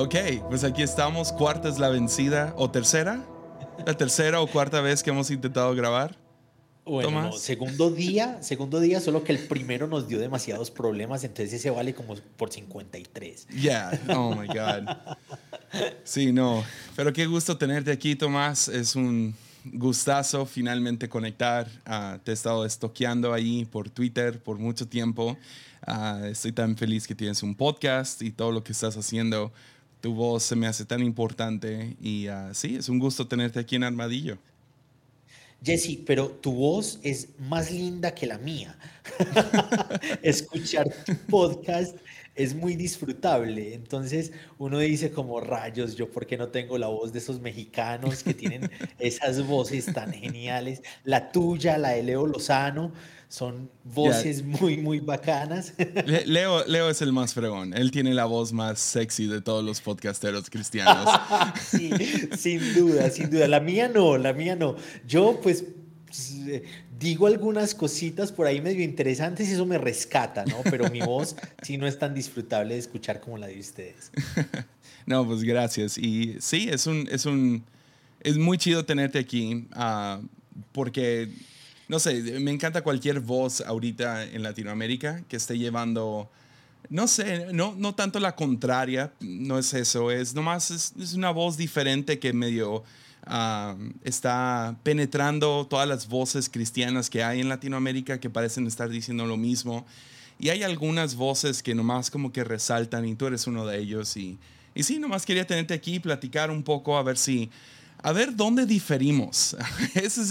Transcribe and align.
Ok, 0.00 0.14
pues 0.48 0.64
aquí 0.64 0.80
estamos, 0.80 1.30
cuarta 1.30 1.68
es 1.68 1.78
la 1.78 1.90
vencida, 1.90 2.54
o 2.56 2.70
tercera, 2.70 3.22
la 3.84 3.94
tercera 3.94 4.40
o 4.40 4.46
cuarta 4.46 4.80
vez 4.80 5.02
que 5.02 5.10
hemos 5.10 5.30
intentado 5.30 5.74
grabar. 5.74 6.16
Bueno, 6.86 7.32
segundo 7.32 7.90
día, 7.90 8.42
segundo 8.42 8.80
día, 8.80 8.98
solo 9.00 9.22
que 9.22 9.32
el 9.32 9.40
primero 9.40 9.88
nos 9.88 10.08
dio 10.08 10.18
demasiados 10.18 10.70
problemas, 10.70 11.22
entonces 11.22 11.52
ese 11.52 11.68
vale 11.68 11.92
como 11.92 12.14
por 12.38 12.50
53. 12.50 13.48
Yeah, 13.48 14.00
oh 14.16 14.34
my 14.34 14.46
God. 14.46 14.88
Sí, 16.02 16.32
no, 16.32 16.64
pero 16.96 17.12
qué 17.12 17.26
gusto 17.26 17.58
tenerte 17.58 17.92
aquí, 17.92 18.16
Tomás. 18.16 18.68
Es 18.68 18.96
un 18.96 19.34
gustazo 19.64 20.46
finalmente 20.46 21.10
conectar. 21.10 21.68
Uh, 21.86 22.18
te 22.24 22.30
he 22.30 22.34
estado 22.34 22.64
estoqueando 22.64 23.34
ahí 23.34 23.66
por 23.66 23.90
Twitter 23.90 24.42
por 24.42 24.58
mucho 24.58 24.88
tiempo. 24.88 25.36
Uh, 25.86 26.24
estoy 26.24 26.52
tan 26.52 26.74
feliz 26.78 27.06
que 27.06 27.14
tienes 27.14 27.42
un 27.42 27.54
podcast 27.54 28.22
y 28.22 28.30
todo 28.30 28.50
lo 28.50 28.64
que 28.64 28.72
estás 28.72 28.96
haciendo. 28.96 29.52
Tu 30.00 30.14
voz 30.14 30.42
se 30.42 30.56
me 30.56 30.66
hace 30.66 30.84
tan 30.84 31.02
importante 31.02 31.96
y 32.00 32.28
uh, 32.28 32.54
sí, 32.54 32.76
es 32.76 32.88
un 32.88 32.98
gusto 32.98 33.26
tenerte 33.26 33.60
aquí 33.60 33.76
en 33.76 33.84
Armadillo. 33.84 34.38
Jesse, 35.62 35.98
pero 36.06 36.30
tu 36.30 36.52
voz 36.52 36.98
es 37.02 37.28
más 37.38 37.70
linda 37.70 38.14
que 38.14 38.26
la 38.26 38.38
mía. 38.38 38.78
Escuchar 40.22 40.88
tu 41.04 41.14
podcast 41.28 41.96
es 42.34 42.54
muy 42.54 42.76
disfrutable. 42.76 43.74
Entonces 43.74 44.32
uno 44.58 44.78
dice 44.78 45.10
como 45.10 45.38
rayos, 45.40 45.96
yo 45.96 46.10
por 46.10 46.26
qué 46.26 46.38
no 46.38 46.48
tengo 46.48 46.78
la 46.78 46.86
voz 46.86 47.12
de 47.12 47.18
esos 47.18 47.40
mexicanos 47.40 48.22
que 48.22 48.32
tienen 48.32 48.70
esas 48.98 49.46
voces 49.46 49.86
tan 49.92 50.12
geniales. 50.12 50.82
La 51.04 51.30
tuya, 51.30 51.76
la 51.76 51.90
de 51.90 52.04
Leo 52.04 52.26
Lozano, 52.26 52.92
son 53.30 53.70
voces 53.84 54.44
muy, 54.44 54.76
muy 54.76 54.98
bacanas. 54.98 55.72
Leo, 56.26 56.66
Leo 56.66 56.90
es 56.90 57.00
el 57.00 57.12
más 57.12 57.32
fregón. 57.32 57.72
Él 57.74 57.92
tiene 57.92 58.12
la 58.12 58.24
voz 58.24 58.52
más 58.52 58.80
sexy 58.80 59.28
de 59.28 59.40
todos 59.40 59.64
los 59.64 59.80
podcasteros 59.80 60.50
cristianos. 60.50 61.08
sí, 61.70 61.92
sin 62.36 62.74
duda, 62.74 63.08
sin 63.08 63.30
duda. 63.30 63.46
La 63.46 63.60
mía 63.60 63.88
no, 63.88 64.18
la 64.18 64.32
mía 64.32 64.56
no. 64.56 64.74
Yo 65.06 65.40
pues 65.40 65.64
digo 66.98 67.28
algunas 67.28 67.72
cositas 67.72 68.32
por 68.32 68.48
ahí 68.48 68.60
medio 68.60 68.82
interesantes 68.82 69.48
y 69.48 69.52
eso 69.52 69.64
me 69.64 69.78
rescata, 69.78 70.44
¿no? 70.44 70.56
Pero 70.64 70.90
mi 70.90 71.00
voz 71.00 71.36
sí 71.62 71.78
no 71.78 71.86
es 71.86 72.00
tan 72.00 72.12
disfrutable 72.12 72.74
de 72.74 72.80
escuchar 72.80 73.20
como 73.20 73.38
la 73.38 73.46
de 73.46 73.60
ustedes. 73.60 74.10
no, 75.06 75.24
pues 75.24 75.44
gracias. 75.44 75.96
Y 75.98 76.36
sí, 76.40 76.68
es 76.68 76.84
un, 76.88 77.08
es 77.08 77.26
un, 77.26 77.62
es 78.24 78.36
muy 78.38 78.58
chido 78.58 78.84
tenerte 78.84 79.20
aquí 79.20 79.68
uh, 79.76 80.20
porque 80.72 81.28
no 81.90 81.98
sé, 81.98 82.22
me 82.38 82.52
encanta 82.52 82.82
cualquier 82.82 83.18
voz 83.18 83.62
ahorita 83.62 84.22
en 84.22 84.44
Latinoamérica 84.44 85.24
que 85.28 85.34
esté 85.34 85.58
llevando, 85.58 86.30
no 86.88 87.08
sé, 87.08 87.52
no, 87.52 87.74
no 87.76 87.96
tanto 87.96 88.20
la 88.20 88.36
contraria, 88.36 89.12
no 89.18 89.58
es 89.58 89.74
eso, 89.74 90.12
es 90.12 90.32
nomás 90.32 90.70
es, 90.70 90.92
es 91.00 91.14
una 91.14 91.32
voz 91.32 91.56
diferente 91.56 92.20
que 92.20 92.32
medio 92.32 92.84
ah, 93.24 93.74
está 94.04 94.76
penetrando 94.84 95.66
todas 95.68 95.88
las 95.88 96.06
voces 96.06 96.48
cristianas 96.48 97.10
que 97.10 97.24
hay 97.24 97.40
en 97.40 97.48
Latinoamérica 97.48 98.20
que 98.20 98.30
parecen 98.30 98.68
estar 98.68 98.88
diciendo 98.88 99.26
lo 99.26 99.36
mismo. 99.36 99.84
Y 100.38 100.50
hay 100.50 100.62
algunas 100.62 101.16
voces 101.16 101.60
que 101.60 101.74
nomás 101.74 102.08
como 102.08 102.32
que 102.32 102.44
resaltan 102.44 103.04
y 103.04 103.16
tú 103.16 103.26
eres 103.26 103.48
uno 103.48 103.66
de 103.66 103.78
ellos. 103.78 104.16
Y, 104.16 104.38
y 104.76 104.84
sí, 104.84 105.00
nomás 105.00 105.26
quería 105.26 105.44
tenerte 105.44 105.74
aquí, 105.74 105.98
platicar 105.98 106.52
un 106.52 106.62
poco, 106.62 106.96
a 106.96 107.02
ver 107.02 107.18
si 107.18 107.50
a 108.02 108.12
ver 108.12 108.34
dónde 108.34 108.66
diferimos. 108.66 109.56
esa, 109.94 110.22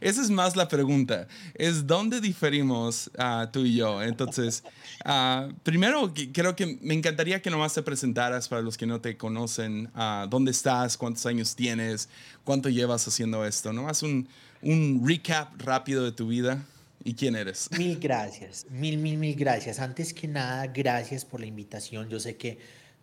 es, 0.00 0.30
más 0.30 0.56
la 0.56 0.68
pregunta. 0.68 1.28
Es 1.54 1.86
dónde 1.86 2.20
diferimos 2.20 3.10
uh, 3.18 3.46
tú 3.50 3.64
y 3.64 3.76
yo. 3.76 4.02
Entonces, 4.02 4.62
uh, 5.04 5.52
primero 5.62 6.12
creo 6.32 6.56
que 6.56 6.78
me 6.80 6.94
encantaría 6.94 7.40
que 7.40 7.50
nomás 7.50 7.74
te 7.74 7.82
presentaras 7.82 8.48
para 8.48 8.62
los 8.62 8.76
que 8.76 8.86
no 8.86 9.00
te 9.00 9.16
conocen. 9.16 9.90
Uh, 9.94 10.26
¿Dónde 10.28 10.50
estás? 10.50 10.96
¿Cuántos 10.96 11.24
años 11.26 11.54
tienes? 11.54 12.08
¿Cuánto 12.44 12.68
llevas 12.68 13.06
haciendo 13.06 13.44
esto? 13.44 13.72
Nomás 13.72 14.02
un, 14.02 14.28
un 14.62 15.02
recap 15.06 15.60
rápido 15.60 16.04
de 16.04 16.12
tu 16.12 16.28
vida. 16.28 16.64
¿Y 17.04 17.14
quién 17.14 17.36
eres? 17.36 17.70
Mil 17.78 17.98
gracias, 17.98 18.66
mil, 18.70 18.98
mil, 18.98 19.16
mil 19.16 19.36
gracias. 19.36 19.78
Antes 19.78 20.12
que 20.12 20.26
nada, 20.26 20.66
gracias 20.66 21.24
por 21.24 21.40
la 21.40 21.46
invitación. 21.46 22.08
Yo 22.08 22.18
sé 22.18 22.36
que 22.36 22.58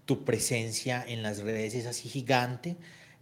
tu 0.06 0.26
presencia 0.26 1.04
en 1.08 1.24
las 1.24 1.40
redes 1.40 1.74
es 1.74 1.86
así 1.86 2.10
gigante 2.10 2.76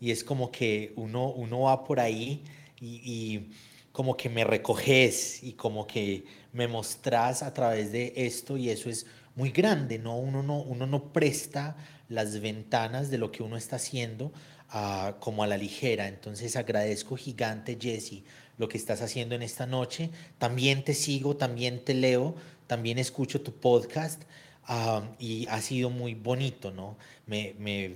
y 0.04 0.12
es 0.12 0.26
como 0.26 0.52
que 0.52 0.92
uno, 0.98 1.30
uno 1.30 1.62
va 1.62 1.86
por 1.86 2.02
ahí 2.02 2.44
y, 2.82 3.48
como 3.94 4.18
que 4.18 4.28
me 4.28 4.44
recoges 4.44 5.42
y 5.44 5.54
como 5.54 5.88
que 5.88 6.26
me 6.52 6.68
mostrás 6.68 7.42
a 7.42 7.54
través 7.54 7.94
de 7.94 8.12
esto 8.14 8.58
y 8.58 8.70
eso 8.70 8.90
es 8.90 9.06
muy 9.36 9.52
grande, 9.52 10.00
¿no? 10.00 10.18
Uno 10.18 10.44
no, 10.44 10.60
uno 10.60 10.88
no 10.88 11.14
presta 11.14 11.78
las 12.10 12.42
ventanas 12.42 13.12
de 13.12 13.18
lo 13.18 13.32
que 13.32 13.44
uno 13.44 13.56
está 13.56 13.78
haciendo 13.78 14.34
a, 14.68 15.16
como 15.22 15.42
a 15.42 15.48
la 15.48 15.56
ligera. 15.56 16.10
Entonces 16.10 16.58
agradezco 16.58 17.16
gigante, 17.16 17.78
Jesse, 17.80 18.24
lo 18.58 18.68
que 18.68 18.80
estás 18.80 19.02
haciendo 19.02 19.36
en 19.36 19.44
esta 19.44 19.68
noche. 19.68 20.10
También 20.38 20.84
te 20.84 20.96
sigo, 20.96 21.38
también 21.38 21.86
te 21.86 21.94
leo, 21.94 22.36
también 22.68 22.98
escucho 22.98 23.40
tu 23.42 23.54
podcast 23.54 24.24
ah, 24.66 25.04
y 25.18 25.48
ha 25.48 25.62
sido 25.62 25.90
muy 25.90 26.14
bonito, 26.14 26.72
¿no? 26.72 26.98
Me 27.26 27.96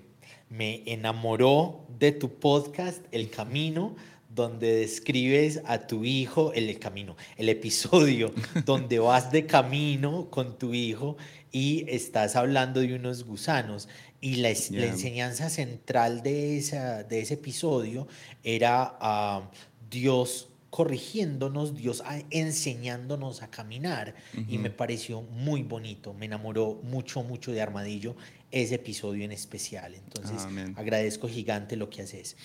me 0.50 0.84
enamoró 0.86 1.86
de 2.00 2.12
tu 2.12 2.40
podcast, 2.40 3.04
El 3.12 3.30
Camino, 3.30 3.96
donde 4.38 4.76
describes 4.78 5.62
a 5.66 5.88
tu 5.88 6.06
hijo, 6.06 6.54
el, 6.54 6.78
camino, 6.80 7.18
el 7.38 7.50
episodio 7.50 8.32
donde 8.66 9.00
vas 9.00 9.32
de 9.32 9.46
camino 9.46 10.30
con 10.30 10.58
tu 10.58 10.74
hijo 10.74 11.18
y 11.52 11.86
estás 11.90 12.36
hablando 12.36 12.80
de 12.80 12.96
unos 12.96 13.26
gusanos. 13.26 13.90
Y 14.22 14.36
la, 14.38 14.50
enseñanza 14.50 15.50
central 15.50 16.24
de, 16.24 16.58
esa, 16.58 17.04
de 17.04 17.22
ese 17.22 17.36
episodio 17.36 18.08
era 18.44 18.98
uh, 19.02 19.48
Dios 19.90 20.50
corrigiéndonos, 20.70 21.76
Dios 21.76 22.04
enseñándonos 22.30 23.42
a 23.42 23.50
caminar. 23.50 24.16
Y 24.48 24.58
me 24.58 24.70
pareció 24.70 25.22
muy 25.22 25.64
bonito, 25.64 26.14
me 26.14 26.26
enamoró 26.26 26.80
mucho, 26.84 27.24
mucho 27.24 27.52
de 27.52 27.62
Armadillo 27.62 28.16
ese 28.52 28.76
episodio 28.76 29.26
en 29.26 29.32
especial. 29.32 29.96
Entonces, 29.96 30.48
agradezco 30.76 31.28
gigante 31.28 31.76
lo 31.76 31.90
que 31.90 32.02
haces. 32.02 32.36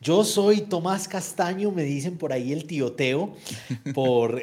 Yo 0.00 0.24
soy 0.24 0.60
Tomás 0.60 1.08
Castaño, 1.08 1.72
me 1.72 1.82
dicen 1.82 2.18
por 2.18 2.32
ahí 2.32 2.52
el 2.52 2.66
tío 2.66 2.92
Teo, 2.92 3.34
por, 3.94 4.40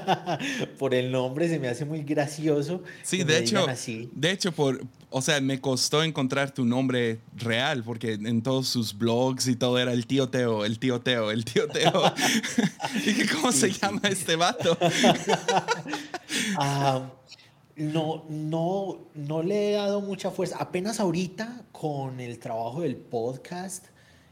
por 0.78 0.94
el 0.94 1.12
nombre, 1.12 1.48
se 1.48 1.58
me 1.58 1.68
hace 1.68 1.84
muy 1.84 2.02
gracioso. 2.02 2.82
Sí, 3.02 3.22
de 3.22 3.38
hecho, 3.38 3.66
de 4.12 4.30
hecho, 4.30 4.52
por, 4.52 4.82
o 5.10 5.20
sea, 5.20 5.40
me 5.40 5.60
costó 5.60 6.02
encontrar 6.02 6.52
tu 6.52 6.64
nombre 6.64 7.20
real, 7.36 7.84
porque 7.84 8.14
en 8.14 8.42
todos 8.42 8.68
sus 8.68 8.96
blogs 8.96 9.48
y 9.48 9.56
todo 9.56 9.78
era 9.78 9.92
el 9.92 10.06
tío 10.06 10.28
Teo, 10.30 10.64
el 10.64 10.78
tío 10.78 11.00
Teo, 11.00 11.30
el 11.30 11.44
tío 11.44 11.68
Teo. 11.68 12.12
Dije, 13.04 13.26
¿cómo 13.34 13.52
se 13.52 13.70
llama 13.70 14.00
este 14.04 14.34
vato? 14.36 14.76
Ah, 16.56 17.10
no, 17.80 18.24
no, 18.28 18.98
no 19.14 19.42
le 19.42 19.70
he 19.70 19.72
dado 19.72 20.02
mucha 20.02 20.30
fuerza. 20.30 20.58
Apenas 20.60 21.00
ahorita 21.00 21.64
con 21.72 22.20
el 22.20 22.38
trabajo 22.38 22.82
del 22.82 22.96
podcast 22.96 23.86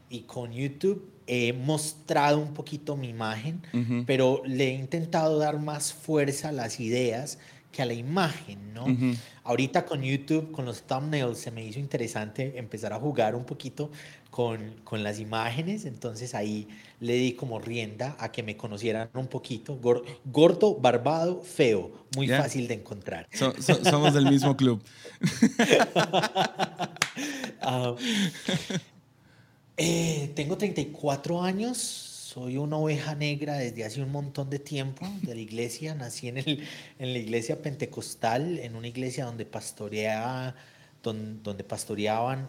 y 0.09 0.21
con 0.21 0.51
YouTube 0.51 1.11
he 1.25 1.53
mostrado 1.53 2.39
un 2.39 2.53
poquito 2.53 2.95
mi 2.95 3.09
imagen, 3.09 3.61
pero 4.05 4.43
le 4.45 4.69
he 4.69 4.73
intentado 4.73 5.39
dar 5.39 5.59
más 5.59 5.93
fuerza 5.93 6.49
a 6.49 6.51
las 6.51 6.79
ideas 6.79 7.39
que 7.71 7.81
a 7.81 7.85
la 7.85 7.93
imagen, 7.93 8.73
¿no? 8.73 8.85
Ahorita 9.43 9.85
con 9.85 10.01
YouTube, 10.01 10.51
con 10.51 10.65
los 10.65 10.83
thumbnails, 10.83 11.37
se 11.39 11.51
me 11.51 11.65
hizo 11.65 11.79
interesante 11.79 12.57
empezar 12.57 12.93
a 12.93 12.99
jugar 12.99 13.35
un 13.35 13.45
poquito 13.45 13.91
con, 14.29 14.75
con, 14.83 15.03
las 15.03 15.19
imágenes, 15.19 15.85
entonces 15.85 16.35
ahí 16.35 16.67
le 16.99 17.13
di 17.13 17.33
como 17.33 17.59
rienda 17.59 18.15
a 18.19 18.31
que 18.31 18.43
me 18.43 18.55
conocieran 18.55 19.09
un 19.13 19.27
poquito. 19.27 19.79
Gordo, 20.25 20.75
barbado, 20.75 21.41
feo, 21.41 21.91
muy 22.15 22.27
fácil 22.27 22.67
de 22.67 22.75
encontrar. 22.75 23.27
somos 23.31 24.13
del 24.13 24.29
mismo 24.29 24.55
club. 24.55 24.81
Ah, 27.61 27.93
eh, 29.75 30.31
tengo 30.33 30.57
34 30.57 31.43
años, 31.43 31.77
soy 31.77 32.55
una 32.55 32.77
oveja 32.77 33.15
negra 33.15 33.57
desde 33.57 33.83
hace 33.83 34.01
un 34.01 34.13
montón 34.13 34.49
de 34.49 34.59
tiempo 34.59 35.05
de 35.23 35.35
la 35.35 35.41
iglesia. 35.41 35.93
Nací 35.93 36.29
en, 36.29 36.37
el, 36.37 36.63
en 36.99 37.13
la 37.13 37.19
iglesia 37.19 37.61
pentecostal, 37.61 38.59
en 38.59 38.75
una 38.75 38.87
iglesia 38.87 39.25
donde, 39.25 39.45
pastoreaba, 39.45 40.55
donde 41.03 41.63
pastoreaban 41.65 42.47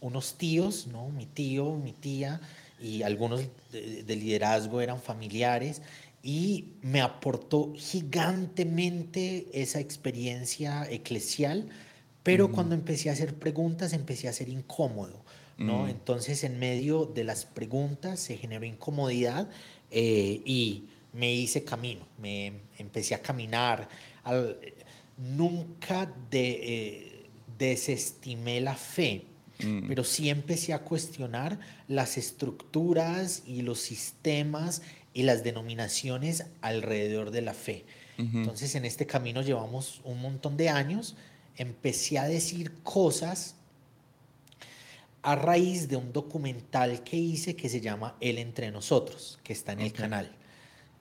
unos 0.00 0.34
tíos, 0.34 0.86
¿no? 0.86 1.08
Mi 1.10 1.26
tío, 1.26 1.76
mi 1.76 1.92
tía 1.92 2.40
y 2.80 3.02
algunos 3.02 3.42
de, 3.70 4.16
liderazgo 4.16 4.80
eran 4.80 5.00
familiares 5.00 5.82
y 6.22 6.72
me 6.82 7.00
aportó 7.00 7.72
gigantemente 7.76 9.48
esa 9.52 9.80
experiencia 9.80 10.90
eclesial, 10.90 11.68
pero 12.22 12.50
cuando 12.52 12.74
empecé 12.74 13.10
a 13.10 13.12
hacer 13.12 13.34
preguntas 13.34 13.92
empecé 13.92 14.28
a 14.28 14.32
ser 14.32 14.48
incómodo, 14.48 15.24
¿no? 15.56 15.88
Entonces 15.88 16.42
en 16.44 16.58
medio 16.58 17.04
de 17.04 17.24
las 17.24 17.44
preguntas 17.44 18.18
se 18.20 18.38
generó 18.38 18.64
incomodidad 18.64 19.48
eh, 19.90 20.40
y 20.44 20.84
me 21.12 21.34
hice 21.34 21.64
camino, 21.64 22.06
me 22.18 22.52
empecé 22.78 23.14
a 23.14 23.20
caminar, 23.20 23.88
nunca 25.18 26.10
de... 26.30 26.50
Eh, 26.62 27.16
desestimé 27.60 28.58
la 28.62 28.74
fe, 28.74 29.26
mm. 29.62 29.88
pero 29.88 30.04
sí 30.04 30.30
empecé 30.30 30.72
a 30.72 30.80
cuestionar 30.80 31.58
las 31.88 32.18
estructuras 32.18 33.42
y 33.46 33.62
los 33.62 33.80
sistemas 33.80 34.82
y 35.12 35.22
las 35.22 35.42
denominaciones 35.44 36.46
alrededor 36.60 37.30
de 37.30 37.42
la 37.42 37.54
fe. 37.54 37.84
Entonces 38.18 38.74
en 38.74 38.84
este 38.84 39.06
camino 39.06 39.40
llevamos 39.40 40.02
un 40.04 40.20
montón 40.20 40.58
de 40.58 40.68
años, 40.68 41.16
empecé 41.56 42.18
a 42.18 42.24
decir 42.24 42.74
cosas 42.82 43.54
a 45.22 45.36
raíz 45.36 45.88
de 45.88 45.96
un 45.96 46.12
documental 46.12 47.02
que 47.02 47.16
hice 47.16 47.56
que 47.56 47.68
se 47.68 47.80
llama 47.80 48.16
El 48.20 48.38
entre 48.38 48.70
nosotros, 48.70 49.38
que 49.42 49.52
está 49.52 49.72
en 49.72 49.80
el 49.80 49.92
canal. 49.92 50.30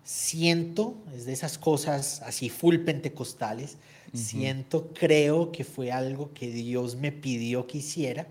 Siento, 0.04 0.98
es 1.14 1.26
de 1.26 1.34
esas 1.34 1.58
cosas 1.58 2.22
así 2.22 2.50
full 2.50 2.78
pentecostales, 2.80 3.78
siento, 4.14 4.92
creo 4.94 5.52
que 5.52 5.64
fue 5.64 5.92
algo 5.92 6.34
que 6.34 6.48
Dios 6.48 6.96
me 6.96 7.12
pidió 7.12 7.68
que 7.68 7.80
hiciera. 7.80 8.28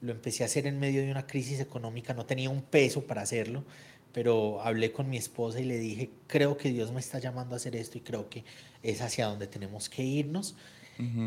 Lo 0.00 0.12
empecé 0.12 0.42
a 0.42 0.46
hacer 0.46 0.66
en 0.66 0.78
medio 0.78 1.02
de 1.02 1.10
una 1.10 1.26
crisis 1.26 1.60
económica, 1.60 2.14
no 2.14 2.26
tenía 2.26 2.50
un 2.50 2.62
peso 2.62 3.06
para 3.06 3.22
hacerlo, 3.22 3.64
pero 4.12 4.62
hablé 4.62 4.92
con 4.92 5.10
mi 5.10 5.16
esposa 5.16 5.60
y 5.60 5.64
le 5.64 5.78
dije, 5.78 6.10
creo 6.26 6.56
que 6.56 6.70
Dios 6.70 6.92
me 6.92 7.00
está 7.00 7.18
llamando 7.18 7.54
a 7.54 7.56
hacer 7.56 7.76
esto 7.76 7.98
y 7.98 8.00
creo 8.00 8.28
que 8.28 8.44
es 8.82 9.02
hacia 9.02 9.26
donde 9.26 9.46
tenemos 9.46 9.88
que 9.88 10.02
irnos. 10.02 10.56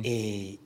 Eh, 0.03 0.57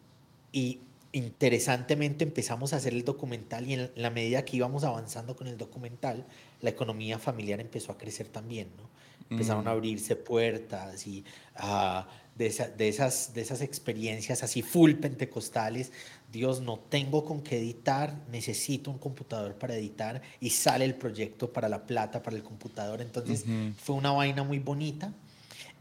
y 0.54 0.80
interesantemente 1.12 2.24
empezamos 2.24 2.74
a 2.74 2.78
hacer 2.78 2.94
el 2.94 3.04
documental 3.04 3.68
y 3.68 3.74
en 3.74 3.92
la 3.96 4.10
medida 4.10 4.46
que 4.46 4.58
íbamos 4.58 4.84
avanzando 4.84 5.36
con 5.36 5.48
el 5.48 5.58
documental, 5.58 6.26
la 6.62 6.70
economía 6.70 7.20
familiar 7.20 7.60
empezó 7.60 7.92
a 7.92 7.98
crecer 7.98 8.28
también, 8.28 8.70
¿no? 8.78 8.90
Empezaron 9.30 9.68
a 9.68 9.72
mm. 9.72 9.74
abrirse 9.74 10.16
puertas 10.16 11.08
y 11.08 11.24
uh, 11.62 12.04
de, 12.36 12.72
de, 12.78 12.88
esas, 12.88 13.34
de 13.34 13.42
esas 13.42 13.62
experiencias 13.62 14.44
así 14.44 14.62
full 14.62 14.94
pentecostales, 14.94 15.92
Dios, 16.34 16.60
no 16.60 16.80
tengo 16.80 17.24
con 17.24 17.42
qué 17.42 17.60
editar, 17.60 18.14
necesito 18.30 18.92
un 18.92 18.98
computador 18.98 19.54
para 19.56 19.76
editar 19.76 20.22
y 20.42 20.50
sale 20.50 20.84
el 20.84 20.96
proyecto 20.96 21.54
para 21.54 21.70
la 21.70 21.86
plata, 21.86 22.22
para 22.22 22.36
el 22.36 22.44
computador. 22.44 23.00
Entonces 23.02 23.46
fue 23.78 23.96
una 23.96 24.12
vaina 24.12 24.44
muy 24.44 24.60
bonita. 24.60 25.14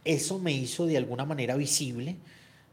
Eso 0.05 0.39
me 0.39 0.53
hizo 0.53 0.87
de 0.87 0.97
alguna 0.97 1.25
manera 1.25 1.57
visible 1.57 2.17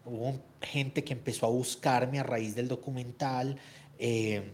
hubo 0.10 0.40
gente 0.62 1.04
que 1.04 1.14
empezó 1.14 1.46
a 1.46 1.50
buscarme 1.50 2.20
a 2.20 2.24
raíz 2.24 2.56
del 2.56 2.68
documental. 2.68 3.58
Eh, 3.98 4.52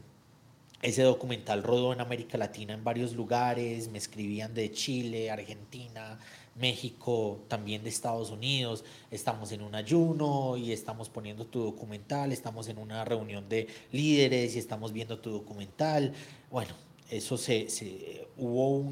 ese 0.82 1.02
documental 1.02 1.64
rodó 1.64 1.94
en 1.94 2.02
América 2.02 2.38
Latina 2.38 2.74
en 2.74 2.84
varios 2.84 3.14
lugares, 3.14 3.90
me 3.90 3.98
escribían 3.98 4.54
de 4.54 4.72
Chile, 4.72 5.32
Argentina, 5.32 6.20
México, 6.56 7.44
también 7.48 7.84
de 7.84 7.90
Estados 7.90 8.32
Unidos. 8.32 8.84
Estamos 9.12 9.52
en 9.52 9.62
un 9.62 9.76
ayuno 9.76 10.58
y 10.58 10.72
estamos 10.72 11.10
poniendo 11.10 11.46
tu 11.46 11.62
documental, 11.62 12.32
estamos 12.32 12.68
en 12.70 12.78
una 12.78 13.06
reunión 13.06 13.48
de 13.50 13.68
líderes 13.92 14.56
y 14.56 14.60
estamos 14.60 14.92
viendo 14.94 15.20
tu 15.20 15.32
documental. 15.32 16.14
Bueno, 16.50 16.74
eso 17.10 17.38
se, 17.38 17.70
se 17.70 18.28
hubo 18.38 18.90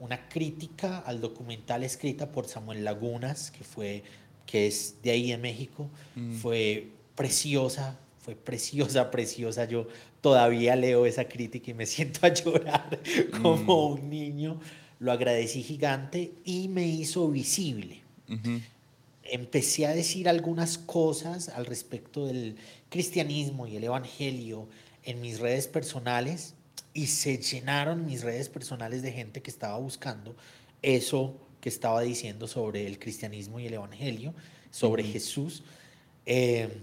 una 0.00 0.28
crítica 0.28 0.98
al 0.98 1.20
documental 1.20 1.82
escrita 1.84 2.32
por 2.32 2.46
Samuel 2.46 2.84
Lagunas, 2.84 3.50
que 3.50 3.64
fue 3.64 4.02
que 4.46 4.66
es 4.66 4.96
de 5.02 5.10
ahí 5.10 5.32
en 5.32 5.40
México, 5.40 5.88
mm. 6.14 6.34
fue 6.34 6.88
preciosa, 7.14 7.98
fue 8.18 8.34
preciosa, 8.34 9.10
preciosa. 9.10 9.64
Yo 9.66 9.86
todavía 10.20 10.76
leo 10.76 11.06
esa 11.06 11.26
crítica 11.26 11.70
y 11.70 11.74
me 11.74 11.86
siento 11.86 12.20
a 12.26 12.28
llorar 12.28 13.00
como 13.42 13.56
mm. 13.88 13.92
un 13.92 14.10
niño. 14.10 14.60
Lo 15.04 15.12
agradecí 15.12 15.62
gigante 15.62 16.32
y 16.46 16.68
me 16.68 16.86
hizo 16.88 17.28
visible. 17.28 18.00
Empecé 19.22 19.84
a 19.84 19.94
decir 19.94 20.30
algunas 20.30 20.78
cosas 20.78 21.50
al 21.50 21.66
respecto 21.66 22.26
del 22.26 22.56
cristianismo 22.88 23.66
y 23.66 23.76
el 23.76 23.84
evangelio 23.84 24.66
en 25.02 25.20
mis 25.20 25.40
redes 25.40 25.68
personales 25.68 26.54
y 26.94 27.08
se 27.08 27.36
llenaron 27.36 28.06
mis 28.06 28.22
redes 28.22 28.48
personales 28.48 29.02
de 29.02 29.12
gente 29.12 29.42
que 29.42 29.50
estaba 29.50 29.76
buscando 29.76 30.34
eso 30.80 31.36
que 31.60 31.68
estaba 31.68 32.00
diciendo 32.00 32.48
sobre 32.48 32.86
el 32.86 32.98
cristianismo 32.98 33.60
y 33.60 33.66
el 33.66 33.74
evangelio, 33.74 34.32
sobre 34.70 35.02
Jesús. 35.02 35.64
Eh, 36.24 36.78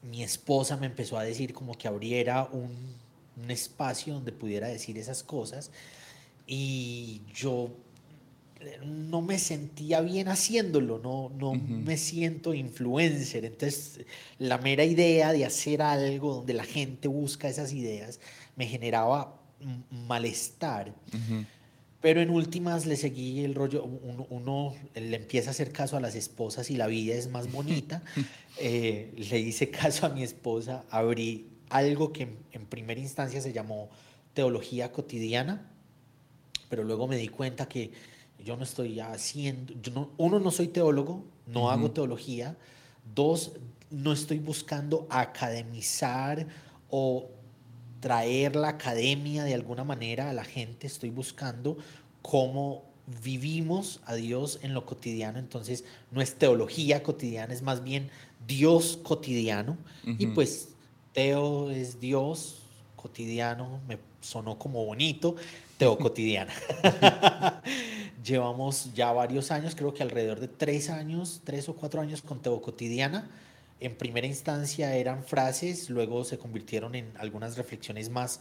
mi 0.00 0.22
esposa 0.22 0.78
me 0.78 0.86
empezó 0.86 1.18
a 1.18 1.24
decir 1.24 1.52
como 1.52 1.74
que 1.74 1.88
abriera 1.88 2.48
un, 2.50 2.74
un, 3.36 3.50
espacio 3.50 4.14
donde 4.14 4.32
pudiera 4.32 4.68
decir 4.68 4.96
esas 4.96 5.22
cosas 5.22 5.70
y 6.46 7.22
yo 7.34 7.76
no 8.84 9.22
me 9.22 9.38
sentía 9.38 10.00
bien 10.00 10.28
haciéndolo, 10.28 10.98
no, 10.98 11.30
no 11.36 11.54
me 11.54 11.96
siento 11.96 12.54
influencer. 12.54 13.44
Entonces, 13.44 14.00
la 14.38 14.58
mera 14.58 14.84
idea 14.84 15.32
de 15.32 15.44
hacer 15.44 15.82
algo 15.82 16.36
donde 16.36 16.54
la 16.54 16.64
gente 16.64 17.08
busca 17.08 17.48
esas 17.48 17.72
ideas 17.72 18.20
me 18.56 18.66
generaba 18.66 19.40
malestar. 19.90 20.94
Pero 22.00 22.20
en 22.20 22.30
últimas 22.30 22.84
le 22.86 22.96
seguí 22.96 23.44
el 23.44 23.54
rollo, 23.54 23.84
uno, 23.84 24.74
le 24.94 25.16
empieza 25.16 25.50
a 25.50 25.52
hacer 25.52 25.70
caso 25.72 25.96
a 25.96 26.00
las 26.00 26.14
esposas 26.14 26.70
y 26.70 26.76
la 26.76 26.86
vida 26.86 27.14
es 27.14 27.28
más 27.28 27.50
bonita. 27.50 28.02
Eh, 28.58 29.14
le 29.16 29.38
hice 29.40 29.70
caso 29.70 30.04
a 30.04 30.10
mi 30.10 30.22
esposa, 30.22 30.84
abrí 30.90 31.48
algo 31.70 32.12
que 32.12 32.28
en 32.52 32.66
primera 32.66 33.00
instancia 33.00 33.40
se 33.40 33.54
llamó 33.54 33.88
teología 34.34 34.92
cotidiana, 34.92 35.71
pero 36.72 36.84
luego 36.84 37.06
me 37.06 37.18
di 37.18 37.28
cuenta 37.28 37.68
que 37.68 37.90
yo 38.42 38.56
no 38.56 38.62
estoy 38.62 38.98
haciendo, 38.98 40.10
uno, 40.16 40.40
no 40.40 40.50
soy 40.50 40.68
teólogo, 40.68 41.22
no 41.46 41.70
hago 41.70 41.90
teología, 41.90 42.56
dos, 43.14 43.52
no 43.90 44.10
estoy 44.10 44.38
buscando 44.38 45.06
academizar 45.10 46.46
o 46.88 47.28
traer 48.00 48.56
la 48.56 48.68
academia 48.68 49.44
de 49.44 49.52
alguna 49.52 49.84
manera 49.84 50.30
a 50.30 50.32
la 50.32 50.44
gente, 50.44 50.86
estoy 50.86 51.10
buscando 51.10 51.76
cómo 52.22 52.84
vivimos 53.22 54.00
a 54.06 54.14
Dios 54.14 54.58
en 54.62 54.72
lo 54.72 54.86
cotidiano, 54.86 55.38
entonces 55.38 55.84
no 56.10 56.22
es 56.22 56.36
teología 56.36 57.02
cotidiana, 57.02 57.52
es 57.52 57.60
más 57.60 57.84
bien 57.84 58.08
Dios 58.46 58.98
cotidiano. 59.02 59.76
Y 60.06 60.28
pues 60.28 60.70
Teo 61.12 61.70
es 61.70 62.00
Dios 62.00 62.62
cotidiano, 62.96 63.80
me 63.86 63.98
sonó 64.22 64.58
como 64.58 64.86
bonito, 64.86 65.36
Teo 65.82 65.98
cotidiana. 65.98 66.52
Llevamos 68.24 68.94
ya 68.94 69.10
varios 69.10 69.50
años, 69.50 69.74
creo 69.74 69.92
que 69.92 70.04
alrededor 70.04 70.38
de 70.38 70.46
tres 70.46 70.88
años, 70.88 71.40
tres 71.42 71.68
o 71.68 71.74
cuatro 71.74 72.00
años 72.00 72.22
con 72.22 72.40
Teo 72.40 72.62
cotidiana 72.62 73.28
en 73.80 73.96
primera 73.96 74.28
instancia 74.28 74.94
eran 74.94 75.24
frases, 75.24 75.90
luego 75.90 76.22
se 76.22 76.38
convirtieron 76.38 76.94
en 76.94 77.10
algunas 77.18 77.56
reflexiones 77.56 78.10
más 78.10 78.38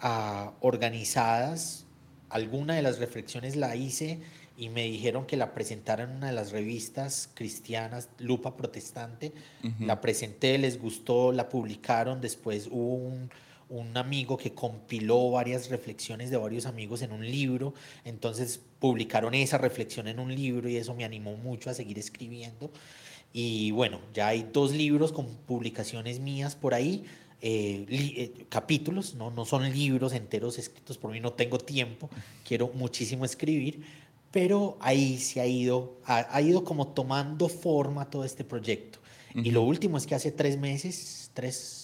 ah, 0.00 0.54
organizadas. 0.58 1.86
Alguna 2.28 2.74
de 2.74 2.82
las 2.82 2.98
reflexiones 2.98 3.54
la 3.54 3.76
hice 3.76 4.18
y 4.56 4.68
me 4.68 4.82
dijeron 4.82 5.26
que 5.26 5.36
la 5.36 5.54
presentara 5.54 6.02
en 6.02 6.10
una 6.10 6.26
de 6.26 6.32
las 6.32 6.50
revistas 6.50 7.30
cristianas, 7.34 8.08
Lupa 8.18 8.56
Protestante. 8.56 9.32
La 9.78 10.00
presenté, 10.00 10.58
les 10.58 10.80
gustó, 10.80 11.30
la 11.30 11.48
publicaron. 11.48 12.20
Después 12.20 12.66
hubo 12.66 12.96
un, 12.96 13.30
un 13.70 13.96
amigo 13.96 14.36
que 14.36 14.52
compiló 14.52 15.30
varias 15.30 15.70
reflexiones 15.70 16.30
de 16.30 16.36
varios 16.36 16.66
amigos 16.66 17.02
en 17.02 17.12
un 17.12 17.24
libro. 17.24 17.72
Entonces 18.04 18.60
publicaron 18.78 19.34
esa 19.34 19.58
reflexión 19.58 20.08
en 20.08 20.18
un 20.18 20.34
libro 20.34 20.68
y 20.68 20.76
eso 20.76 20.94
me 20.94 21.04
animó 21.04 21.36
mucho 21.36 21.70
a 21.70 21.74
seguir 21.74 21.98
escribiendo. 21.98 22.70
Y 23.32 23.70
bueno, 23.70 24.00
ya 24.12 24.28
hay 24.28 24.48
dos 24.52 24.72
libros 24.72 25.12
con 25.12 25.26
publicaciones 25.46 26.18
mías 26.18 26.56
por 26.56 26.74
ahí, 26.74 27.04
eh, 27.40 27.86
eh, 27.88 28.44
capítulos, 28.48 29.14
¿no? 29.14 29.30
no 29.30 29.44
son 29.44 29.70
libros 29.72 30.12
enteros 30.12 30.58
escritos 30.58 30.98
por 30.98 31.12
mí, 31.12 31.20
no 31.20 31.32
tengo 31.32 31.58
tiempo, 31.58 32.10
quiero 32.44 32.70
muchísimo 32.74 33.24
escribir, 33.24 33.82
pero 34.32 34.76
ahí 34.80 35.16
se 35.18 35.40
ha 35.40 35.46
ido, 35.46 35.96
ha, 36.04 36.40
ido 36.42 36.64
como 36.64 36.88
tomando 36.88 37.48
forma 37.48 38.10
todo 38.10 38.24
este 38.24 38.44
proyecto. 38.44 38.98
Y 39.32 39.52
lo 39.52 39.62
último 39.62 39.96
es 39.96 40.08
que 40.08 40.16
hace 40.16 40.32
tres 40.32 40.58
meses, 40.58 41.30
tres, 41.34 41.79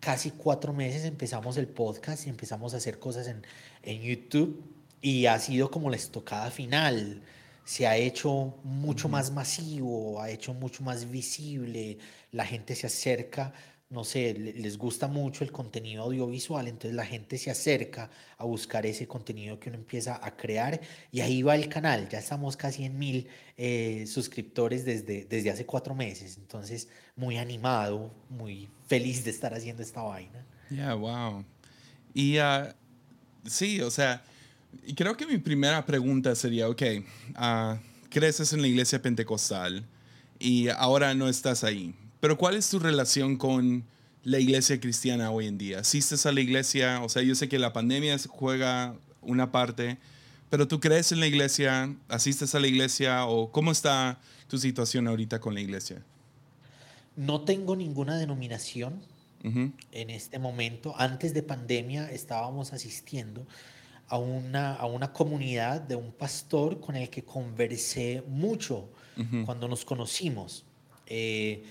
casi 0.00 0.30
cuatro 0.30 0.72
meses 0.72 1.04
empezamos 1.04 1.56
el 1.58 1.68
podcast 1.68 2.26
y 2.26 2.30
empezamos 2.30 2.74
a 2.74 2.78
hacer 2.78 2.98
cosas 2.98 3.28
en, 3.28 3.46
en 3.82 4.00
YouTube 4.00 4.64
y 5.02 5.26
ha 5.26 5.38
sido 5.38 5.70
como 5.70 5.90
la 5.90 5.96
estocada 5.96 6.50
final. 6.50 7.22
Se 7.64 7.86
ha 7.86 7.96
hecho 7.96 8.58
mucho 8.64 9.08
más 9.08 9.30
masivo, 9.30 10.20
ha 10.20 10.30
hecho 10.30 10.54
mucho 10.54 10.82
más 10.82 11.10
visible, 11.10 11.98
la 12.32 12.44
gente 12.44 12.74
se 12.74 12.86
acerca, 12.86 13.52
no 13.90 14.02
sé, 14.02 14.34
les 14.34 14.78
gusta 14.78 15.06
mucho 15.08 15.44
el 15.44 15.52
contenido 15.52 16.04
audiovisual, 16.04 16.66
entonces 16.66 16.94
la 16.94 17.04
gente 17.04 17.38
se 17.38 17.50
acerca 17.50 18.10
a 18.38 18.44
buscar 18.44 18.86
ese 18.86 19.06
contenido 19.06 19.60
que 19.60 19.68
uno 19.68 19.78
empieza 19.78 20.18
a 20.24 20.36
crear 20.36 20.80
y 21.12 21.20
ahí 21.20 21.42
va 21.42 21.54
el 21.54 21.68
canal, 21.68 22.08
ya 22.08 22.18
estamos 22.18 22.56
casi 22.56 22.84
en 22.84 22.98
mil 22.98 23.28
eh, 23.56 24.04
suscriptores 24.06 24.84
desde, 24.84 25.26
desde 25.26 25.50
hace 25.50 25.66
cuatro 25.66 25.94
meses, 25.94 26.38
entonces 26.38 26.88
muy 27.20 27.36
animado, 27.36 28.10
muy 28.30 28.68
feliz 28.88 29.22
de 29.24 29.30
estar 29.30 29.52
haciendo 29.52 29.82
esta 29.82 30.00
vaina. 30.00 30.44
Yeah, 30.70 30.94
wow. 30.94 31.44
Y 32.14 32.38
uh, 32.38 32.72
sí, 33.44 33.82
o 33.82 33.90
sea, 33.90 34.24
creo 34.96 35.16
que 35.16 35.26
mi 35.26 35.36
primera 35.36 35.84
pregunta 35.84 36.34
sería, 36.34 36.66
ok, 36.68 36.82
uh, 37.38 37.76
creces 38.08 38.54
en 38.54 38.62
la 38.62 38.68
iglesia 38.68 39.02
pentecostal 39.02 39.84
y 40.38 40.68
ahora 40.68 41.14
no 41.14 41.28
estás 41.28 41.62
ahí, 41.62 41.94
Pero 42.20 42.36
¿cuál 42.36 42.54
es 42.54 42.68
tu 42.68 42.78
relación 42.78 43.36
con 43.36 43.84
la 44.24 44.38
iglesia 44.38 44.80
cristiana 44.80 45.30
hoy 45.30 45.46
en 45.46 45.58
día? 45.58 45.80
¿Asistes 45.80 46.24
a 46.24 46.32
la 46.32 46.40
iglesia? 46.40 47.02
O 47.02 47.08
sea, 47.08 47.22
yo 47.22 47.34
sé 47.34 47.48
que 47.48 47.58
la 47.58 47.72
pandemia 47.72 48.16
juega 48.28 48.94
una 49.20 49.52
parte, 49.52 49.98
pero 50.48 50.66
¿tú 50.66 50.80
crees 50.80 51.12
en 51.12 51.20
la 51.20 51.26
iglesia? 51.26 51.94
¿Asistes 52.08 52.54
a 52.54 52.60
la 52.60 52.66
iglesia? 52.66 53.26
¿O 53.26 53.52
cómo 53.52 53.72
está 53.72 54.18
tu 54.48 54.58
situación 54.58 55.06
ahorita 55.06 55.38
con 55.40 55.54
la 55.54 55.60
iglesia? 55.60 56.02
No 57.16 57.42
tengo 57.42 57.76
ninguna 57.76 58.16
denominación 58.18 59.00
en 59.92 60.10
este 60.10 60.38
momento. 60.38 60.94
Antes 60.98 61.32
de 61.32 61.42
pandemia 61.42 62.10
estábamos 62.10 62.72
asistiendo 62.74 63.46
a 64.08 64.18
una, 64.18 64.74
a 64.74 64.84
una 64.86 65.12
comunidad 65.14 65.80
de 65.80 65.96
un 65.96 66.12
pastor 66.12 66.78
con 66.80 66.94
el 66.96 67.08
que 67.08 67.22
conversé 67.24 68.22
mucho 68.28 68.88
cuando 69.46 69.66
nos 69.68 69.84
conocimos. 69.84 70.64
Eh, 71.06 71.62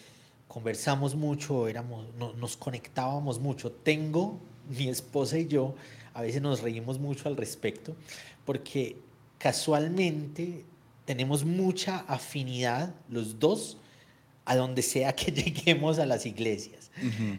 conversamos 0.47 1.15
mucho, 1.15 1.67
éramos, 1.67 2.07
no- 2.17 2.33
nos 2.33 2.57
conectábamos 2.57 3.39
mucho. 3.39 3.71
Tengo, 3.71 4.39
mi 4.67 4.87
esposa 4.87 5.37
y 5.37 5.47
yo, 5.47 5.75
a 6.13 6.21
veces 6.21 6.41
nos 6.41 6.61
reímos 6.61 6.97
mucho 6.99 7.27
al 7.29 7.37
respecto, 7.37 7.95
porque 8.45 8.97
casualmente 9.37 10.65
tenemos 11.05 11.43
mucha 11.45 11.99
afinidad 12.07 12.93
los 13.09 13.39
dos 13.39 13.77
a 14.49 14.55
donde 14.55 14.81
sea 14.81 15.13
que 15.15 15.31
lleguemos 15.31 15.99
a 15.99 16.05
las 16.05 16.25
iglesias. 16.25 16.91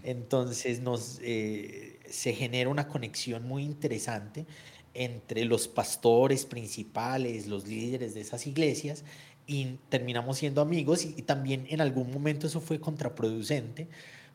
Entonces 0.04 0.80
nos, 0.80 1.18
eh, 1.22 1.98
se 2.08 2.32
genera 2.32 2.70
una 2.70 2.88
conexión 2.88 3.46
muy 3.46 3.64
interesante 3.64 4.46
entre 4.94 5.44
los 5.44 5.68
pastores 5.68 6.46
principales, 6.46 7.46
los 7.46 7.66
líderes 7.66 8.14
de 8.14 8.20
esas 8.20 8.46
iglesias, 8.46 9.04
y 9.46 9.76
terminamos 9.88 10.38
siendo 10.38 10.60
amigos 10.60 11.04
y, 11.04 11.14
y 11.16 11.22
también 11.22 11.66
en 11.68 11.80
algún 11.80 12.10
momento 12.12 12.46
eso 12.46 12.60
fue 12.60 12.78
contraproducente 12.80 13.88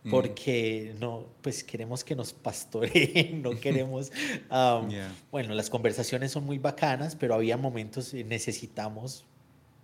Mm. 0.06 0.12
porque 0.12 0.94
no, 1.00 1.26
pues 1.42 1.64
queremos 1.64 2.04
que 2.04 2.16
nos 2.16 2.32
pastoreen, 2.32 3.42
no 3.42 3.60
queremos, 3.60 4.12
Yeah. 4.52 5.12
bueno, 5.32 5.56
las 5.56 5.72
conversaciones 5.72 6.32
son 6.32 6.46
muy 6.46 6.60
bacanas, 6.60 7.16
pero 7.16 7.34
había 7.34 7.58
momentos 7.58 8.14
en 8.14 8.30
necesitamos 8.30 9.26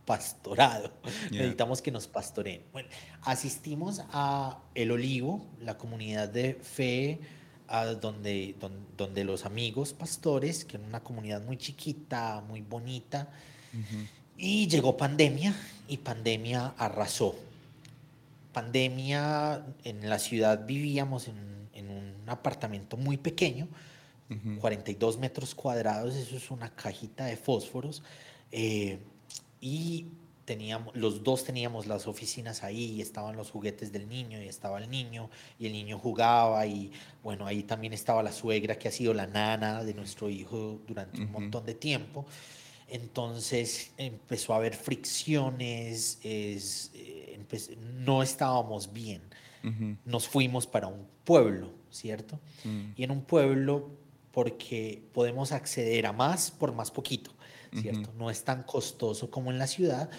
pastorado, 0.06 0.92
Yeah. 1.30 1.42
necesitamos 1.42 1.82
que 1.82 1.92
nos 1.92 2.08
pastoreen. 2.08 2.64
Bueno, 2.74 2.90
asistimos 3.24 4.02
a 4.12 4.60
El 4.76 4.92
Olivo, 4.92 5.46
la 5.60 5.78
comunidad 5.78 6.28
de 6.30 6.56
fe, 6.56 7.20
a 7.68 7.86
donde, 7.86 8.56
don- 8.60 8.86
donde, 8.98 9.24
los 9.24 9.46
amigos 9.46 9.94
pastores, 9.94 10.66
que 10.66 10.78
era 10.78 10.86
una 10.86 11.00
comunidad 11.02 11.42
muy 11.44 11.58
chiquita, 11.58 12.44
muy 12.48 12.62
bonita, 12.62 13.30
y 14.38 14.68
llegó 14.68 14.98
pandemia 14.98 15.54
y 15.88 15.98
pandemia 15.98 16.74
arrasó. 16.78 17.36
Pandemia, 18.54 19.64
en 19.86 20.10
la 20.10 20.20
ciudad 20.20 20.66
vivíamos 20.66 21.28
en, 21.30 21.70
en 21.74 21.90
un 21.90 22.14
apartamento 22.28 22.98
muy 22.98 23.18
pequeño, 23.18 23.68
Ujú. 24.30 24.60
42 24.60 25.18
metros 25.18 25.54
cuadrados, 25.56 26.16
eso 26.16 26.36
es 26.38 26.52
una 26.52 26.70
cajita 26.74 27.26
de 27.26 27.36
fósforos. 27.38 28.02
eh, 28.52 29.00
y 29.62 30.08
teníamos, 30.44 30.94
los 30.96 31.24
dos 31.24 31.46
teníamos 31.46 31.88
las 31.88 32.08
oficinas 32.08 32.64
ahí, 32.64 32.96
y 32.96 33.02
estaban 33.02 33.38
los 33.38 33.52
juguetes 33.52 33.92
del 33.94 34.10
niño, 34.10 34.42
y 34.42 34.48
estaba 34.48 34.80
el 34.80 34.90
niño, 34.90 35.30
y 35.58 35.68
el 35.68 35.72
niño 35.72 35.98
jugaba, 35.98 36.66
y 36.66 36.92
bueno, 37.24 37.46
ahí 37.48 37.64
también 37.64 37.94
estaba 37.94 38.22
la 38.24 38.34
suegra 38.34 38.78
que 38.78 38.90
ha 38.90 38.92
sido 38.92 39.14
la 39.14 39.28
nana 39.28 39.84
de 39.84 39.94
nuestro 39.94 40.30
hijo 40.30 40.82
durante 40.88 41.22
un 41.22 41.32
montón 41.32 41.66
de 41.66 41.76
tiempo. 41.76 42.26
Entonces 42.90 43.94
empezó 43.98 44.54
a 44.54 44.58
haber 44.58 44.76
fricciones, 44.76 46.20
es, 46.24 46.92
eh, 46.94 47.40
no 48.00 48.22
estábamos 48.22 48.92
bien. 48.92 49.22
Nos 50.06 50.28
fuimos 50.28 50.66
para 50.66 50.88
un 50.88 51.06
pueblo, 51.24 51.72
¿cierto? 51.92 52.40
Mm. 52.64 52.94
y 52.96 53.04
en 53.04 53.12
un 53.12 53.22
pueblo 53.22 53.92
porque 54.32 55.04
podemos 55.14 55.52
acceder 55.52 56.08
a 56.08 56.14
más 56.14 56.52
por 56.52 56.74
más 56.74 56.90
poquito, 56.90 57.32
¿cierto? 57.80 58.12
No 58.18 58.30
es 58.30 58.44
tan 58.44 58.64
costoso 58.64 59.30
como 59.30 59.52
en 59.52 59.58
la 59.58 59.68
ciudad, 59.68 60.10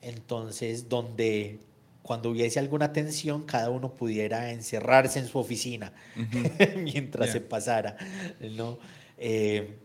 entonces 0.00 0.88
donde 0.88 1.60
cuando 2.02 2.30
hubiese 2.30 2.58
alguna 2.58 2.92
tensión 2.92 3.44
cada 3.44 3.70
uno 3.70 3.94
pudiera 3.94 4.50
encerrarse 4.50 5.20
en 5.20 5.28
su 5.28 5.38
oficina 5.38 5.92
mientras 6.76 7.30
se 7.30 7.40
pasara, 7.40 7.96
¿no? 8.40 8.78
Eh, 9.18 9.76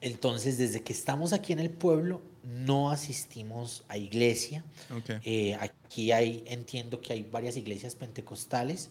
entonces 0.00 0.56
desde 0.56 0.82
que 0.82 0.92
estamos 0.94 1.32
aquí 1.34 1.52
en 1.52 1.58
el 1.58 1.70
pueblo 1.70 2.22
no 2.42 2.90
asistimos 2.90 3.84
a 3.88 3.98
iglesia, 3.98 4.64
eh, 5.24 5.56
aquí 5.60 6.10
hay, 6.12 6.42
entiendo 6.46 7.00
que 7.00 7.12
hay 7.12 7.22
varias 7.22 7.56
iglesias 7.56 7.94
pentecostales. 7.94 8.90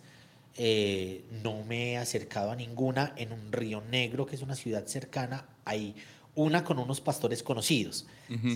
eh, 0.55 1.23
no 1.43 1.63
me 1.63 1.93
he 1.93 1.97
acercado 1.97 2.51
a 2.51 2.55
ninguna. 2.55 3.13
En 3.15 3.31
un 3.31 3.51
Río 3.51 3.81
Negro, 3.81 4.25
que 4.25 4.35
es 4.35 4.41
una 4.41 4.55
ciudad 4.55 4.85
cercana, 4.87 5.47
hay 5.65 5.95
una 6.39 6.63
con 6.63 6.79
unos 6.79 7.01
pastores 7.01 7.43
conocidos. 7.43 8.05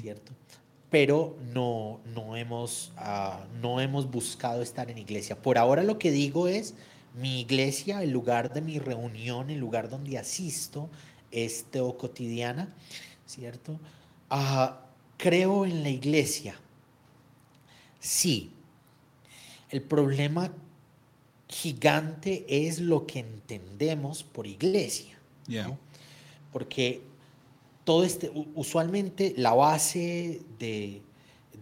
¿cierto? 0.02 0.32
Pero 0.90 1.38
no, 1.54 2.00
no, 2.14 2.38
hemos, 2.38 2.94
ah, 2.98 3.46
no 3.62 3.82
hemos 3.82 4.10
buscado 4.10 4.62
estar 4.62 4.90
en 4.90 4.98
iglesia. 4.98 5.42
Por 5.42 5.58
ahora 5.58 5.84
lo 5.84 6.00
que 6.00 6.12
digo 6.12 6.48
es, 6.48 6.76
mi 7.16 7.42
iglesia, 7.42 8.02
el 8.02 8.12
lugar 8.12 8.54
de 8.54 8.62
mi 8.62 8.80
reunión, 8.80 9.50
el 9.50 9.60
lugar 9.60 9.90
donde 9.90 10.18
asisto, 10.18 10.90
es 11.32 11.66
Teo 11.66 11.98
Cotidiana, 11.98 12.74
¿cierto? 13.26 13.80
Ah, 14.30 14.82
creo 15.18 15.66
en 15.66 15.84
la 15.84 15.90
iglesia. 15.90 16.56
Sí. 18.00 18.52
El 19.70 19.82
problema 19.82 20.52
gigante 21.48 22.46
es 22.48 22.80
lo 22.80 23.06
que 23.06 23.20
entendemos 23.20 24.24
por 24.24 24.48
iglesia. 24.48 25.18
Yeah. 25.48 25.68
¿no? 25.68 25.78
Porque 26.52 27.02
todo 27.84 28.04
este, 28.04 28.32
usualmente 28.56 29.34
la 29.38 29.54
base 29.54 30.42
de, 30.60 31.02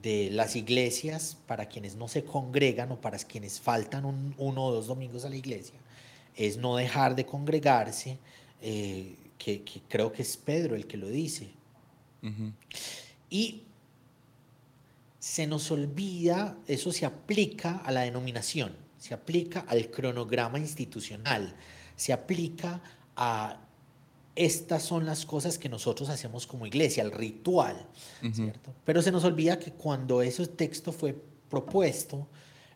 de 0.01 0.29
las 0.31 0.55
iglesias, 0.55 1.37
para 1.47 1.67
quienes 1.67 1.95
no 1.95 2.07
se 2.07 2.23
congregan 2.23 2.91
o 2.91 3.01
para 3.01 3.17
quienes 3.17 3.59
faltan 3.59 4.05
un- 4.05 4.35
uno 4.37 4.65
o 4.65 4.71
dos 4.71 4.87
domingos 4.87 5.25
a 5.25 5.29
la 5.29 5.35
iglesia, 5.35 5.79
es 6.35 6.57
no 6.57 6.75
dejar 6.75 7.15
de 7.15 7.25
congregarse, 7.25 8.17
eh, 8.61 9.15
que, 9.37 9.63
que 9.63 9.81
creo 9.89 10.11
que 10.11 10.21
es 10.21 10.37
Pedro 10.37 10.75
el 10.75 10.85
que 10.85 10.97
lo 10.97 11.07
dice. 11.07 11.49
Y 13.29 13.63
se 15.17 15.47
nos 15.47 15.71
olvida, 15.71 16.57
eso 16.67 16.91
se 16.91 17.05
aplica 17.05 17.77
a 17.77 17.91
la 17.91 18.01
denominación, 18.01 18.75
se 18.99 19.13
aplica 19.15 19.61
al 19.67 19.89
cronograma 19.89 20.59
institucional, 20.59 21.55
se 21.95 22.13
aplica 22.13 22.81
a 23.15 23.59
estas 24.35 24.83
son 24.83 25.05
las 25.05 25.25
cosas 25.25 25.57
que 25.57 25.69
nosotros 25.69 26.09
hacemos 26.09 26.47
como 26.47 26.65
iglesia, 26.65 27.03
el 27.03 27.11
ritual. 27.11 27.87
¿cierto? 28.33 28.73
Pero 28.85 29.01
se 29.01 29.11
nos 29.11 29.23
olvida 29.23 29.59
que 29.59 29.71
cuando 29.71 30.21
ese 30.21 30.47
texto 30.47 30.91
fue 30.91 31.15
propuesto, 31.49 32.27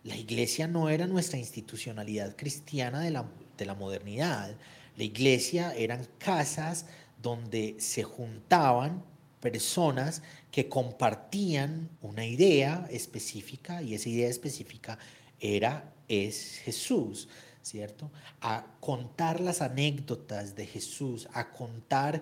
la 0.03 0.15
iglesia 0.15 0.67
no 0.67 0.89
era 0.89 1.07
nuestra 1.07 1.39
institucionalidad 1.39 2.35
cristiana 2.35 3.01
de 3.01 3.11
la, 3.11 3.25
de 3.57 3.65
la 3.65 3.73
modernidad. 3.73 4.55
La 4.97 5.03
iglesia 5.03 5.73
eran 5.75 6.07
casas 6.17 6.85
donde 7.21 7.75
se 7.79 8.03
juntaban 8.03 9.03
personas 9.39 10.21
que 10.51 10.69
compartían 10.69 11.89
una 12.01 12.25
idea 12.25 12.87
específica 12.89 13.81
y 13.81 13.93
esa 13.93 14.09
idea 14.09 14.29
específica 14.29 14.97
era 15.39 15.91
es 16.07 16.59
Jesús, 16.63 17.27
¿cierto? 17.65 18.11
A 18.41 18.63
contar 18.79 19.39
las 19.39 19.63
anécdotas 19.63 20.55
de 20.55 20.67
Jesús, 20.67 21.27
a 21.33 21.51
contar 21.51 22.21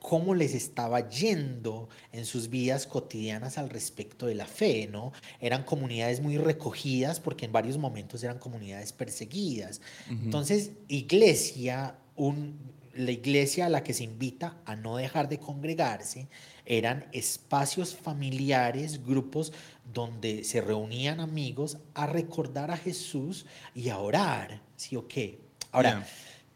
cómo 0.00 0.34
les 0.34 0.52
estaba 0.52 1.08
yendo 1.08 1.88
en 2.10 2.24
sus 2.24 2.48
vidas 2.50 2.84
cotidianas 2.88 3.56
al 3.56 3.70
respecto 3.70 4.26
de 4.26 4.34
la 4.34 4.46
fe, 4.46 4.88
¿no? 4.90 5.12
Eran 5.40 5.62
comunidades 5.62 6.20
muy 6.20 6.38
recogidas 6.38 7.20
porque 7.20 7.44
en 7.44 7.52
varios 7.52 7.78
momentos 7.78 8.24
eran 8.24 8.38
comunidades 8.38 8.92
perseguidas. 8.92 9.80
Entonces, 10.10 10.72
iglesia, 10.88 11.94
un, 12.16 12.58
la 12.98 13.12
iglesia 13.12 13.66
a 13.66 13.68
la 13.68 13.84
que 13.84 13.94
se 13.94 14.02
invita 14.02 14.56
a 14.64 14.74
no 14.74 14.96
dejar 14.96 15.28
de 15.28 15.38
congregarse, 15.38 16.28
eran 16.66 17.06
espacios 17.12 17.94
familiares, 17.94 19.04
grupos 19.04 19.52
donde 19.92 20.42
se 20.42 20.60
reunían 20.60 21.20
amigos 21.20 21.78
a 21.94 22.06
recordar 22.06 22.70
a 22.72 22.76
Jesús 22.76 23.46
y 23.74 23.88
a 23.88 23.98
orar, 23.98 24.60
¿sí 24.76 24.96
o 24.96 25.06
qué? 25.06 25.38
Ahora, 25.70 26.04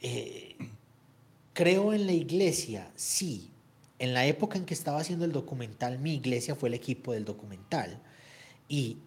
eh, 0.00 0.56
creo 1.52 1.92
en 1.92 2.06
la 2.06 2.12
iglesia, 2.12 2.90
sí. 2.96 3.50
En 4.00 4.12
la 4.12 4.26
época 4.26 4.58
en 4.58 4.64
que 4.64 4.74
estaba 4.74 4.98
haciendo 4.98 5.24
el 5.24 5.32
documental, 5.32 6.00
mi 6.00 6.14
iglesia 6.14 6.56
fue 6.56 6.70
el 6.70 6.74
equipo 6.74 7.12
del 7.12 7.24
documental. 7.24 8.00
Y 8.68 8.98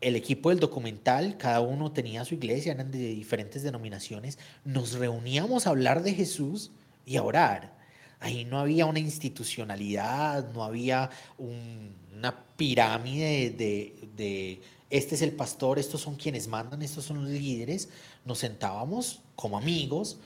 el 0.00 0.16
equipo 0.16 0.50
del 0.50 0.60
documental, 0.60 1.36
cada 1.38 1.60
uno 1.60 1.92
tenía 1.92 2.24
su 2.24 2.34
iglesia, 2.34 2.72
eran 2.72 2.90
de 2.90 2.98
diferentes 2.98 3.62
denominaciones, 3.62 4.38
nos 4.64 4.92
reuníamos 4.92 5.66
a 5.66 5.70
hablar 5.70 6.02
de 6.02 6.14
Jesús 6.14 6.70
y 7.04 7.16
a 7.16 7.22
orar. 7.22 7.76
Ahí 8.20 8.44
no 8.44 8.58
había 8.58 8.86
una 8.86 8.98
institucionalidad, 8.98 10.52
no 10.52 10.64
había 10.64 11.10
un- 11.36 11.94
una 12.16 12.34
pirámide 12.56 13.50
de, 13.50 13.94
de 14.16 14.60
este 14.90 15.14
es 15.14 15.22
el 15.22 15.32
pastor, 15.32 15.78
estos 15.78 16.00
son 16.00 16.16
quienes 16.16 16.48
mandan, 16.48 16.82
estos 16.82 17.04
son 17.04 17.22
los 17.22 17.30
líderes, 17.30 17.88
nos 18.24 18.38
sentábamos 18.38 19.20
como 19.36 19.56
amigos 19.58 20.18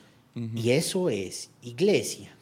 y 0.55 0.71
eso 0.71 1.09
es 1.09 1.51
iglesia. 1.61 2.35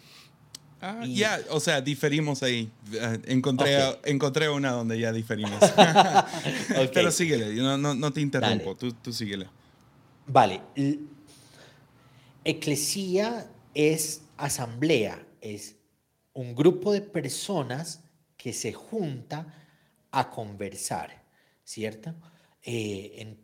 Ah, 0.82 1.06
ya, 1.08 1.40
o 1.50 1.60
sea, 1.60 1.80
diferimos 1.80 2.42
ahí. 2.42 2.72
Eh, 2.92 3.20
encontré, 3.26 3.78
encontré 4.04 4.50
una 4.50 4.72
donde 4.72 5.00
ya 5.00 5.12
diferimos. 5.14 5.60
Pero 6.94 7.12
síguele, 7.12 7.54
no, 7.54 7.78
no, 7.78 7.94
no 7.94 8.12
te 8.12 8.20
interrumpo, 8.20 8.76
tú, 8.76 8.92
tú, 8.94 9.14
síguele. 9.14 9.48
Vale. 10.26 10.60
Eclesía 12.44 13.48
es 13.76 14.22
asamblea, 14.38 15.24
es 15.40 15.76
un 16.34 16.56
grupo 16.56 16.92
de 16.92 17.02
personas 17.02 18.02
que 18.36 18.52
se 18.52 18.74
junta 18.74 19.54
a 20.10 20.32
conversar, 20.32 21.24
¿cierto? 21.64 22.16
Eh, 22.64 23.38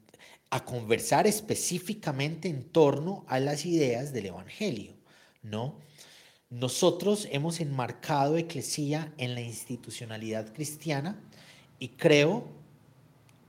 a 0.50 0.66
conversar 0.66 1.28
específicamente 1.28 2.48
en 2.48 2.64
torno 2.64 3.26
a 3.28 3.40
las 3.40 3.66
ideas 3.66 4.12
del 4.12 4.28
Evangelio, 4.28 4.96
¿no? 5.44 5.80
Nosotros 6.50 7.28
hemos 7.32 7.60
enmarcado 7.60 8.38
Eclesía 8.38 9.14
en 9.18 9.36
la 9.36 9.42
institucionalidad 9.42 10.54
cristiana 10.54 11.20
y 11.78 11.90
creo 11.90 12.48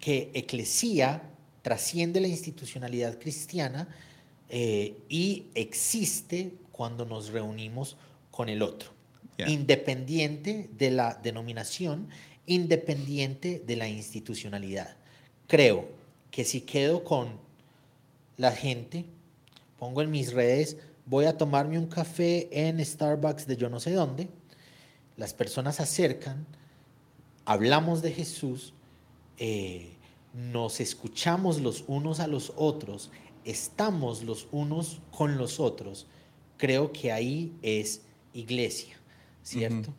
que 0.00 0.30
Eclesía 0.34 1.22
trasciende 1.62 2.20
la 2.20 2.28
institucionalidad 2.28 3.18
cristiana 3.18 3.88
eh, 4.48 4.96
y 5.08 5.46
existe 5.54 6.54
cuando 6.72 7.04
nos 7.04 7.28
reunimos 7.30 7.96
con 8.30 8.48
el 8.48 8.62
otro, 8.62 8.90
independiente 9.46 10.70
de 10.72 10.90
la 10.90 11.14
denominación, 11.22 12.08
independiente 12.46 13.62
de 13.64 13.76
la 13.76 13.88
institucionalidad. 13.88 14.96
Creo 15.46 15.88
que 16.30 16.44
si 16.44 16.62
quedo 16.62 17.04
con 17.04 17.38
la 18.36 18.52
gente, 18.52 19.04
pongo 19.78 20.02
en 20.02 20.10
mis 20.10 20.32
redes, 20.32 20.76
voy 21.08 21.24
a 21.24 21.36
tomarme 21.36 21.78
un 21.78 21.86
café 21.86 22.48
en 22.52 22.84
Starbucks 22.84 23.46
de 23.46 23.56
yo 23.56 23.70
no 23.70 23.80
sé 23.80 23.92
dónde, 23.92 24.28
las 25.16 25.32
personas 25.32 25.76
se 25.76 25.82
acercan, 25.82 26.46
hablamos 27.44 28.02
de 28.02 28.12
Jesús, 28.12 28.74
eh, 29.38 29.96
nos 30.34 30.80
escuchamos 30.80 31.60
los 31.60 31.84
unos 31.86 32.20
a 32.20 32.26
los 32.26 32.52
otros, 32.56 33.10
estamos 33.44 34.22
los 34.22 34.48
unos 34.52 35.00
con 35.10 35.38
los 35.38 35.60
otros, 35.60 36.06
creo 36.58 36.92
que 36.92 37.10
ahí 37.10 37.56
es 37.62 38.02
iglesia, 38.34 38.96
¿cierto? 39.42 39.94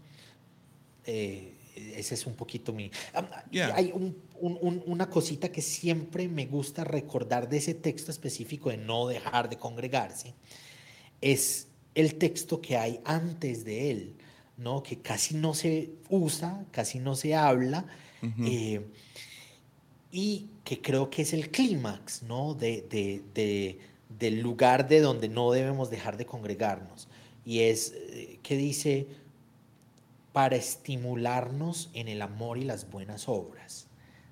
Eh, 1.06 1.56
ese 1.76 2.14
es 2.14 2.26
un 2.28 2.36
poquito 2.36 2.72
mi... 2.72 2.92
Hay 3.74 3.94
una 4.40 5.10
cosita 5.10 5.52
que 5.52 5.62
siempre 5.62 6.28
me 6.28 6.46
gusta 6.46 6.84
recordar 6.84 7.50
de 7.50 7.58
ese 7.58 7.74
texto 7.74 8.12
específico 8.12 8.70
de 8.70 8.78
no 8.78 9.08
dejar 9.08 9.50
de 9.50 9.58
congregarse, 9.58 10.36
es 11.22 11.68
el 11.96 12.16
texto 12.16 12.62
que 12.62 12.78
hay 12.78 13.00
antes 13.04 13.66
de 13.66 13.92
él, 13.92 14.16
¿no? 14.58 14.84
que 14.84 15.00
casi 15.00 15.36
no 15.36 15.54
se 15.54 15.92
usa, 16.10 16.66
casi 16.72 17.00
no 17.00 17.16
se 17.16 17.36
habla, 17.36 17.86
eh, 18.46 18.86
y 20.12 20.48
que 20.64 20.82
creo 20.82 21.10
que 21.10 21.22
es 21.22 21.34
el 21.34 21.52
clímax 21.52 22.24
¿no? 22.24 22.54
de, 22.54 23.30
del 24.18 24.40
lugar 24.42 24.88
de 24.88 25.00
donde 25.00 25.30
no 25.30 25.52
debemos 25.52 25.90
dejar 25.90 26.18
de 26.18 26.26
congregarnos. 26.26 27.08
Y 27.46 27.62
es 27.62 27.94
eh, 27.96 28.40
que 28.44 28.58
dice, 28.58 29.08
para 30.34 30.56
estimularnos 30.56 31.90
en 31.94 32.08
el 32.08 32.22
amor 32.22 32.58
y 32.58 32.64
las 32.64 32.90
buenas 32.90 33.28
obras, 33.28 33.88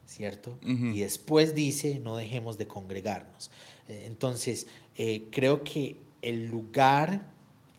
¿cierto? 0.06 0.58
Y 0.62 1.00
después 1.00 1.56
dice, 1.56 2.00
no 2.00 2.17
dejemos 2.17 2.58
de 2.58 2.67
congregarnos. 2.67 3.52
Eh, 3.88 4.04
entonces, 4.06 4.67
creo 5.32 5.63
que 5.63 6.07
el 6.21 6.47
lugar, 6.47 7.21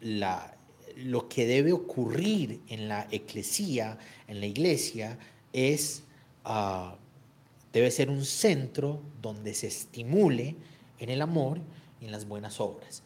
la, 0.01 0.57
lo 0.97 1.29
que 1.29 1.47
debe 1.47 1.73
ocurrir 1.73 2.61
en 2.69 2.89
la 2.89 3.07
eclesía, 3.11 3.99
en 4.27 4.41
la 4.41 4.47
iglesia, 4.47 5.19
es, 5.53 6.05
ah, 6.45 6.97
debe 7.73 7.91
ser 7.91 8.11
un 8.11 8.25
centro 8.25 9.01
donde 9.23 9.55
se 9.55 9.69
estimule 9.69 10.57
en 10.99 11.11
el 11.11 11.23
amor 11.23 11.61
y 12.01 12.07
en 12.07 12.13
las 12.13 12.27
buenas 12.27 12.61
obras. 12.61 13.03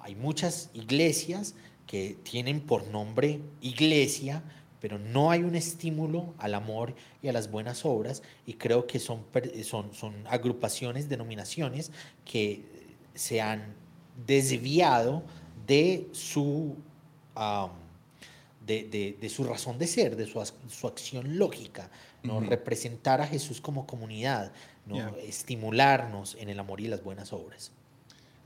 Hay 0.00 0.14
muchas 0.14 0.70
iglesias 0.74 1.54
que 1.86 2.16
tienen 2.22 2.60
por 2.60 2.86
nombre 2.88 3.40
iglesia, 3.60 4.42
pero 4.80 4.98
no 4.98 5.30
hay 5.30 5.42
un 5.42 5.54
estímulo 5.54 6.34
al 6.38 6.54
amor 6.54 6.94
y 7.22 7.28
a 7.28 7.32
las 7.32 7.50
buenas 7.50 7.84
obras, 7.84 8.22
y 8.46 8.54
creo 8.54 8.86
que 8.86 8.98
son, 8.98 9.24
son, 9.64 9.92
son 9.94 10.14
agrupaciones, 10.28 11.08
denominaciones 11.08 11.90
que 12.24 12.62
se 13.14 13.40
han 13.40 13.74
desviado 14.24 15.22
de 15.66 16.08
su, 16.12 16.76
de, 18.66 19.28
su 19.28 19.44
razón 19.44 19.78
de 19.78 19.86
ser, 19.86 20.16
de 20.16 20.26
su, 20.26 20.42
su 20.68 20.86
acción 20.86 21.38
lógica, 21.38 21.90
¿no? 22.22 22.40
representar 22.40 23.20
a 23.20 23.26
Jesús 23.26 23.60
como 23.60 23.86
comunidad, 23.86 24.52
¿no? 24.86 25.16
estimularnos 25.16 26.36
en 26.40 26.48
el 26.48 26.58
amor 26.58 26.80
y 26.80 26.88
las 26.88 27.02
buenas 27.02 27.32
obras. 27.32 27.72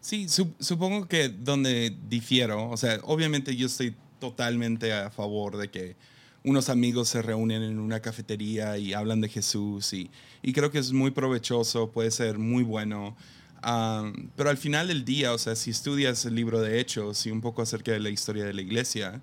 Sí, 0.00 0.26
supongo 0.28 1.06
que 1.06 1.28
donde 1.28 1.94
difiero, 2.08 2.70
o 2.70 2.76
sea, 2.76 2.98
obviamente 3.02 3.54
yo 3.54 3.66
estoy 3.66 3.94
totalmente 4.18 4.92
a 4.94 5.10
favor 5.10 5.58
de 5.58 5.70
que 5.70 5.96
unos 6.42 6.70
amigos 6.70 7.10
se 7.10 7.20
reúnen 7.20 7.62
en 7.62 7.78
una 7.78 8.00
cafetería 8.00 8.78
y 8.78 8.94
hablan 8.94 9.20
de 9.20 9.28
Jesús 9.28 9.92
y, 9.92 10.10
y 10.42 10.54
creo 10.54 10.70
que 10.70 10.78
es 10.78 10.92
muy 10.92 11.10
provechoso, 11.10 11.90
puede 11.90 12.10
ser 12.10 12.38
muy 12.38 12.62
bueno 12.62 13.14
pero 13.62 14.50
al 14.50 14.56
final 14.56 14.88
del 14.88 15.04
día, 15.04 15.32
o 15.32 15.38
sea, 15.38 15.54
si 15.54 15.70
estudias 15.70 16.24
el 16.24 16.34
libro 16.34 16.60
de 16.60 16.80
Hechos 16.80 17.26
y 17.26 17.30
un 17.30 17.40
poco 17.40 17.62
acerca 17.62 17.92
de 17.92 18.00
la 18.00 18.10
historia 18.10 18.44
de 18.44 18.54
la 18.54 18.62
iglesia, 18.62 19.20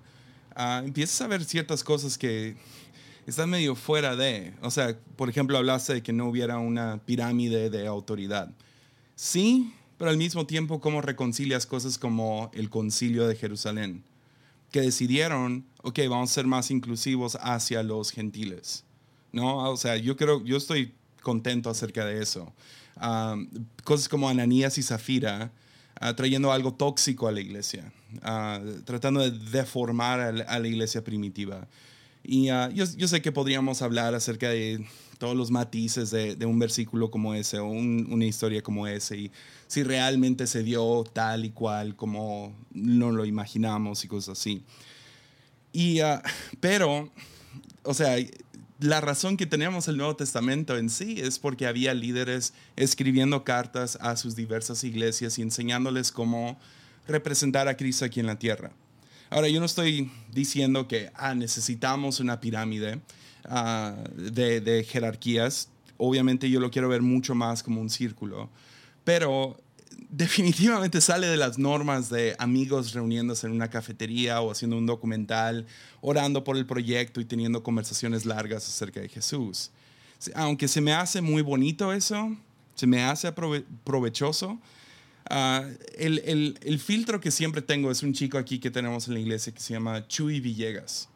uh, 0.56 0.84
empiezas 0.84 1.20
a 1.20 1.26
ver 1.26 1.44
ciertas 1.44 1.82
cosas 1.82 2.16
que 2.16 2.56
están 3.26 3.50
medio 3.50 3.74
fuera 3.74 4.16
de. 4.16 4.54
O 4.62 4.70
sea, 4.70 4.96
por 5.16 5.28
ejemplo, 5.28 5.58
hablaste 5.58 5.94
de 5.94 6.02
que 6.02 6.12
no 6.12 6.28
hubiera 6.28 6.58
una 6.58 7.00
pirámide 7.04 7.68
de 7.70 7.86
autoridad. 7.86 8.50
Sí, 9.16 9.74
pero 9.96 10.10
al 10.10 10.16
mismo 10.16 10.46
tiempo, 10.46 10.80
¿cómo 10.80 11.02
reconcilias 11.02 11.66
cosas 11.66 11.98
como 11.98 12.50
el 12.54 12.70
concilio 12.70 13.26
de 13.26 13.34
Jerusalén? 13.34 14.04
Que 14.70 14.82
decidieron, 14.82 15.64
ok, 15.82 15.98
vamos 16.08 16.30
a 16.30 16.34
ser 16.34 16.46
más 16.46 16.70
inclusivos 16.70 17.36
hacia 17.40 17.82
los 17.82 18.12
gentiles. 18.12 18.84
¿No? 19.32 19.70
O 19.70 19.76
sea, 19.76 19.96
yo 19.96 20.16
creo, 20.16 20.44
yo 20.44 20.56
estoy 20.56 20.94
contento 21.20 21.68
acerca 21.68 22.04
de 22.04 22.22
eso 22.22 22.52
cosas 23.84 24.08
como 24.08 24.28
Ananías 24.28 24.78
y 24.78 24.82
Zafira, 24.82 25.52
uh, 26.00 26.14
trayendo 26.14 26.52
algo 26.52 26.72
tóxico 26.74 27.28
a 27.28 27.32
la 27.32 27.40
iglesia, 27.40 27.92
uh, 28.16 28.82
tratando 28.84 29.20
de 29.20 29.30
deformar 29.30 30.20
a 30.20 30.32
la, 30.32 30.68
iglesia 30.68 31.02
primitiva. 31.02 31.66
Y 32.22 32.46
yo, 32.46 32.84
yo, 32.96 33.08
sé 33.08 33.22
que 33.22 33.32
podríamos 33.32 33.80
hablar 33.80 34.14
acerca 34.14 34.50
de 34.50 34.84
todos 35.18 35.36
los 35.36 35.50
matices 35.50 36.10
de, 36.10 36.34
de 36.34 36.46
un 36.46 36.58
versículo 36.58 37.10
como 37.10 37.34
ese 37.34 37.58
o 37.58 37.66
una 37.66 38.24
historia 38.24 38.62
como 38.62 38.86
ese 38.86 39.16
y 39.16 39.30
si 39.66 39.82
realmente 39.82 40.46
se 40.46 40.62
dio 40.62 41.04
tal 41.12 41.44
y 41.44 41.50
cual 41.50 41.96
como 41.96 42.54
no 42.72 43.12
lo 43.12 43.24
imaginamos 43.24 44.04
y 44.04 44.08
cosas 44.08 44.38
así. 44.38 44.62
Y, 45.72 46.00
pero, 46.60 47.10
o 47.82 47.94
sea, 47.94 48.16
la 48.80 49.00
razón 49.00 49.36
que 49.36 49.46
tenemos 49.46 49.88
el 49.88 49.96
Nuevo 49.96 50.14
Testamento 50.14 50.76
en 50.76 50.88
sí 50.88 51.16
es 51.18 51.38
porque 51.38 51.66
había 51.66 51.94
líderes 51.94 52.54
escribiendo 52.76 53.42
cartas 53.42 53.98
a 54.00 54.16
sus 54.16 54.36
diversas 54.36 54.84
iglesias 54.84 55.38
y 55.38 55.42
enseñándoles 55.42 56.12
cómo 56.12 56.58
representar 57.06 57.66
a 57.66 57.76
Cristo 57.76 58.04
aquí 58.04 58.20
en 58.20 58.26
la 58.26 58.38
tierra. 58.38 58.70
Ahora, 59.30 59.48
yo 59.48 59.60
no 59.60 59.66
estoy 59.66 60.10
diciendo 60.32 60.86
que 60.86 61.10
ah, 61.14 61.34
necesitamos 61.34 62.20
una 62.20 62.40
pirámide 62.40 63.00
ah, 63.44 63.96
de 64.14 64.86
jerarquías. 64.88 65.68
Obviamente 65.96 66.48
yo 66.48 66.60
lo 66.60 66.70
quiero 66.70 66.88
ver 66.88 67.02
mucho 67.02 67.34
más 67.34 67.62
como 67.62 67.80
un 67.80 67.90
círculo. 67.90 68.48
Pero 69.04 69.60
definitivamente 70.10 71.00
sale 71.00 71.26
de 71.26 71.36
las 71.36 71.58
normas 71.58 72.08
de 72.08 72.34
amigos 72.38 72.92
reuniéndose 72.92 73.46
en 73.46 73.52
una 73.52 73.68
cafetería 73.68 74.40
o 74.40 74.50
haciendo 74.50 74.76
un 74.76 74.86
documental, 74.86 75.66
orando 76.00 76.44
por 76.44 76.56
el 76.56 76.66
proyecto 76.66 77.20
y 77.20 77.24
teniendo 77.24 77.62
conversaciones 77.62 78.24
largas 78.24 78.66
acerca 78.68 79.00
de 79.00 79.08
Jesús. 79.08 79.70
Aunque 80.34 80.68
se 80.68 80.80
me 80.80 80.92
hace 80.92 81.20
muy 81.20 81.42
bonito 81.42 81.92
eso, 81.92 82.36
se 82.74 82.86
me 82.86 83.02
hace 83.02 83.32
provechoso, 83.32 84.58
ah, 85.30 85.64
el, 85.96 86.80
filtro 86.84 87.20
que 87.20 87.30
siempre 87.30 87.62
tengo 87.62 87.90
es 87.90 88.02
un 88.02 88.12
chico 88.12 88.38
aquí 88.38 88.58
que 88.58 88.70
tenemos 88.70 89.08
en 89.08 89.14
la 89.14 89.20
iglesia 89.20 89.52
que 89.52 89.60
se 89.60 89.74
llama 89.74 90.06
Chuy 90.06 90.40
Villegas. 90.40 91.08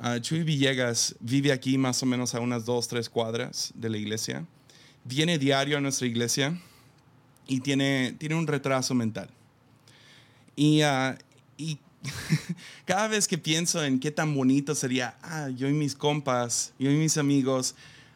Uh, 0.00 0.20
Chuy 0.20 0.44
Villegas 0.44 1.16
vive 1.18 1.50
aquí 1.50 1.76
más 1.76 2.02
o 2.04 2.06
menos 2.06 2.34
a 2.34 2.40
unas 2.40 2.64
dos, 2.64 2.86
tres 2.86 3.08
cuadras 3.08 3.72
de 3.74 3.88
la 3.88 3.98
iglesia. 3.98 4.46
Viene 5.04 5.38
diario 5.38 5.76
a 5.76 5.80
nuestra 5.80 6.06
iglesia 6.06 6.56
y 7.48 7.60
tiene, 7.60 8.14
tiene 8.18 8.36
un 8.36 8.46
retraso 8.46 8.94
mental. 8.94 9.28
Y, 10.54 10.82
ah, 10.82 11.18
y 11.56 11.78
cada 12.84 13.08
vez 13.08 13.26
que 13.26 13.38
pienso 13.38 13.82
en 13.82 13.98
qué 13.98 14.12
tan 14.12 14.32
bonito 14.34 14.76
sería, 14.76 15.16
ah, 15.22 15.48
yo 15.48 15.68
y 15.68 15.72
mis 15.72 15.96
compas, 15.96 16.74
yo 16.78 16.90
y 16.90 16.96
mis 16.96 17.16
amigos, 17.16 17.74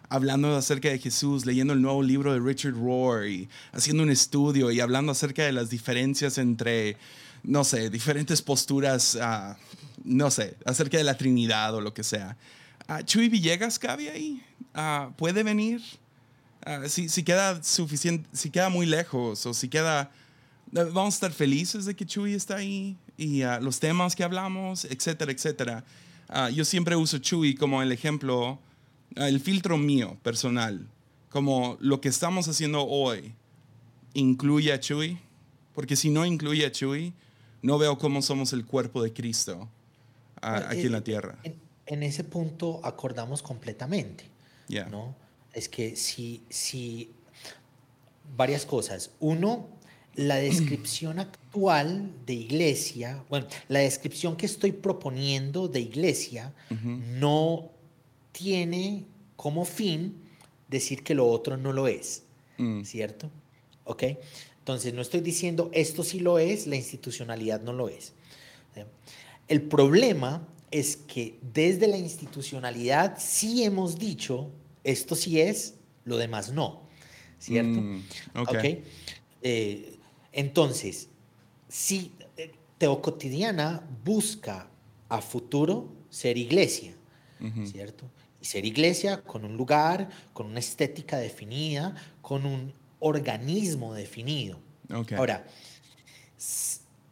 hablando 0.09 0.55
acerca 0.55 0.91
de 0.91 0.99
Jesús, 0.99 1.47
leyendo 1.47 1.73
el 1.73 1.81
nuevo 1.81 2.03
libro 2.03 2.33
de 2.33 2.39
Richard 2.39 2.75
Rohr 2.75 3.25
haciendo 3.73 4.03
un 4.03 4.11
estudio 4.11 4.71
y 4.71 4.81
hablando 4.81 5.11
acerca 5.11 5.45
de 5.45 5.53
las 5.53 5.71
diferencias 5.71 6.37
entre, 6.37 6.99
no 7.43 7.65
sé, 7.65 7.89
diferentes 7.89 8.43
posturas, 8.43 9.17
ah, 9.21 9.57
no 10.05 10.31
sé, 10.31 10.57
acerca 10.67 10.99
de 10.99 11.05
la 11.05 11.17
Trinidad 11.17 11.75
o 11.75 11.81
lo 11.81 11.95
que 11.95 12.05
sea. 12.05 12.37
Uh, 12.89 13.03
Chuy 13.05 13.29
Villegas 13.29 13.79
cabe 13.79 14.11
ahí, 14.11 14.43
puede 15.17 15.43
venir. 15.43 15.81
Si, 16.89 17.09
si, 17.09 17.23
queda 17.23 17.63
suficiente, 17.63 18.29
si 18.33 18.51
queda 18.51 18.69
muy 18.69 18.87
lejos 18.87 19.45
o 19.47 19.55
si 19.55 19.69
queda, 19.69 20.11
vamos 20.71 21.15
a 21.15 21.17
estar 21.17 21.33
felices 21.33 21.85
de 21.85 21.95
que 21.95 22.07
Chuy 22.07 22.35
está 22.35 22.57
ahí 22.57 22.97
y 23.17 23.43
los 23.61 23.81
temas 23.81 24.15
que 24.15 24.25
hablamos, 24.25 24.85
etcétera, 24.85 25.33
etcétera. 25.33 25.85
yo 26.55 26.65
siempre 26.65 26.97
uso 26.97 27.19
Chuy 27.19 27.55
como 27.55 27.83
el 27.83 27.93
ejemplo 27.93 28.59
el 29.17 29.41
filtro 29.41 29.79
mío 29.79 30.17
personal, 30.23 30.87
como 31.31 31.77
lo 31.81 32.01
que 32.01 32.09
estamos 32.09 32.49
haciendo 32.49 32.87
hoy, 32.87 33.35
incluye 34.15 34.73
a 34.73 34.81
Chuy, 34.81 35.19
porque 35.75 35.97
si 35.97 36.11
no 36.11 36.27
incluye 36.27 36.67
a 36.67 36.73
Chuy, 36.73 37.13
no 37.63 37.79
veo 37.79 37.99
cómo 37.99 38.23
somos 38.23 38.53
el 38.53 38.67
cuerpo 38.67 39.03
de 39.03 39.13
Cristo 39.13 39.69
aquí 40.41 40.83
en 40.83 40.93
la 40.93 41.03
tierra. 41.03 41.39
En, 41.87 42.03
ese 42.03 42.25
punto 42.25 42.81
acordamos 42.85 43.43
completamente. 43.43 44.25
¿no? 44.91 45.15
Es 45.53 45.69
que 45.69 45.97
si, 45.97 46.43
si 46.49 47.11
varias 48.37 48.67
cosas. 48.67 49.11
Uno, 49.21 49.69
la 50.15 50.37
descripción 50.37 51.19
actual 51.19 52.11
de 52.27 52.35
iglesia, 52.35 53.25
bueno, 53.29 53.47
la 53.69 53.81
descripción 53.81 54.37
que 54.37 54.47
estoy 54.47 54.73
proponiendo 54.73 55.69
de 55.69 55.81
iglesia 55.81 56.53
no 57.19 57.71
tiene 58.33 59.05
como 59.37 59.65
fin 59.65 60.15
decir 60.69 61.03
que 61.03 61.15
lo 61.15 61.27
otro 61.27 61.57
no 61.57 61.73
lo 61.73 61.89
es, 61.89 62.23
mm. 62.59 62.83
¿cierto? 62.85 63.31
¿Ok? 63.85 64.05
Entonces, 64.59 64.95
no 64.95 65.03
estoy 65.03 65.21
diciendo 65.21 65.71
esto 65.73 66.05
sí 66.05 66.21
lo 66.21 66.39
es, 66.39 66.67
la 66.67 66.77
institucionalidad 66.77 67.61
no 67.63 67.73
lo 67.73 67.89
es. 67.89 68.13
El 69.49 69.63
problema 69.63 70.47
es 70.71 70.97
que 70.97 71.39
desde 71.53 71.89
la 71.89 71.99
institucionalidad 71.99 73.19
sí 73.19 73.65
hemos 73.65 73.99
dicho 73.99 74.51
esto 74.85 75.15
sí 75.15 75.41
es, 75.41 75.75
lo 76.05 76.17
demás 76.17 76.53
no, 76.53 76.83
¿cierto? 77.39 77.81
Mm, 77.81 78.03
okay. 78.37 78.85
Eh, 79.43 79.99
entonces, 80.33 81.09
si 81.69 82.13
eh, 82.37 82.53
Teocotidiana 82.79 83.87
busca 84.05 84.69
a 85.09 85.21
futuro 85.21 85.93
ser 86.11 86.39
iglesia, 86.39 86.95
¿cierto? 87.65 88.09
y 88.41 88.45
ser 88.45 88.65
iglesia 88.65 89.23
con 89.23 89.45
un 89.45 89.57
lugar, 89.57 90.09
con 90.33 90.47
una 90.47 90.61
estética 90.61 91.19
definida, 91.19 91.95
con 92.21 92.47
un 92.47 92.73
organismo 93.01 93.95
definido. 93.95 94.59
Ahora, 95.17 95.45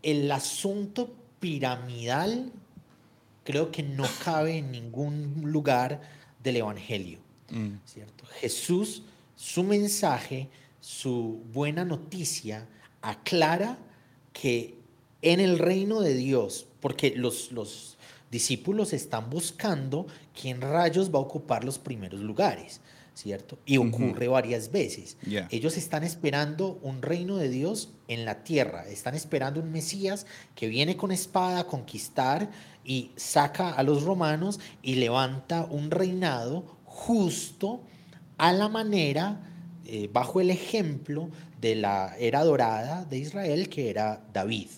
el 0.03 0.31
asunto 0.31 1.15
piramidal 1.41 2.53
creo 3.45 3.71
que 3.71 3.83
no 3.83 4.05
cabe 4.25 4.59
en 4.59 4.71
ningún 4.71 5.43
lugar 5.45 6.01
del 6.43 6.57
Evangelio. 6.57 7.19
Mm. 7.51 7.81
¿cierto? 7.85 8.25
Jesús, 8.41 9.03
su 9.37 9.65
mensaje, 9.65 10.49
su 10.81 11.43
buena 11.53 11.85
noticia, 11.85 12.67
aclara 13.03 13.79
que 14.33 14.75
en 15.23 15.41
el 15.41 15.59
reino 15.59 16.01
de 16.01 16.15
Dios, 16.15 16.67
porque 16.81 17.15
los, 17.15 17.53
los 17.53 17.99
discípulos 18.31 18.93
están 18.93 19.29
buscando 19.29 20.07
quién 20.41 20.61
rayos 20.61 21.13
va 21.13 21.19
a 21.19 21.23
ocupar 21.23 21.65
los 21.65 21.79
primeros 21.79 22.21
lugares, 22.21 22.81
¿cierto? 23.15 23.59
Y 23.67 23.77
ocurre 23.77 24.29
varias 24.29 24.71
veces. 24.71 25.17
Ellos 25.51 25.77
están 25.77 26.05
esperando 26.05 26.79
un 26.83 27.03
reino 27.03 27.37
de 27.37 27.49
Dios 27.49 27.91
en 28.09 28.25
la 28.25 28.45
tierra, 28.45 28.87
están 28.89 29.15
esperando 29.15 29.61
un 29.61 29.73
Mesías 29.73 30.27
que 30.55 30.69
viene 30.69 30.97
con 30.97 31.13
espada 31.13 31.61
a 31.61 31.67
conquistar 31.67 32.51
y 32.85 33.11
saca 33.17 33.73
a 33.73 33.83
los 33.83 34.05
romanos 34.05 34.59
y 34.83 34.95
levanta 34.95 35.67
un 35.69 35.91
reinado 35.91 36.65
justo 36.91 37.81
a 38.37 38.53
la 38.53 38.69
manera, 38.69 39.41
eh, 39.87 40.11
bajo 40.13 40.41
el 40.41 40.51
ejemplo 40.51 41.31
de 41.61 41.77
la 41.77 42.17
era 42.19 42.45
dorada 42.45 43.05
de 43.05 43.19
Israel, 43.19 43.69
que 43.69 43.91
era 43.91 44.21
David, 44.33 44.69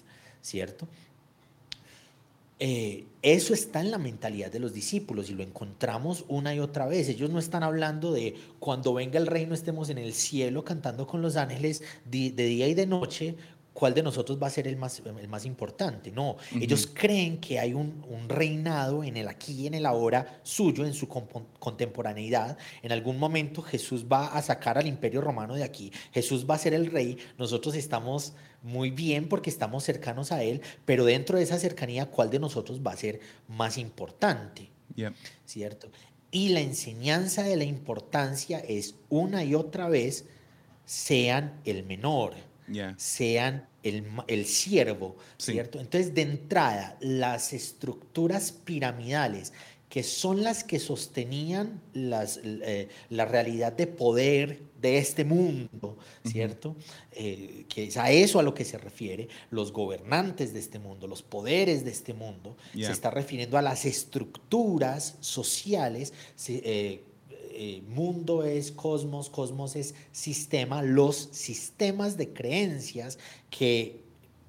¿cierto? 0.42 0.87
Eh, 2.64 3.07
eso 3.22 3.55
está 3.55 3.81
en 3.81 3.90
la 3.90 3.98
mentalidad 3.98 4.53
de 4.53 4.61
los 4.61 4.72
discípulos 4.72 5.31
y 5.31 5.35
lo 5.35 5.42
encontramos 5.42 6.25
una 6.29 6.55
y 6.55 6.61
otra 6.61 6.87
vez. 6.87 7.09
Ellos 7.09 7.29
no 7.31 7.40
están 7.40 7.64
hablando 7.64 8.12
de 8.12 8.37
cuando 8.61 8.94
venga 8.94 9.18
el 9.18 9.27
reino 9.27 9.53
estemos 9.53 9.90
en 9.90 9.98
el 9.98 10.12
cielo 10.12 10.64
cantando 10.64 11.09
con 11.09 11.22
los 11.22 11.35
ángeles 11.35 11.83
de, 12.05 12.31
día 12.31 12.68
y 12.68 12.75
de 12.75 12.87
noche, 12.87 13.35
cuál 13.72 13.94
de 13.94 14.02
nosotros 14.02 14.40
va 14.42 14.46
a 14.46 14.50
ser 14.50 14.68
el 14.68 14.76
más, 14.76 15.02
el 15.04 15.28
más 15.28 15.44
importante. 15.44 16.11
No, 16.11 16.37
ellos 16.61 16.88
creen 16.92 17.38
que 17.38 17.58
hay 17.58 17.74
un, 17.74 18.02
reinado 18.28 19.02
en 19.04 19.16
el 19.16 19.28
aquí 19.28 19.62
y 19.62 19.66
en 19.66 19.74
el 19.74 19.87
ahora 19.87 20.40
suyo, 20.42 20.85
en 20.85 20.94
su 20.94 21.08
contemporaneidad. 21.08 22.56
En 22.82 22.92
algún 22.92 23.18
momento 23.18 23.62
Jesús 23.62 24.06
va 24.11 24.28
a 24.28 24.42
sacar 24.42 24.78
al 24.78 24.87
imperio 24.87 25.20
romano 25.20 25.54
de 25.54 25.64
aquí. 25.64 25.92
Jesús 26.12 26.46
va 26.48 26.54
a 26.54 26.58
ser 26.58 26.74
el 26.74 26.87
rey. 26.87 27.18
Nosotros 27.38 27.74
estamos 27.74 28.35
muy 28.62 28.90
bien 28.90 29.28
porque 29.28 29.50
estamos 29.50 29.85
cercanos 29.85 30.32
a 30.32 30.42
Él, 30.42 30.61
pero 30.85 31.04
dentro 31.04 31.38
de 31.38 31.44
esa 31.44 31.58
cercanía, 31.58 32.06
¿cuál 32.06 32.30
de 32.30 32.38
nosotros 32.38 32.80
va 32.87 32.92
a 32.92 32.96
ser 32.96 33.20
más 33.48 33.78
importante? 33.78 34.70
¿Cierto? 35.44 35.90
Y 36.30 36.50
la 36.50 36.61
enseñanza 36.61 37.42
de 37.42 37.56
la 37.56 37.64
importancia 37.64 38.58
es 38.61 38.94
una 39.08 39.44
y 39.44 39.54
otra 39.54 39.88
vez, 39.88 40.26
sean 40.85 41.61
el 41.64 41.85
menor, 41.85 42.35
sean 42.96 43.66
el, 43.83 44.05
el 44.29 44.46
siervo, 44.46 45.16
¿cierto? 45.38 45.81
Entonces, 45.81 46.14
de 46.14 46.22
entrada, 46.22 46.96
las 47.01 47.53
estructuras 47.53 48.53
piramidales 48.53 49.53
que 49.92 50.03
son 50.03 50.42
las 50.42 50.64
que 50.64 50.79
sostenían 50.79 51.83
las, 51.92 52.40
eh, 52.42 52.88
la 53.11 53.27
realidad 53.27 53.75
de 53.75 53.87
poder 53.87 54.62
de 54.81 54.96
este 54.96 55.22
mundo, 55.22 55.98
¿cierto? 56.25 56.77
Eh, 57.11 57.66
que 57.68 57.85
es 57.88 57.98
a 57.98 58.11
eso 58.11 58.40
a 58.40 58.42
lo 58.42 58.55
que 58.55 58.64
se 58.64 58.79
refiere 58.79 59.29
los 59.51 59.70
gobernantes 59.70 60.55
de 60.55 60.61
este 60.61 60.79
mundo, 60.79 61.07
los 61.07 61.22
poderes 61.22 61.85
de 61.85 61.90
este 61.90 62.14
mundo, 62.14 62.57
se 62.72 62.90
está 62.90 63.11
refiriendo 63.11 63.59
a 63.59 63.62
las 63.62 63.85
estructuras 63.85 65.18
sociales. 65.20 66.14
Eh, 66.48 67.05
mundo 67.88 68.44
es 68.44 68.72
cosmos, 68.72 69.31
cosmos 69.31 69.77
es 69.77 69.94
sistema, 70.12 70.83
los 70.83 71.29
sistemas 71.33 72.16
de 72.16 72.33
creencias 72.33 73.18
que 73.51 74.03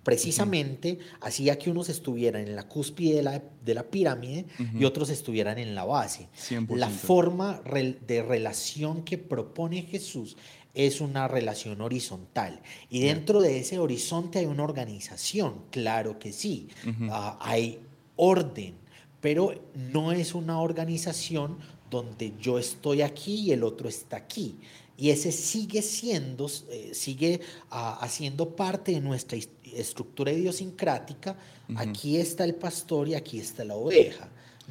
precisamente 0.04 1.00
hacía 1.22 1.58
que 1.58 1.70
unos 1.70 1.90
estuvieran 1.90 2.48
en 2.48 2.56
la 2.56 2.68
cúspide 2.68 3.16
de 3.16 3.24
la, 3.24 3.42
de 3.64 3.74
la 3.74 3.84
pirámide 3.84 4.46
y 4.78 4.84
otros 4.84 5.10
estuvieran 5.10 5.58
en 5.58 5.76
la 5.76 5.86
base. 5.86 6.28
La 6.70 6.90
forma 6.90 7.62
de 7.62 8.24
relación 8.24 9.04
que 9.04 9.18
propone 9.18 9.84
Jesús 9.84 10.36
es 10.74 11.02
una 11.02 11.28
relación 11.28 11.82
horizontal. 11.82 12.62
Y 12.90 13.02
dentro 13.02 13.42
de 13.42 13.60
ese 13.60 13.80
horizonte 13.80 14.40
hay 14.40 14.46
una 14.46 14.64
organización, 14.64 15.66
claro 15.70 16.20
que 16.20 16.34
sí. 16.34 16.68
Ah, 17.10 17.38
hay 17.42 17.80
orden, 18.16 18.76
pero 19.22 19.54
no 19.74 20.12
es 20.12 20.36
una 20.36 20.60
organización 20.60 21.58
donde 21.94 22.34
yo 22.40 22.58
estoy 22.58 23.04
aquí 23.04 23.36
y 23.36 23.52
el 23.52 23.64
otro 23.64 23.88
está 23.88 24.18
aquí. 24.18 24.58
Y 24.98 25.12
ese 25.12 25.32
sigue 25.32 25.82
siendo, 25.84 26.50
eh, 26.70 26.92
sigue 26.94 27.40
ah, 27.70 28.00
haciendo 28.02 28.56
parte 28.56 28.94
de 28.94 29.00
nuestra 29.00 29.38
estructura 29.64 30.32
idiosincrática. 30.32 31.38
Aquí 31.76 32.18
está 32.18 32.44
el 32.46 32.56
pastor 32.56 33.08
y 33.10 33.16
aquí 33.16 33.40
está 33.40 33.64
la 33.64 33.76
oveja. 33.76 34.30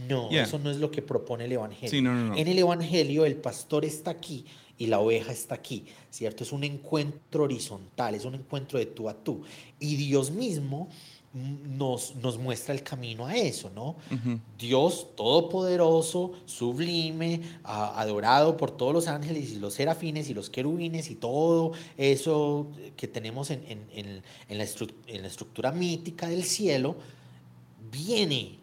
No, 0.08 0.30
eso 0.30 0.58
no 0.58 0.70
es 0.70 0.78
lo 0.78 0.90
que 0.90 1.02
propone 1.02 1.44
el 1.44 1.52
Evangelio. 1.52 2.34
En 2.34 2.48
el 2.48 2.58
Evangelio 2.58 3.24
el 3.24 3.36
pastor 3.36 3.84
está 3.84 4.10
aquí 4.10 4.44
y 4.78 4.86
la 4.86 4.98
oveja 4.98 5.30
está 5.30 5.54
aquí, 5.54 5.84
¿cierto? 6.10 6.42
Es 6.42 6.50
un 6.50 6.64
encuentro 6.64 7.44
horizontal, 7.44 8.16
es 8.16 8.24
un 8.24 8.34
encuentro 8.34 8.78
de 8.78 8.86
tú 8.86 9.08
a 9.08 9.14
tú. 9.14 9.42
Y 9.78 9.94
Dios 9.96 10.30
mismo 10.30 10.88
nos, 11.34 12.14
nos 12.16 12.38
muestra 12.38 12.74
el 12.74 12.82
camino 12.82 13.26
a 13.26 13.34
eso, 13.34 13.70
¿no? 13.74 13.96
Dios 14.58 15.08
todopoderoso, 15.16 16.32
sublime, 16.44 17.40
adorado 17.62 18.56
por 18.56 18.70
todos 18.70 18.92
los 18.92 19.08
ángeles 19.08 19.50
y 19.52 19.56
los 19.56 19.74
serafines 19.74 20.28
y 20.28 20.34
los 20.34 20.50
querubines 20.50 21.10
y 21.10 21.14
todo 21.14 21.72
eso 21.96 22.68
que 22.96 23.08
tenemos 23.08 23.50
en, 23.50 23.64
en, 23.66 24.22
en, 24.48 24.58
la, 24.58 24.64
estructura 25.26 25.72
mítica 25.72 26.28
del 26.28 26.44
cielo, 26.44 26.96
viene 27.90 28.58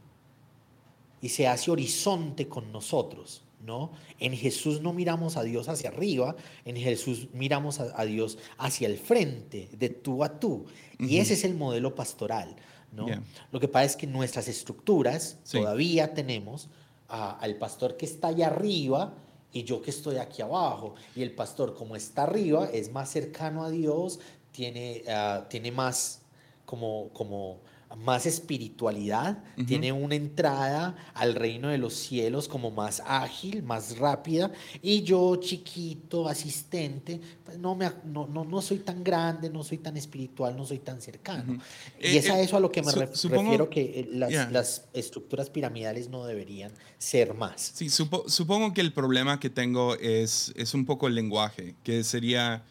y 1.21 1.29
se 1.29 1.47
hace 1.47 1.71
horizonte 1.71 2.47
con 2.47 2.71
nosotros. 2.71 3.41
¿No? 3.61 3.91
En 4.19 4.35
Jesús 4.35 4.81
no 4.81 4.93
miramos 4.93 5.35
a 5.35 5.43
Dios 5.43 5.67
hacia 5.67 5.89
arriba, 5.89 6.35
en 6.63 6.77
Jesús 6.77 7.27
miramos 7.33 7.79
a, 7.79 8.05
Dios 8.05 8.37
hacia 8.57 8.87
el 8.87 8.97
frente, 8.97 9.67
de 9.77 9.89
tú 9.89 10.23
a 10.23 10.39
tú. 10.39 10.65
Y 10.97 11.17
ese 11.17 11.33
es 11.33 11.43
el 11.43 11.55
modelo 11.55 11.93
pastoral. 11.93 12.55
¿no? 12.93 13.05
Lo 13.51 13.59
que 13.59 13.67
pasa 13.67 13.85
es 13.85 13.95
que 13.95 14.07
nuestras 14.07 14.47
estructuras 14.47 15.37
todavía 15.51 16.13
tenemos 16.13 16.69
al 17.09 17.55
pastor 17.57 17.97
que 17.97 18.05
está 18.05 18.29
allá 18.29 18.47
arriba 18.47 19.13
y 19.51 19.63
yo 19.63 19.81
que 19.81 19.89
estoy 19.89 20.17
aquí 20.17 20.41
abajo. 20.41 20.95
Y 21.15 21.23
el 21.23 21.31
pastor, 21.31 21.75
como 21.75 21.95
está 21.95 22.23
arriba, 22.23 22.69
es 22.71 22.91
más 22.91 23.09
cercano 23.09 23.63
a 23.63 23.69
Dios, 23.69 24.19
tiene, 24.51 25.03
ah, 25.07 25.45
tiene 25.49 25.71
más 25.71 26.21
como, 26.65 27.09
como 27.13 27.59
más 27.97 28.25
espiritualidad, 28.25 29.43
tiene 29.65 29.91
una 29.91 30.15
entrada 30.15 30.95
al 31.13 31.35
reino 31.35 31.69
de 31.69 31.77
los 31.77 31.95
cielos 31.95 32.47
como 32.47 32.69
más 32.71 33.01
ágil, 33.05 33.63
más 33.63 33.97
rápida, 33.97 34.51
y 34.81 35.01
yo 35.01 35.35
chiquito, 35.37 36.27
asistente, 36.27 37.19
pues 37.43 37.57
no, 37.57 37.75
me, 37.75 37.91
no, 38.05 38.27
no, 38.27 38.61
soy 38.61 38.79
tan 38.79 39.03
grande, 39.03 39.49
no 39.49 39.63
soy 39.63 39.79
tan 39.79 39.97
espiritual, 39.97 40.55
no 40.55 40.65
soy 40.65 40.79
tan 40.79 41.01
cercano. 41.01 41.59
Y 41.99 42.17
es 42.17 42.29
a 42.29 42.39
eh, 42.39 42.43
eso 42.43 42.57
a 42.57 42.59
lo 42.59 42.71
que 42.71 42.83
me 42.83 42.91
refiero 42.91 43.69
que 43.69 43.81
eh, 43.81 44.09
las, 44.11 44.51
las, 44.51 44.85
estructuras 44.93 45.49
piramidales 45.49 46.09
no 46.09 46.25
deberían 46.25 46.71
ser 46.97 47.33
más. 47.33 47.71
Sí, 47.75 47.89
supongo 47.89 48.73
que 48.73 48.81
el 48.81 48.93
problema 48.93 49.39
que 49.39 49.49
tengo 49.49 49.95
es, 49.95 50.53
es 50.55 50.73
un 50.73 50.85
poco 50.85 51.07
el 51.07 51.15
lenguaje, 51.15 51.75
que 51.83 52.03
sería 52.03 52.63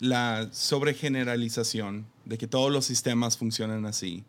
la 0.00 0.48
sobregeneralización 0.52 2.06
de 2.24 2.38
que 2.38 2.46
todos 2.46 2.72
los 2.72 2.84
sistemas 2.84 3.36
funcionan 3.36 3.86
así. 3.86 4.24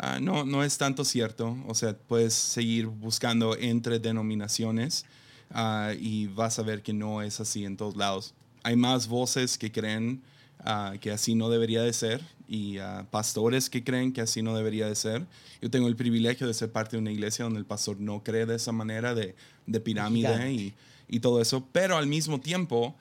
Ah, 0.00 0.20
no, 0.20 0.44
no 0.44 0.62
es 0.62 0.78
tanto 0.78 1.04
cierto. 1.04 1.56
O 1.66 1.74
sea, 1.74 1.96
puedes 1.96 2.32
seguir 2.32 2.86
buscando 2.86 3.56
entre 3.56 3.98
denominaciones 3.98 5.04
ah, 5.50 5.92
y 5.98 6.28
vas 6.28 6.58
a 6.60 6.62
ver 6.62 6.82
que 6.82 6.92
no 6.92 7.20
es 7.20 7.40
así 7.40 7.64
en 7.64 7.76
todos 7.76 7.96
lados. 7.96 8.32
Hay 8.62 8.76
más 8.76 9.08
voces 9.08 9.58
que 9.58 9.72
creen 9.72 10.22
ah, 10.60 10.94
que 11.00 11.10
así 11.10 11.34
no 11.34 11.50
debería 11.50 11.82
de 11.82 11.92
ser 11.92 12.22
y 12.46 12.78
pastores 13.10 13.68
que 13.68 13.84
creen 13.84 14.12
que 14.12 14.20
así 14.20 14.40
no 14.40 14.56
debería 14.56 14.86
de 14.86 14.94
ser. 14.94 15.26
Yo 15.60 15.68
tengo 15.68 15.88
el 15.88 15.96
privilegio 15.96 16.46
de 16.46 16.54
ser 16.54 16.70
parte 16.70 16.96
de 16.96 17.02
una 17.02 17.10
iglesia 17.10 17.44
donde 17.44 17.58
el 17.58 17.66
pastor 17.66 18.00
no 18.00 18.22
cree 18.22 18.46
de 18.46 18.54
esa 18.54 18.72
manera 18.72 19.14
de, 19.14 19.34
de 19.66 19.80
pirámide 19.80 20.52
y, 20.52 20.74
y, 21.08 21.20
todo 21.20 21.42
eso, 21.42 21.66
pero 21.72 21.98
al 21.98 22.06
mismo 22.06 22.40
tiempo, 22.40 22.96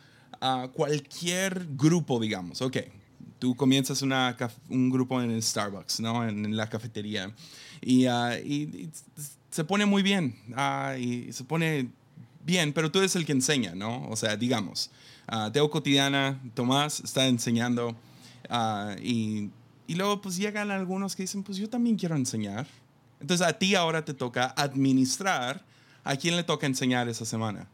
cualquier 0.73 1.65
grupo, 1.77 2.19
digamos, 2.19 2.61
ok, 2.61 2.77
tú 3.39 3.55
comienzas 3.55 4.01
un 4.01 4.89
grupo 4.89 5.21
en 5.21 5.31
el 5.31 5.43
Starbucks, 5.43 5.99
¿no? 5.99 6.27
En, 6.27 6.55
la 6.55 6.69
cafetería. 6.69 7.31
Ah, 8.09 8.35
y, 8.43 8.89
se 9.51 9.63
pone 9.63 9.85
muy 9.85 10.03
bien. 10.03 10.35
Ah, 10.55 10.95
y 10.97 11.31
se 11.33 11.43
pone 11.43 11.89
bien, 12.45 12.73
pero 12.73 12.91
tú 12.91 12.99
eres 12.99 13.15
el 13.15 13.25
que 13.25 13.31
enseña, 13.31 13.75
¿no? 13.75 14.07
O 14.09 14.15
sea, 14.15 14.37
digamos, 14.37 14.89
uh, 15.31 15.51
Teo 15.51 15.69
Cotidiana, 15.69 16.39
Tomás 16.53 16.99
está 16.99 17.27
enseñando. 17.27 17.95
y, 19.01 19.49
luego 19.89 20.21
pues 20.21 20.37
llegan 20.37 20.71
algunos 20.71 21.15
que 21.15 21.23
dicen, 21.23 21.43
pues 21.43 21.57
yo 21.57 21.69
también 21.69 21.95
quiero 21.97 22.15
enseñar. 22.15 22.67
Entonces 23.19 23.45
a 23.45 23.53
ti 23.53 23.73
ahora 23.73 24.05
te 24.05 24.13
toca 24.13 24.53
administrar 24.55 25.63
a 26.03 26.15
quién 26.15 26.35
le 26.35 26.43
toca 26.43 26.67
enseñar 26.67 27.09
esa 27.09 27.25
semana. 27.25 27.67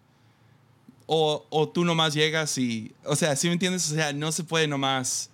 O, 1.06 1.46
o, 1.50 1.68
tú 1.68 1.84
nomás 1.84 2.14
llegas 2.14 2.58
y, 2.58 2.94
o 3.04 3.16
sea, 3.16 3.36
si 3.36 3.48
me 3.48 3.54
entiendes? 3.54 3.92
O 3.92 3.96
sea, 3.96 4.14
no 4.14 4.32
se 4.32 4.46
puede 4.46 4.68
nomás 4.68 5.30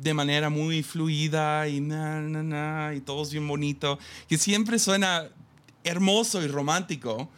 de 0.00 0.14
manera 0.14 0.50
muy 0.50 0.82
fluida 0.82 1.68
y 1.68 1.80
na, 1.80 2.20
na, 2.20 2.42
na, 2.42 2.94
y 2.94 3.00
todo 3.00 3.22
es 3.22 3.30
bien 3.30 3.46
bonito, 3.46 3.98
que 4.28 4.38
siempre 4.38 4.78
suena 4.78 5.28
hermoso 5.84 6.42
y 6.42 6.46
romántico, 6.46 7.28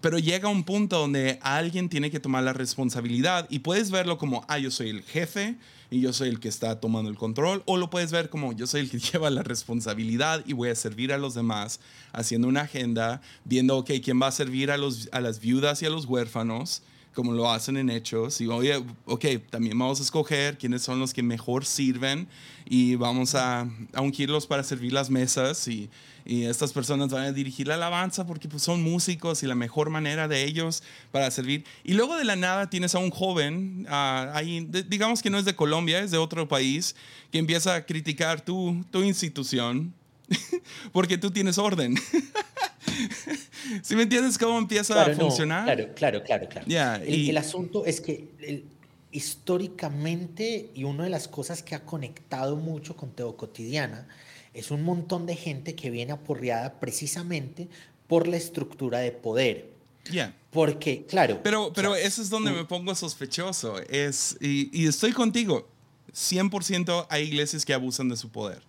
pero 0.00 0.18
llega 0.18 0.48
un 0.48 0.64
punto 0.64 0.98
donde 0.98 1.38
alguien 1.42 1.88
tiene 1.88 2.10
que 2.10 2.20
tomar 2.20 2.44
la 2.44 2.52
responsabilidad 2.52 3.46
y 3.50 3.60
puedes 3.60 3.90
verlo 3.90 4.18
como, 4.18 4.44
ah, 4.48 4.58
yo 4.58 4.70
soy 4.70 4.90
el 4.90 5.02
jefe 5.02 5.56
y 5.90 6.00
yo 6.00 6.12
soy 6.12 6.28
el 6.28 6.38
que 6.38 6.48
está 6.48 6.80
tomando 6.80 7.10
el 7.10 7.16
control, 7.16 7.62
o 7.64 7.76
lo 7.76 7.88
puedes 7.90 8.12
ver 8.12 8.28
como, 8.28 8.52
yo 8.52 8.66
soy 8.66 8.82
el 8.82 8.90
que 8.90 8.98
lleva 9.12 9.30
la 9.30 9.42
responsabilidad 9.42 10.44
y 10.46 10.52
voy 10.52 10.68
a 10.68 10.74
servir 10.74 11.12
a 11.12 11.18
los 11.18 11.34
demás, 11.34 11.80
haciendo 12.12 12.46
una 12.46 12.62
agenda, 12.62 13.20
viendo, 13.44 13.76
ok, 13.78 13.92
quién 14.02 14.20
va 14.20 14.28
a 14.28 14.32
servir 14.32 14.70
a, 14.70 14.76
los, 14.76 15.08
a 15.12 15.20
las 15.20 15.40
viudas 15.40 15.82
y 15.82 15.86
a 15.86 15.90
los 15.90 16.04
huérfanos 16.04 16.82
como 17.14 17.32
lo 17.32 17.50
hacen 17.50 17.76
en 17.76 17.90
hechos. 17.90 18.40
Y 18.40 18.46
oye, 18.46 18.82
ok, 19.06 19.24
también 19.50 19.78
vamos 19.78 20.00
a 20.00 20.02
escoger 20.02 20.58
quiénes 20.58 20.82
son 20.82 21.00
los 21.00 21.12
que 21.12 21.22
mejor 21.22 21.64
sirven 21.64 22.28
y 22.64 22.94
vamos 22.94 23.34
a, 23.34 23.68
a 23.92 24.00
ungirlos 24.00 24.46
para 24.46 24.62
servir 24.62 24.92
las 24.92 25.10
mesas 25.10 25.66
y, 25.68 25.90
y, 26.24 26.44
estas 26.44 26.72
personas 26.72 27.08
van 27.10 27.24
a 27.24 27.32
dirigir 27.32 27.66
la 27.66 27.74
alabanza 27.74 28.26
porque 28.26 28.48
pues, 28.48 28.62
son 28.62 28.82
músicos 28.82 29.42
y 29.42 29.46
la 29.46 29.54
mejor 29.54 29.90
manera 29.90 30.28
de 30.28 30.44
ellos 30.44 30.82
para 31.10 31.30
servir. 31.30 31.64
Y 31.84 31.94
luego 31.94 32.16
de 32.16 32.24
la 32.24 32.36
nada 32.36 32.70
tienes 32.70 32.94
a 32.94 32.98
un 32.98 33.10
joven, 33.10 33.86
uh, 33.88 34.34
ahí, 34.34 34.68
digamos 34.88 35.22
que 35.22 35.30
no 35.30 35.38
es 35.38 35.44
de 35.44 35.56
Colombia, 35.56 36.00
es 36.00 36.10
de 36.10 36.18
otro 36.18 36.46
país, 36.46 36.94
que 37.32 37.38
empieza 37.38 37.74
a 37.74 37.86
criticar 37.86 38.40
tu, 38.42 38.84
tu 38.90 39.02
institución 39.02 39.94
porque 40.92 41.18
tú 41.18 41.30
tienes 41.30 41.58
orden. 41.58 41.96
¿Sí 43.82 43.96
me 43.96 44.02
entiendes 44.02 44.38
cómo 44.38 44.58
empieza 44.58 45.04
a 45.04 45.14
funcionar? 45.14 45.64
claro, 45.64 45.94
claro, 45.94 46.22
claro, 46.24 46.48
claro. 46.48 47.04
el, 47.04 47.36
asunto 47.36 47.84
es 47.84 48.00
que 48.00 48.64
históricamente, 49.10 50.70
y 50.74 50.84
una 50.84 51.04
de 51.04 51.10
las 51.10 51.28
cosas 51.28 51.62
que 51.62 51.74
ha 51.74 51.84
conectado 51.84 52.56
mucho 52.56 52.96
con 52.96 53.10
Teo 53.10 53.36
Cotidiana, 53.36 54.08
es 54.54 54.70
un 54.70 54.82
montón 54.82 55.26
de 55.26 55.36
gente 55.36 55.74
que 55.74 55.90
viene 55.90 56.12
aporreada 56.12 56.80
precisamente 56.80 57.68
por 58.06 58.26
la 58.26 58.36
estructura 58.36 58.98
de 58.98 59.12
poder. 59.12 59.70
Ya. 60.10 60.34
Porque, 60.50 61.04
claro. 61.04 61.40
Pero, 61.42 61.72
pero 61.74 61.94
eso 61.94 62.22
es 62.22 62.30
donde 62.30 62.50
me 62.50 62.64
pongo 62.64 62.94
sospechoso. 62.94 63.78
Es, 63.88 64.36
y, 64.40 64.70
y 64.72 64.86
estoy 64.86 65.12
contigo. 65.12 65.68
100% 66.14 67.06
hay 67.10 67.24
iglesias 67.24 67.64
que 67.64 67.74
abusan 67.74 68.08
de 68.08 68.16
su 68.16 68.30
poder. 68.30 68.62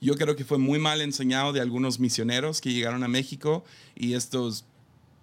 Yo 0.00 0.14
creo 0.14 0.34
que 0.34 0.44
fue 0.44 0.58
muy 0.58 0.78
mal 0.78 1.00
enseñado 1.02 1.52
de 1.52 1.60
algunos 1.60 2.00
misioneros 2.00 2.60
que 2.60 2.72
llegaron 2.72 3.04
a 3.04 3.08
México 3.08 3.64
y 3.94 4.14
estos 4.14 4.64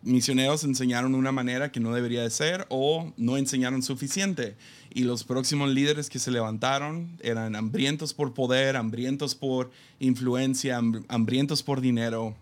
misioneros 0.04 0.64
enseñaron 0.64 1.16
una 1.16 1.32
manera 1.32 1.72
que 1.72 1.80
no 1.80 1.94
debería 1.94 2.22
de 2.22 2.30
ser 2.30 2.66
o 2.70 3.12
no 3.18 3.38
enseñaron 3.38 3.82
suficiente. 3.84 4.56
Y 4.94 5.04
los 5.04 5.24
próximos 5.24 5.70
líderes 5.70 6.10
que 6.10 6.20
se 6.20 6.32
levantaron 6.32 7.18
eran 7.22 7.56
hambrientos 7.56 8.14
por 8.14 8.34
poder, 8.34 8.78
hambrientos 8.78 9.36
por 9.36 9.72
influencia, 10.00 10.78
hambrientos 11.08 11.64
por 11.64 11.82
dinero. 11.82 12.36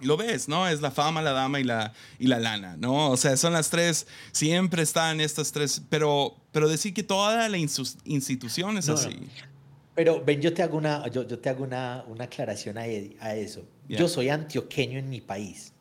Lo 0.00 0.16
ves, 0.16 0.48
¿no? 0.48 0.66
Es 0.66 0.80
la 0.80 0.90
fama, 0.90 1.22
la 1.22 1.32
dama 1.32 1.60
y 1.60 1.64
la, 1.64 1.92
y 2.18 2.26
la 2.26 2.40
lana, 2.40 2.76
¿no? 2.76 3.10
O 3.10 3.16
sea, 3.16 3.36
son 3.36 3.52
las 3.52 3.70
tres, 3.70 4.06
siempre 4.32 4.82
están 4.82 5.20
estas 5.20 5.52
tres, 5.52 5.82
pero, 5.88 6.36
pero 6.50 6.68
decir 6.68 6.92
que 6.92 7.04
toda 7.04 7.48
la 7.48 7.58
institución 7.58 8.78
es 8.78 8.88
así. 8.88 9.16
Pero 9.94 10.24
ven, 10.24 10.40
yo 10.40 10.54
te 10.54 10.62
hago 10.62 10.78
una, 10.78 11.06
yo, 11.08 11.26
yo 11.26 11.38
te 11.38 11.50
hago 11.50 11.64
una, 11.64 12.04
una 12.08 12.24
aclaración 12.24 12.78
a, 12.78 12.82
a 12.82 13.34
eso. 13.34 13.64
Yo 13.88 14.08
soy 14.08 14.30
antioqueño 14.30 14.98
en 14.98 15.10
mi 15.10 15.20
país. 15.20 15.72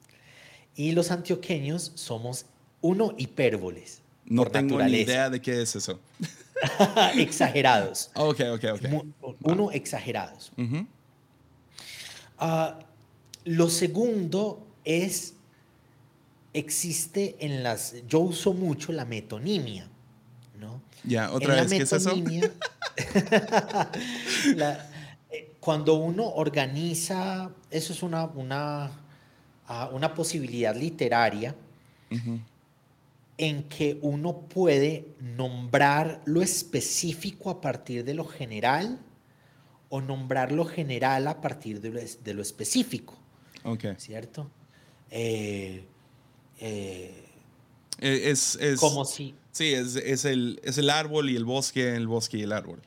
Y 0.76 0.92
los 0.92 1.12
antioqueños 1.12 1.92
somos, 1.96 2.46
uno, 2.82 3.14
hipérboles. 3.18 4.02
No 4.26 4.46
tengo 4.46 4.82
ni 4.82 4.98
idea 5.00 5.30
de 5.30 5.42
qué 5.42 5.62
es 5.62 5.76
eso. 5.76 6.00
exagerados. 7.18 8.12
Ok, 8.16 8.42
ok, 8.54 8.64
ok. 8.74 9.36
Uno, 9.44 9.72
exagerados. 9.72 10.52
Ah, 12.38 12.80
lo 13.46 13.70
segundo 13.70 14.68
es, 14.84 15.36
existe 16.54 17.36
en 17.40 17.64
las, 17.64 17.96
yo 18.08 18.20
uso 18.20 18.54
mucho 18.54 18.92
la 18.92 19.06
metonimia. 19.06 19.88
Ya, 21.04 21.32
otra 21.32 21.56
vez, 21.56 21.72
¿qué 21.72 21.84
es 21.84 21.94
eso? 21.94 22.14
Eh, 25.34 25.56
cuando 25.62 25.94
uno 25.94 26.28
organiza, 26.28 27.52
eso 27.70 27.94
es 27.94 28.04
una, 28.04 28.26
una, 28.26 28.92
ah, 29.66 29.90
una 29.94 30.14
posibilidad 30.14 30.76
literaria 30.76 31.56
en 33.38 33.64
que 33.70 33.98
uno 34.02 34.42
puede 34.42 35.08
nombrar 35.22 36.22
lo 36.26 36.42
específico 36.42 37.50
a 37.50 37.62
partir 37.62 38.04
de 38.04 38.14
lo 38.14 38.26
general 38.26 39.00
o 39.88 40.02
nombrar 40.02 40.52
lo 40.52 40.66
general 40.66 41.28
a 41.28 41.40
partir 41.40 41.80
de 41.80 41.90
lo, 41.92 42.02
de 42.02 42.34
lo 42.34 42.42
específico. 42.42 43.18
Okay. 43.64 43.96
¿Cierto? 43.98 44.52
Eh, 45.10 45.86
eh, 46.60 47.26
es, 48.00 48.56
es, 48.56 48.80
como 48.80 49.06
si 49.06 49.34
Sí, 49.52 49.74
es, 49.74 49.96
es, 49.96 50.26
el, 50.26 50.60
es 50.64 50.78
el 50.78 50.90
árbol 50.90 51.30
y 51.30 51.36
el 51.36 51.46
bosque, 51.46 51.96
el 51.96 52.08
bosque 52.08 52.38
y 52.38 52.44
el 52.44 52.52
árbol. 52.52 52.82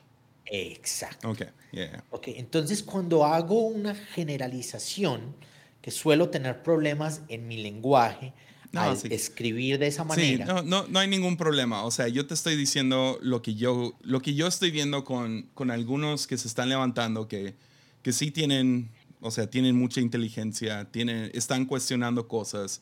Exacto. 0.45 1.29
Ok, 1.29 1.43
yeah. 1.71 2.03
Ok, 2.11 2.29
entonces 2.29 2.83
cuando 2.83 3.25
hago 3.25 3.61
una 3.67 3.95
generalización, 3.95 5.35
que 5.81 5.91
suelo 5.91 6.29
tener 6.29 6.63
problemas 6.63 7.21
en 7.27 7.47
mi 7.47 7.57
lenguaje, 7.57 8.33
al 8.73 8.97
escribir 9.11 9.79
de 9.79 9.87
esa 9.87 10.03
manera. 10.03 10.45
Sí, 10.45 10.51
no, 10.51 10.61
no, 10.63 10.87
no, 10.87 10.99
hay 10.99 11.07
ningún 11.07 11.37
problema. 11.37 11.83
O 11.83 11.91
sea, 11.91 12.07
yo 12.07 12.25
te 12.27 12.33
estoy 12.33 12.55
diciendo 12.55 13.19
lo 13.21 13.41
que 13.41 13.55
yo, 13.55 13.93
lo 14.01 14.21
que 14.21 14.33
yo 14.33 14.47
estoy 14.47 14.71
viendo 14.71 15.03
con, 15.03 15.43
con 15.53 15.71
algunos 15.71 16.27
que 16.27 16.37
se 16.37 16.47
están 16.47 16.69
levantando, 16.69 17.27
que, 17.27 17.55
que 18.01 18.11
sí 18.11 18.31
tienen, 18.31 18.89
o 19.21 19.31
sea, 19.31 19.49
tienen 19.49 19.75
mucha 19.75 20.01
inteligencia, 20.01 20.85
tienen, 20.91 21.31
están 21.33 21.65
cuestionando 21.65 22.27
cosas. 22.27 22.81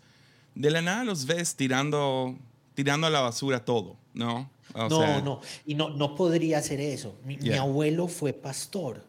De 0.56 0.72
la 0.72 0.82
nada 0.82 1.04
los 1.04 1.26
ves 1.26 1.56
tirando 1.56 2.38
tirando 2.74 3.08
a 3.08 3.10
la 3.10 3.22
basura 3.22 3.64
todo, 3.64 3.98
¿no? 4.14 4.50
no, 4.76 5.22
no, 5.22 5.42
y 5.66 5.76
no, 5.76 5.90
no 5.90 6.16
podría 6.16 6.58
hacer 6.58 6.80
eso. 6.82 7.16
Mi, 7.26 7.54
abuelo 7.54 8.08
fue 8.08 8.34
pastor. 8.34 9.04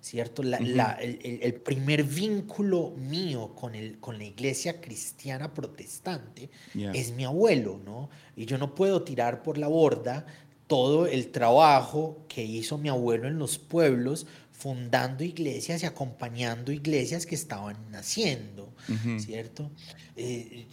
¿cierto? 0.00 0.42
el, 0.42 1.54
primer 1.54 2.04
vínculo 2.04 2.90
mío 2.96 3.52
con, 3.54 3.74
el, 3.74 3.98
con 3.98 4.16
la 4.16 4.24
iglesia 4.24 4.80
cristiana 4.80 5.52
protestante 5.52 6.50
es 6.94 7.12
mi 7.12 7.24
abuelo, 7.24 7.80
¿no? 7.84 8.08
Y 8.36 8.46
yo 8.46 8.58
no 8.58 8.74
puedo 8.74 9.02
tirar 9.02 9.42
por 9.42 9.58
la 9.58 9.66
borda 9.66 10.24
todo 10.68 11.06
el 11.06 11.28
trabajo 11.32 12.24
que 12.28 12.44
hizo 12.44 12.78
mi 12.78 12.88
abuelo 12.88 13.26
en 13.26 13.38
los 13.38 13.58
pueblos, 13.58 14.26
fundando 14.52 15.24
iglesias 15.24 15.82
y 15.82 15.86
acompañando 15.86 16.70
iglesias 16.72 17.26
que 17.26 17.34
estaban 17.34 17.76
naciendo, 17.90 18.72
¿cierto? 19.18 19.70
Eh, 20.16 20.66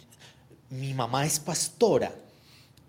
mi 0.70 0.92
mamá 0.92 1.24
es 1.24 1.40
pastora, 1.40 2.12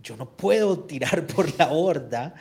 yo 0.03 0.17
no 0.17 0.29
puedo 0.29 0.79
tirar 0.79 1.27
por 1.35 1.57
la 1.57 1.67
borda 1.67 2.35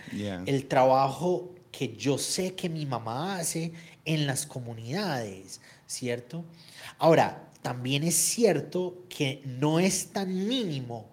el 0.47 0.67
trabajo 0.67 1.55
que 1.71 1.97
yo 1.97 2.17
sé 2.17 2.55
que 2.55 2.69
mi 2.69 2.87
mamá 2.87 3.37
hace 3.37 3.73
en 4.05 4.27
las 4.27 4.47
comunidades, 4.47 5.61
¿cierto? 5.87 6.45
Ahora, 6.99 7.51
también 7.61 8.05
es 8.05 8.15
cierto 8.15 9.05
que 9.09 9.43
no 9.45 9.81
es 9.81 10.13
tan 10.13 10.49
mínimo, 10.49 11.07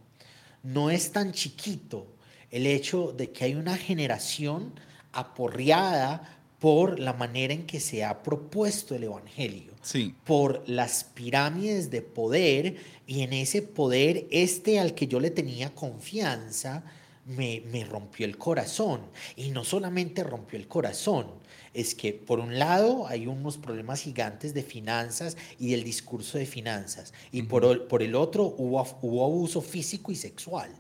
no 0.62 0.90
es 0.90 1.12
tan 1.12 1.32
chiquito 1.32 2.08
el 2.52 2.68
hecho 2.68 3.12
de 3.12 3.32
que 3.32 3.46
hay 3.46 3.56
una 3.56 3.76
generación 3.76 4.74
aporreada 5.12 6.33
por 6.64 6.98
la 6.98 7.12
manera 7.12 7.54
en 7.54 7.66
que 7.66 7.82
se 7.82 8.06
ha 8.06 8.24
propuesto 8.24 8.96
el 8.96 9.04
Evangelio, 9.04 9.74
sí. 9.82 10.16
por 10.24 10.64
las 10.66 11.04
pirámides 11.04 11.90
de 11.90 12.02
poder 12.02 12.78
y 13.06 13.24
en 13.24 13.34
ese 13.34 13.62
poder 13.62 14.28
este 14.32 14.80
al 14.80 14.96
que 14.96 15.08
yo 15.08 15.20
le 15.20 15.30
tenía 15.30 15.76
confianza, 15.76 16.86
me, 17.26 17.64
me 17.70 17.84
rompió 17.84 18.26
el 18.26 18.38
corazón. 18.38 19.02
Y 19.36 19.50
no 19.50 19.66
solamente 19.66 20.24
rompió 20.24 20.58
el 20.58 20.70
corazón, 20.70 21.28
es 21.74 21.96
que 21.96 22.14
por 22.14 22.40
un 22.40 22.58
lado 22.58 23.08
hay 23.08 23.28
unos 23.28 23.58
problemas 23.58 24.00
gigantes 24.00 24.54
de 24.54 24.64
finanzas 24.64 25.36
y 25.60 25.72
del 25.72 25.84
discurso 25.84 26.38
de 26.38 26.46
finanzas, 26.46 27.14
y 27.34 27.42
por, 27.42 27.90
por, 27.90 28.02
el 28.04 28.16
otro 28.16 28.56
hubo, 28.58 28.82
hubo 29.02 29.26
abuso 29.26 29.60
físico 29.60 30.14
y 30.14 30.16
sexual, 30.16 30.72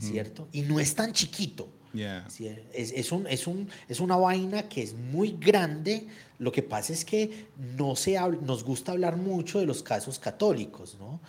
¿cierto? 0.00 0.48
Y 0.50 0.62
no 0.62 0.80
es 0.80 0.96
tan 0.96 1.12
chiquito. 1.12 1.68
Es, 2.74 2.92
es, 2.92 3.12
un, 3.12 3.26
es, 3.26 3.46
un, 3.46 3.68
es 3.88 4.00
una 4.00 4.16
vaina 4.16 4.68
que 4.68 4.82
es 4.82 4.94
muy 4.94 5.36
grande. 5.38 6.06
Lo 6.38 6.52
que 6.52 6.62
pasa 6.62 6.92
es 6.92 7.04
que 7.04 7.46
no 7.76 7.96
se 7.96 8.18
nos 8.42 8.62
gusta 8.62 8.92
hablar 8.92 9.16
mucho 9.16 9.58
de 9.58 9.66
los 9.66 9.82
casos 9.82 10.18
católicos. 10.18 10.96
¿no? 10.98 11.20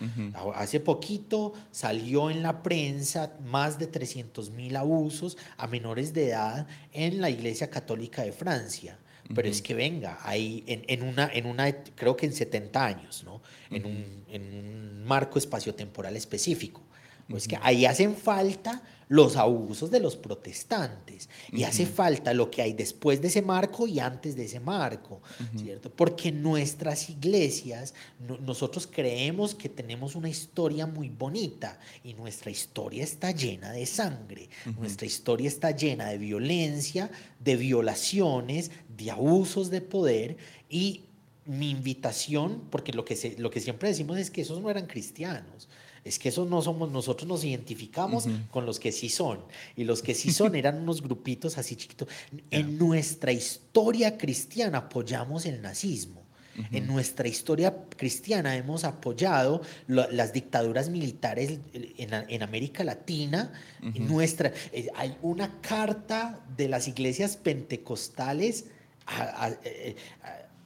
Hace 0.54 0.80
poquito 0.80 1.52
salió 1.70 2.30
en 2.30 2.42
la 2.42 2.62
prensa 2.62 3.32
más 3.44 3.78
de 3.78 3.86
300 3.86 4.50
mil 4.50 4.76
abusos 4.76 5.36
a 5.56 5.66
menores 5.66 6.12
de 6.12 6.28
edad 6.28 6.66
en 6.92 7.20
la 7.20 7.30
Iglesia 7.30 7.70
Católica 7.70 8.22
de 8.22 8.32
Francia. 8.32 8.98
Pero 9.32 9.48
es 9.48 9.62
que 9.62 9.74
venga, 9.74 10.18
hay 10.22 10.64
en, 10.66 10.82
en, 10.88 11.08
una, 11.08 11.30
en 11.32 11.46
una, 11.46 11.70
creo 11.94 12.16
que 12.16 12.26
en 12.26 12.32
70 12.32 12.84
años, 12.84 13.22
¿no? 13.24 13.40
en, 13.70 13.86
un, 13.86 14.24
en 14.28 14.42
un 14.54 15.04
marco 15.04 15.38
espaciotemporal 15.38 16.16
específico. 16.16 16.82
Pues 17.28 17.46
que 17.46 17.56
ahí 17.62 17.86
hacen 17.86 18.16
falta 18.16 18.82
los 19.10 19.36
abusos 19.36 19.90
de 19.90 19.98
los 19.98 20.14
protestantes. 20.16 21.28
Y 21.52 21.64
hace 21.64 21.84
falta 21.84 22.32
lo 22.32 22.48
que 22.48 22.62
hay 22.62 22.74
después 22.74 23.20
de 23.20 23.26
ese 23.26 23.42
marco 23.42 23.88
y 23.88 23.98
antes 23.98 24.36
de 24.36 24.44
ese 24.44 24.60
marco, 24.60 25.20
¿cierto? 25.56 25.90
Porque 25.90 26.30
nuestras 26.30 27.10
iglesias, 27.10 27.92
nosotros 28.40 28.86
creemos 28.86 29.56
que 29.56 29.68
tenemos 29.68 30.14
una 30.14 30.28
historia 30.28 30.86
muy 30.86 31.08
bonita 31.08 31.80
y 32.04 32.14
nuestra 32.14 32.52
historia 32.52 33.02
está 33.02 33.32
llena 33.32 33.72
de 33.72 33.84
sangre, 33.84 34.48
nuestra 34.78 35.08
historia 35.08 35.48
está 35.48 35.72
llena 35.72 36.08
de 36.10 36.18
violencia, 36.18 37.10
de 37.40 37.56
violaciones, 37.56 38.70
de 38.96 39.10
abusos 39.10 39.70
de 39.70 39.80
poder. 39.80 40.36
Y 40.68 41.06
mi 41.46 41.70
invitación, 41.70 42.62
porque 42.70 42.92
lo 42.92 43.04
que, 43.04 43.34
lo 43.38 43.50
que 43.50 43.58
siempre 43.58 43.88
decimos 43.88 44.18
es 44.18 44.30
que 44.30 44.42
esos 44.42 44.62
no 44.62 44.70
eran 44.70 44.86
cristianos, 44.86 45.68
es 46.04 46.18
que 46.18 46.30
eso 46.30 46.44
no 46.44 46.62
somos, 46.62 46.90
nosotros 46.90 47.28
nos 47.28 47.44
identificamos 47.44 48.26
con 48.50 48.66
los 48.66 48.78
que 48.80 48.92
sí 48.92 49.08
son. 49.08 49.40
Y 49.76 49.84
los 49.84 50.02
que 50.02 50.14
sí 50.14 50.32
son 50.32 50.54
eran 50.56 50.80
unos 50.80 51.02
grupitos 51.02 51.58
así 51.58 51.76
chiquitos. 51.76 52.08
En 52.50 52.78
nuestra 52.78 53.32
historia 53.32 54.16
cristiana 54.16 54.78
apoyamos 54.78 55.46
el 55.46 55.60
nazismo. 55.60 56.20
En 56.72 56.86
nuestra 56.86 57.26
historia 57.26 57.74
cristiana 57.96 58.54
hemos 58.54 58.84
apoyado 58.84 59.62
las 59.86 60.32
dictaduras 60.34 60.90
militares 60.90 61.58
en, 61.72 62.42
América 62.42 62.84
Latina. 62.84 63.52
nuestra, 63.94 64.52
eh, 64.72 64.88
hay 64.94 65.16
una 65.22 65.60
carta 65.62 66.40
de 66.56 66.68
las 66.68 66.86
iglesias 66.86 67.36
pentecostales 67.38 68.66
eh, 69.64 69.96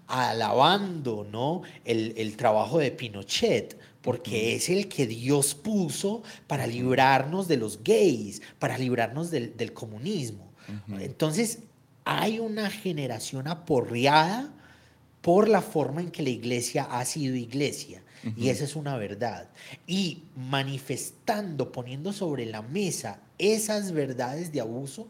alabando 0.08 1.26
¿no? 1.30 1.62
el, 1.84 2.14
el 2.16 2.36
trabajo 2.36 2.78
de 2.78 2.90
Pinochet 2.90 3.78
porque 4.04 4.54
es 4.54 4.68
el 4.68 4.86
que 4.86 5.06
Dios 5.06 5.54
puso 5.54 6.22
para 6.46 6.66
librarnos 6.66 7.48
de 7.48 7.56
los 7.56 7.82
gays, 7.82 8.42
para 8.58 8.76
librarnos 8.76 9.30
del, 9.30 9.72
comunismo. 9.72 10.52
Entonces, 11.00 11.60
hay 12.04 12.38
una 12.38 12.70
generación 12.70 13.48
aporreada 13.48 14.52
por 15.22 15.48
la 15.48 15.62
forma 15.62 16.02
en 16.02 16.10
que 16.10 16.22
la 16.22 16.28
iglesia 16.28 16.84
ha 16.84 17.02
sido 17.06 17.34
iglesia. 17.34 18.02
Y 18.36 18.50
esa 18.50 18.64
es 18.64 18.76
una 18.76 18.98
verdad. 18.98 19.48
Y 19.86 20.24
manifestando, 20.36 21.72
poniendo 21.72 22.12
sobre 22.12 22.44
la 22.44 22.60
mesa 22.60 23.20
esas 23.38 23.92
verdades 23.92 24.52
de 24.52 24.60
abuso, 24.60 25.08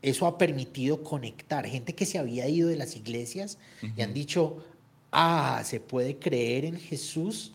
eso 0.00 0.26
ha 0.26 0.38
permitido 0.38 1.02
conectar 1.04 1.66
gente 1.66 1.94
que 1.94 2.06
se 2.06 2.18
había 2.18 2.48
ido 2.48 2.70
de 2.70 2.76
las 2.76 2.96
iglesias 2.96 3.58
y 3.94 4.00
han 4.00 4.14
dicho, 4.14 4.64
ah, 5.12 5.60
se 5.66 5.80
puede 5.80 6.18
creer 6.18 6.64
en 6.64 6.80
Jesús 6.80 7.52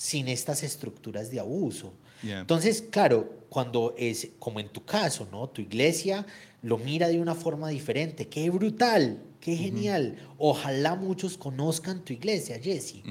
sin 0.00 0.28
estas 0.28 0.62
estructuras 0.62 1.30
de 1.30 1.40
abuso. 1.40 1.92
Entonces, 2.22 2.82
claro, 2.90 3.44
cuando 3.50 3.94
es 3.98 4.30
como 4.38 4.58
en 4.58 4.70
tu 4.70 4.82
caso, 4.82 5.28
¿no? 5.30 5.46
Tu 5.50 5.60
iglesia 5.60 6.24
lo 6.62 6.78
mira 6.78 7.08
de 7.08 7.20
una 7.20 7.34
forma 7.34 7.68
diferente. 7.68 8.26
Qué 8.26 8.48
brutal, 8.48 9.22
qué 9.40 9.54
genial. 9.56 10.16
Ojalá 10.38 10.94
muchos 10.94 11.36
conozcan 11.36 12.02
tu 12.02 12.14
iglesia, 12.14 12.58
Jesse. 12.58 13.02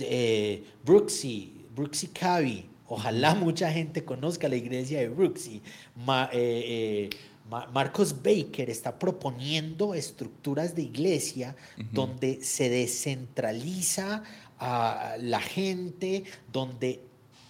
Eh, 0.00 0.64
Brooksy, 0.84 1.66
Brooksy 1.76 2.08
Cavi. 2.08 2.66
Ojalá 2.88 3.36
mucha 3.36 3.70
gente 3.70 4.04
conozca 4.04 4.48
la 4.48 4.56
iglesia 4.56 4.98
de 4.98 5.10
Brooksy. 5.10 5.62
Eh, 6.32 6.32
eh, 6.32 7.10
Marcos 7.72 8.12
Baker 8.12 8.68
está 8.68 8.98
proponiendo 8.98 9.94
estructuras 9.94 10.74
de 10.74 10.82
iglesia 10.82 11.54
donde 11.92 12.42
se 12.42 12.68
descentraliza 12.68 14.24
a 14.58 15.16
la 15.20 15.40
gente, 15.40 16.24
donde 16.52 17.00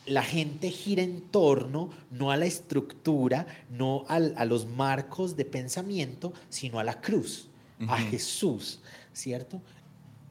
la 0.08 0.22
gente 0.22 0.70
gira 0.70 1.02
en 1.02 1.20
torno 1.20 1.90
no 2.10 2.30
a 2.30 2.36
la 2.36 2.46
estructura, 2.46 3.46
no 3.70 4.04
a 4.08 4.44
los 4.44 4.66
marcos 4.66 5.36
de 5.36 5.44
pensamiento, 5.44 6.32
sino 6.48 6.78
a 6.78 6.84
la 6.84 7.00
cruz, 7.00 7.48
a 7.86 7.98
Jesús, 7.98 8.80
¿cierto? 9.12 9.60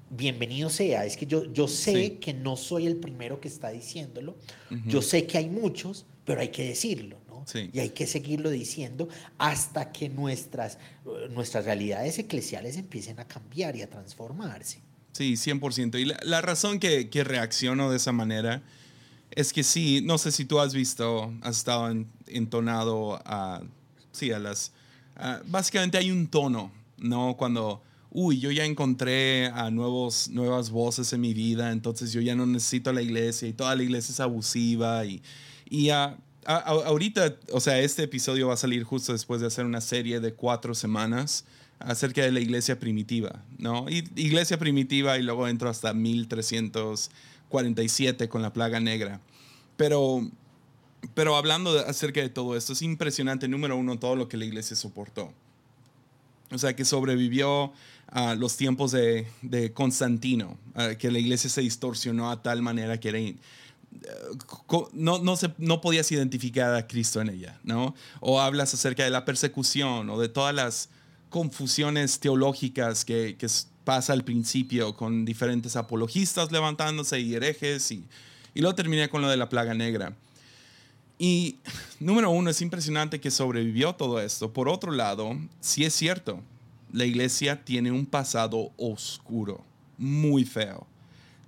Bienvenido 0.09 0.69
sea, 0.69 1.05
es 1.05 1.17
que 1.17 1.25
yo, 1.25 1.51
yo 1.51 1.67
sé 1.67 2.17
que 2.17 2.33
no 2.33 2.55
soy 2.55 2.87
el 2.87 2.97
primero 2.97 3.39
que 3.39 3.47
está 3.47 3.69
diciéndolo, 3.69 4.35
yo 4.85 5.01
sé 5.01 5.27
que 5.27 5.37
hay 5.37 5.49
muchos, 5.49 6.05
pero 6.25 6.41
hay 6.41 6.49
que 6.49 6.67
decirlo, 6.67 7.19
¿no? 7.27 7.45
Y 7.73 7.79
hay 7.79 7.89
que 7.89 8.05
seguirlo 8.07 8.49
diciendo 8.49 9.07
hasta 9.37 9.91
que 9.91 10.09
nuestras, 10.09 10.77
nuestras 11.29 11.65
realidades 11.65 12.19
eclesiales 12.19 12.77
empiecen 12.77 13.19
a 13.19 13.27
cambiar 13.27 13.75
y 13.75 13.81
a 13.81 13.89
transformarse. 13.89 14.81
Sí, 15.17 15.33
100%. 15.33 15.99
Y 15.99 16.05
la, 16.05 16.41
razón 16.41 16.79
que, 16.79 17.09
reacciono 17.23 17.89
de 17.89 17.97
esa 17.97 18.11
manera 18.11 18.61
es 19.31 19.51
que 19.51 19.63
sí, 19.63 20.01
no 20.03 20.19
sé 20.19 20.31
si 20.31 20.45
tú 20.45 20.59
has 20.59 20.75
visto, 20.75 21.33
has 21.41 21.57
estado 21.57 21.91
entonado 22.27 23.19
a, 23.25 23.63
sí, 24.11 24.31
a 24.31 24.37
las, 24.37 24.73
básicamente 25.47 25.97
hay 25.97 26.11
un 26.11 26.27
tono, 26.27 26.71
¿no? 26.99 27.35
Cuando, 27.35 27.81
uy, 28.11 28.39
yo 28.39 28.51
ya 28.51 28.63
encontré 28.63 29.47
a 29.47 29.71
nuevos, 29.71 30.29
nuevas 30.29 30.69
voces 30.69 31.11
en 31.13 31.21
mi 31.21 31.33
vida, 31.33 31.71
entonces 31.71 32.13
yo 32.13 32.21
ya 32.21 32.35
no 32.35 32.45
necesito 32.45 32.93
la 32.93 33.01
iglesia 33.01 33.47
y 33.47 33.53
toda 33.53 33.75
la 33.75 33.81
iglesia 33.81 34.13
es 34.13 34.19
abusiva 34.19 35.03
y, 35.03 35.23
y 35.67 35.89
ahorita, 36.47 37.35
o 37.51 37.59
sea, 37.59 37.79
este 37.79 38.03
episodio 38.03 38.47
va 38.47 38.53
a 38.53 38.57
salir 38.57 38.83
justo 38.83 39.11
después 39.11 39.41
de 39.41 39.47
hacer 39.47 39.65
una 39.65 39.81
serie 39.81 40.21
de 40.21 40.33
cuatro 40.33 40.73
semanas 40.73 41.43
acerca 41.79 42.21
de 42.21 42.31
la 42.31 42.39
iglesia 42.39 42.79
primitiva, 42.79 43.43
¿no? 43.57 43.87
iglesia 43.89 44.57
primitiva 44.57 45.17
y 45.17 45.23
luego 45.23 45.45
entro 45.47 45.69
hasta 45.69 45.93
1347 45.93 48.29
con 48.29 48.41
la 48.41 48.53
plaga 48.53 48.79
negra. 48.79 49.19
Pero, 49.75 50.25
pero 51.13 51.35
hablando 51.35 51.77
acerca 51.85 52.21
de 52.21 52.29
todo 52.29 52.55
esto, 52.55 52.71
es 52.73 52.81
impresionante, 52.81 53.47
número 53.47 53.75
uno, 53.75 53.99
todo 53.99 54.15
lo 54.15 54.27
que 54.29 54.37
la 54.37 54.45
iglesia 54.45 54.75
soportó. 54.75 55.31
O 56.49 56.57
sea, 56.57 56.75
que 56.77 56.85
sobrevivió 56.85 57.73
a 58.07 58.35
los 58.35 58.55
tiempos 58.55 58.91
de, 58.91 59.27
de 59.41 59.73
Constantino, 59.73 60.57
que 60.97 61.11
la 61.11 61.19
iglesia 61.19 61.49
se 61.49 61.59
distorsionó 61.59 62.31
a 62.31 62.41
tal 62.41 62.61
manera 62.61 63.01
que 63.01 63.09
era 63.09 63.19
no, 64.93 65.19
no, 65.19 65.35
se, 65.35 65.53
no 65.57 65.81
podías 65.81 66.11
identificar 66.11 66.73
a 66.73 66.87
Cristo 66.87 67.21
en 67.21 67.29
ella, 67.29 67.59
¿no? 67.63 67.95
O 68.19 68.41
hablas 68.41 68.73
acerca 68.73 69.03
de 69.03 69.09
la 69.09 69.25
persecución 69.25 70.09
o 70.09 70.19
de 70.19 70.29
todas 70.29 70.53
las 70.53 70.89
confusiones 71.29 72.19
teológicas 72.19 73.05
que, 73.05 73.35
pasa 73.83 74.11
al 74.11 74.25
principio 74.25 74.97
con 74.97 75.23
diferentes 75.23 75.77
apologistas 75.77 76.51
levantándose 76.51 77.21
y 77.21 77.35
herejes 77.35 77.89
y, 77.91 78.03
y 78.53 78.59
luego 78.59 78.75
termina 78.75 79.07
con 79.07 79.21
lo 79.21 79.29
de 79.29 79.37
la 79.37 79.47
plaga 79.47 79.73
negra. 79.73 80.13
Y 81.17 81.57
número 81.99 82.29
uno, 82.29 82.49
es 82.49 82.61
impresionante 82.61 83.21
que 83.21 83.31
sobrevivió 83.31 83.95
todo 83.95 84.19
esto. 84.19 84.51
Por 84.51 84.67
otro 84.67 84.91
lado, 84.91 85.37
sí 85.61 85.85
es 85.85 85.93
cierto, 85.93 86.41
la 86.91 87.05
iglesia 87.05 87.63
tiene 87.63 87.91
un 87.91 88.05
pasado 88.05 88.71
oscuro, 88.77 89.63
muy 89.97 90.45
feo. 90.45 90.85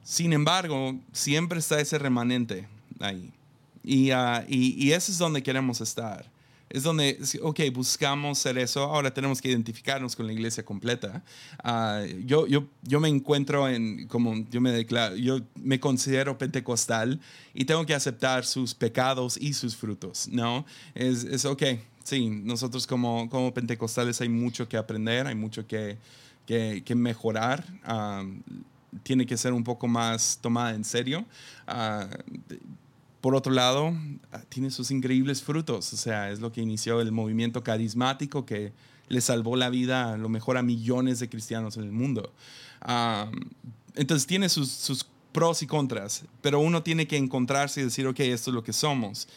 Sin 0.03 0.33
embargo, 0.33 0.99
siempre 1.11 1.59
está 1.59 1.79
ese 1.79 1.97
remanente 1.99 2.67
ahí. 2.99 3.31
Y, 3.83 4.11
uh, 4.11 4.43
y, 4.47 4.83
y 4.83 4.91
ese 4.91 5.11
es 5.11 5.17
donde 5.17 5.43
queremos 5.43 5.81
estar 5.81 6.29
es 6.69 6.83
donde, 6.83 7.19
ok, 7.41 7.59
buscamos 7.73 8.37
ser 8.37 8.57
eso, 8.57 8.83
ahora 8.83 9.11
tenemos 9.11 9.41
que 9.41 9.49
identificarnos 9.49 10.15
con 10.15 10.27
la 10.27 10.33
iglesia 10.33 10.63
completa. 10.63 11.23
Uh, 11.63 12.05
yo, 12.25 12.45
yo, 12.45 12.65
yo 12.83 12.99
me 12.99 13.09
encuentro 13.09 13.67
en, 13.67 14.07
como 14.07 14.45
yo 14.51 14.61
me 14.61 14.71
declaro, 14.71 15.15
yo 15.15 15.39
me 15.55 15.79
considero 15.79 16.37
pentecostal 16.37 17.19
y 17.53 17.65
tengo 17.65 17.85
que 17.85 17.95
aceptar 17.95 18.45
sus 18.45 18.75
pecados 18.75 19.35
y 19.37 19.53
sus 19.53 19.75
frutos, 19.75 20.27
¿no? 20.31 20.65
Es, 20.93 21.23
es 21.23 21.43
ok, 21.45 21.63
sí, 22.03 22.29
nosotros 22.29 22.85
como, 22.85 23.29
como 23.29 23.51
pentecostales 23.51 24.21
hay 24.21 24.29
mucho 24.29 24.69
que 24.69 24.77
aprender, 24.77 25.25
hay 25.25 25.35
mucho 25.35 25.65
que, 25.65 25.97
que, 26.45 26.95
mejorar. 26.95 27.65
Uh, 27.87 28.27
tiene 29.03 29.25
que 29.25 29.37
ser 29.37 29.53
un 29.53 29.63
poco 29.63 29.87
más 29.87 30.39
tomada 30.41 30.73
en 30.73 30.83
serio. 30.83 31.25
Uh, 31.67 32.05
por 33.21 33.35
otro 33.35 33.51
lado, 33.51 33.93
ah, 34.31 34.41
tiene 34.47 34.71
sus 34.71 34.91
increíbles 34.91 35.43
frutos, 35.43 35.91
o 35.91 35.97
sea, 35.97 36.31
es 36.31 36.39
lo 36.39 36.51
que 36.51 36.61
inició 36.61 37.01
el 37.01 37.11
movimiento 37.11 37.63
carismático 37.63 38.45
que 38.45 38.71
le 39.09 39.21
salvó 39.21 39.55
la 39.55 39.69
vida 39.69 40.13
a 40.13 40.17
lo 40.17 40.29
mejor 40.29 40.57
a 40.57 40.63
millones 40.63 41.19
de 41.19 41.27
cristianos 41.27 41.75
en 41.77 41.83
el 41.83 41.91
mundo. 41.91 42.31
entonces 43.95 44.25
tiene 44.25 44.49
sus, 44.49 44.69
sus, 44.69 45.05
pros 45.31 45.61
y 45.61 45.67
contras, 45.67 46.23
pero 46.41 46.59
uno 46.59 46.81
tiene 46.81 47.07
que 47.07 47.15
encontrarse 47.15 47.81
y 47.81 47.83
decir, 47.83 48.07
ok, 48.07 48.19
esto 48.21 48.49
es 48.49 48.55
lo 48.55 48.63
que 48.63 48.73
somos. 48.73 49.27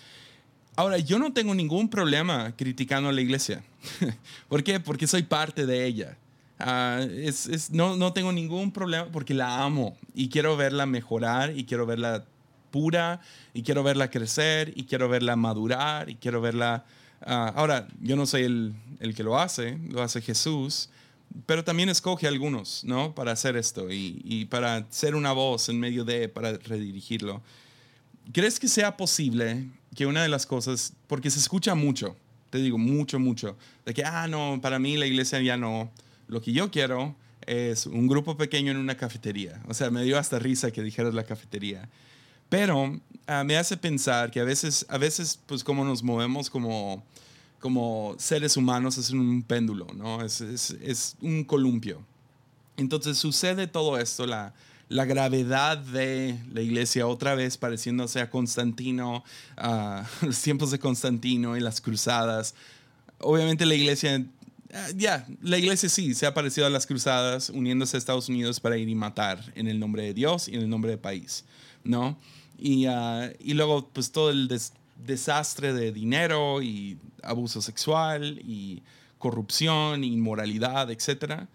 Ahora, 0.75 0.97
yo 0.97 1.19
no 1.19 1.35
tengo 1.35 1.55
ningún 1.55 1.91
problema 1.91 2.57
criticando 2.57 3.11
a 3.11 3.13
la 3.13 3.21
iglesia. 3.21 3.63
¿Por 4.49 4.65
qué? 4.65 4.81
Porque 4.81 5.07
soy 5.07 5.23
parte 5.23 5.67
de 5.67 5.85
ella. 5.85 6.17
Uh, 6.61 7.03
es, 7.11 7.47
es, 7.47 7.71
no, 7.71 7.97
no 7.97 8.13
tengo 8.13 8.33
ningún 8.33 8.71
problema 8.73 9.07
porque 9.11 9.35
la 9.35 9.63
amo 9.63 9.97
y 10.15 10.29
quiero 10.29 10.57
verla 10.57 10.87
mejorar 10.87 11.57
y 11.57 11.65
quiero 11.65 11.87
verla 11.87 12.25
pura 12.71 13.21
y 13.53 13.63
quiero 13.63 13.83
verla 13.83 14.11
crecer 14.11 14.73
y 14.77 14.85
quiero 14.85 15.09
verla 15.09 15.37
madurar 15.37 16.09
y 16.09 16.17
quiero 16.17 16.41
verla... 16.41 16.85
Uh, 17.25 17.55
ahora, 17.55 17.89
yo 18.01 18.17
no 18.17 18.27
soy 18.27 18.43
el, 18.43 18.75
el, 19.01 19.15
que 19.15 19.23
lo 19.23 19.39
hace, 19.39 19.79
lo 19.91 20.03
hace 20.03 20.21
Jesús, 20.21 20.89
pero 21.47 21.63
también 21.63 21.89
escoge 21.89 22.27
a 22.27 22.31
algunos, 22.31 22.83
¿no? 22.85 23.15
Para 23.15 23.33
hacer 23.33 23.57
esto 23.57 23.91
y, 23.91 24.21
y 24.25 24.45
para 24.47 24.87
ser 24.91 25.15
una 25.15 25.33
voz 25.33 25.69
en 25.69 25.79
medio 25.79 26.05
de, 26.05 26.29
para 26.29 26.53
redirigirlo. 26.53 27.43
¿Crees 28.33 28.59
que 28.61 28.69
sea 28.69 28.97
posible 28.97 29.69
que 29.95 30.07
una 30.07 30.23
de 30.23 30.29
las 30.29 30.47
cosas, 30.47 30.95
porque 31.07 31.31
se 31.31 31.39
escucha 31.39 31.75
mucho, 31.75 32.17
te 32.51 32.59
digo 32.59 32.79
mucho, 32.79 33.19
mucho, 33.19 33.57
de 33.85 33.95
que, 33.95 34.05
ah, 34.05 34.27
no, 34.29 34.59
para 34.61 34.79
mí 34.79 34.97
la 34.97 35.07
iglesia 35.07 35.41
ya 35.41 35.57
no, 35.57 35.91
lo 36.29 36.41
que 36.41 36.53
yo 36.53 36.71
quiero 36.71 37.15
es 37.47 37.87
un 37.87 38.07
grupo 38.07 38.37
pequeño 38.37 38.71
en 38.71 38.77
una 38.77 38.97
cafetería. 38.97 39.61
O 39.69 39.75
sea, 39.75 39.91
me 39.91 40.03
dio 40.05 40.19
hasta 40.19 40.39
risa 40.39 40.71
que 40.71 40.83
dijeras 40.83 41.15
la 41.15 41.25
cafetería. 41.25 41.89
Pero 42.49 42.83
uh, 42.83 43.45
me 43.45 43.57
hace 43.57 43.77
pensar 43.77 44.31
que 44.31 44.41
a 44.41 44.45
veces, 44.45 44.85
a 44.89 44.99
veces, 44.99 45.41
pues 45.47 45.65
como 45.65 45.85
nos 45.85 46.03
movemos 46.03 46.51
como, 46.51 47.03
como 47.61 48.15
seres 48.19 48.57
humanos 48.57 48.99
es 48.99 49.11
un 49.11 49.43
péndulo, 49.43 49.87
¿no? 49.95 50.23
Es, 50.23 50.41
es, 50.41 50.77
es 50.83 51.17
un 51.21 51.45
columpio. 51.45 52.05
Entonces 52.77 53.17
sucede 53.19 53.67
todo 53.67 53.99
esto, 53.99 54.27
la, 54.27 54.53
la 54.93 55.07
gravedad 55.07 55.79
de 55.79 56.39
la 56.53 56.61
iglesia 56.61 57.07
otra 57.07 57.35
vez 57.35 57.57
pareciéndose 57.57 58.21
a 58.21 58.29
Constantino, 58.29 59.25
uh, 59.57 60.03
los 60.27 60.41
tiempos 60.43 60.71
de 60.71 60.79
Constantino 60.79 61.57
y 61.57 61.61
las 61.61 61.81
cruzadas. 61.81 62.55
Obviamente 63.19 63.65
la 63.65 63.75
iglesia, 63.75 64.23
uh, 64.73 64.97
ya, 64.97 65.27
la 65.41 65.59
iglesia 65.59 65.89
sí 65.89 66.15
se 66.15 66.27
ha 66.27 66.35
parecido 66.35 66.67
a 66.67 66.71
las 66.71 66.87
cruzadas, 66.87 67.51
uniéndose 67.51 67.97
a 67.97 67.99
Estados 67.99 68.29
Unidos 68.29 68.61
para 68.61 68.77
ir 68.77 68.89
y 68.89 68.95
matar 68.95 69.53
en 69.55 69.69
el 69.69 69.79
nombre 69.79 70.03
de 70.03 70.15
Dios 70.15 70.49
y 70.49 70.55
en 70.55 70.63
el 70.63 70.69
nombre 70.69 70.91
del 70.91 71.01
país, 71.01 71.45
¿no? 71.85 72.19
Y, 72.59 72.87
uh, 72.87 73.33
y 73.41 73.55
luego, 73.55 73.89
pues 73.93 74.13
todo 74.13 74.31
el 74.31 74.49
des 74.49 74.73
desastre 75.07 75.73
de 75.73 75.93
dinero 75.93 76.63
y 76.63 76.99
abuso 77.23 77.61
sexual 77.61 78.41
y 78.45 78.83
corrupción, 79.19 80.05
inmoralidad, 80.05 80.91
etc. 80.91 81.47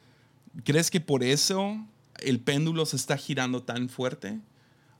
¿Crees 0.63 0.91
que 0.91 0.99
por 0.99 1.23
eso 1.23 1.77
el 2.19 2.39
péndulo 2.39 2.85
se 2.85 2.95
está 2.95 3.17
girando 3.17 3.63
tan 3.63 3.89
fuerte? 3.89 4.39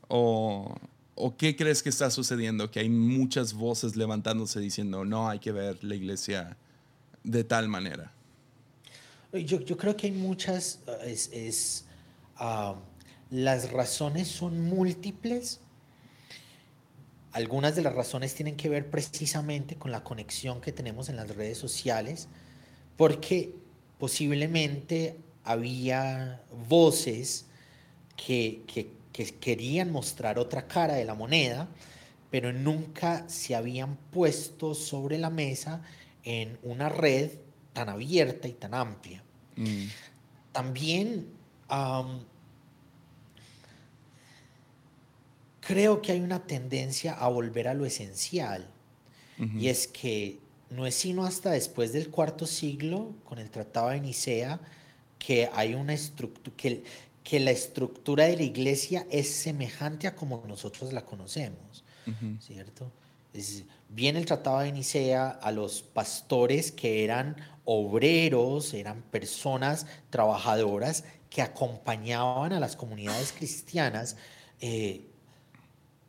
¿O, 0.08 0.76
¿O 1.16 1.36
qué 1.36 1.56
crees 1.56 1.84
que 1.84 1.90
está 1.90 2.12
sucediendo? 2.12 2.72
Que 2.72 2.80
hay 2.80 2.90
muchas 2.90 3.54
voces 3.54 3.96
levantándose 3.96 4.60
diciendo, 4.60 5.04
no, 5.04 5.30
hay 5.30 5.40
que 5.40 5.52
ver 5.52 5.84
la 5.84 5.96
iglesia 5.96 6.58
de 7.24 7.44
tal 7.44 7.68
manera. 7.68 8.12
Yo, 9.34 9.60
yo 9.60 9.78
creo 9.78 9.96
que 9.96 10.08
hay 10.08 10.14
muchas, 10.14 10.80
es, 11.04 11.30
es 11.34 11.86
uh, 12.40 12.76
las 13.30 13.72
razones 13.72 14.28
son 14.28 14.62
múltiples 14.62 15.60
algunas 17.38 17.76
de 17.76 17.84
las 17.84 17.94
razones 17.94 18.34
tienen 18.34 18.56
que 18.56 18.68
ver 18.68 18.90
precisamente 18.90 19.76
con 19.76 19.92
la 19.92 20.04
conexión 20.04 20.60
que 20.60 20.72
tenemos 20.72 21.08
en 21.08 21.18
las 21.18 21.30
redes 21.36 21.60
sociales, 21.60 22.28
porque 22.98 23.54
posiblemente 24.00 25.18
había 25.44 26.42
voces 26.68 27.46
que, 28.16 28.64
que 28.66 28.90
querían 29.40 29.92
mostrar 29.92 30.40
otra 30.40 30.68
cara 30.68 30.96
de 30.96 31.06
la 31.06 31.14
moneda, 31.14 31.68
pero 32.32 32.52
nunca 32.52 33.30
se 33.30 33.56
habían 33.56 33.98
puesto 34.12 34.74
sobre 34.74 35.20
la 35.20 35.30
mesa 35.30 35.84
en 36.28 36.60
una 36.62 36.90
red 36.90 37.32
tan 37.72 37.88
abierta 37.88 38.50
y 38.50 38.52
tan 38.52 38.74
amplia. 38.74 39.24
Mm. 39.56 39.86
También 40.52 41.28
um, 41.72 42.20
creo 45.62 46.02
que 46.02 46.12
hay 46.12 46.20
una 46.20 46.46
tendencia 46.46 47.14
a 47.14 47.30
volver 47.30 47.70
a 47.70 47.74
lo 47.74 47.86
esencial. 47.86 48.70
Y 49.56 49.68
es 49.68 49.88
que 49.88 50.40
no 50.72 50.88
es 50.88 50.96
sino 50.96 51.24
hasta 51.24 51.52
después 51.52 51.94
del 51.94 52.10
cuarto 52.10 52.48
siglo, 52.48 53.14
con 53.24 53.38
el 53.38 53.52
Tratado 53.52 53.90
de 53.90 54.02
Nicea, 54.02 54.60
que 55.20 55.48
hay 55.54 55.76
una 55.76 55.94
estructura, 55.94 56.58
que, 56.58 56.84
que 57.24 57.40
la 57.40 57.52
estructura 57.52 58.26
de 58.26 58.36
la 58.36 58.42
iglesia 58.42 59.06
es 59.12 59.30
semejante 59.30 60.08
a 60.08 60.16
como 60.16 60.44
nosotros 60.48 60.92
la 60.92 61.06
conocemos, 61.06 61.84
¿cierto? 62.40 62.92
Es, 63.34 63.64
viene 63.90 64.20
el 64.20 64.26
Tratado 64.26 64.60
de 64.60 64.72
Nicea 64.72 65.30
a 65.30 65.52
los 65.52 65.82
pastores 65.82 66.72
que 66.72 67.04
eran 67.04 67.36
obreros, 67.66 68.74
eran 68.74 69.02
personas 69.02 69.86
trabajadoras 70.10 71.04
que 71.30 71.42
acompañaban 71.42 72.54
a 72.54 72.60
las 72.60 72.76
comunidades 72.76 73.34
cristianas 73.34 74.16
eh, 74.60 75.06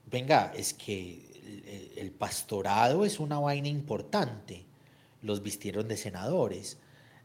venga, 0.06 0.52
es 0.56 0.72
que 0.74 1.92
el, 1.96 2.10
pastorado 2.10 3.04
es 3.04 3.20
una 3.20 3.38
vaina 3.38 3.68
importante. 3.68 4.64
Los 5.22 5.42
vistieron 5.42 5.88
de 5.88 5.96
senadores. 5.96 6.78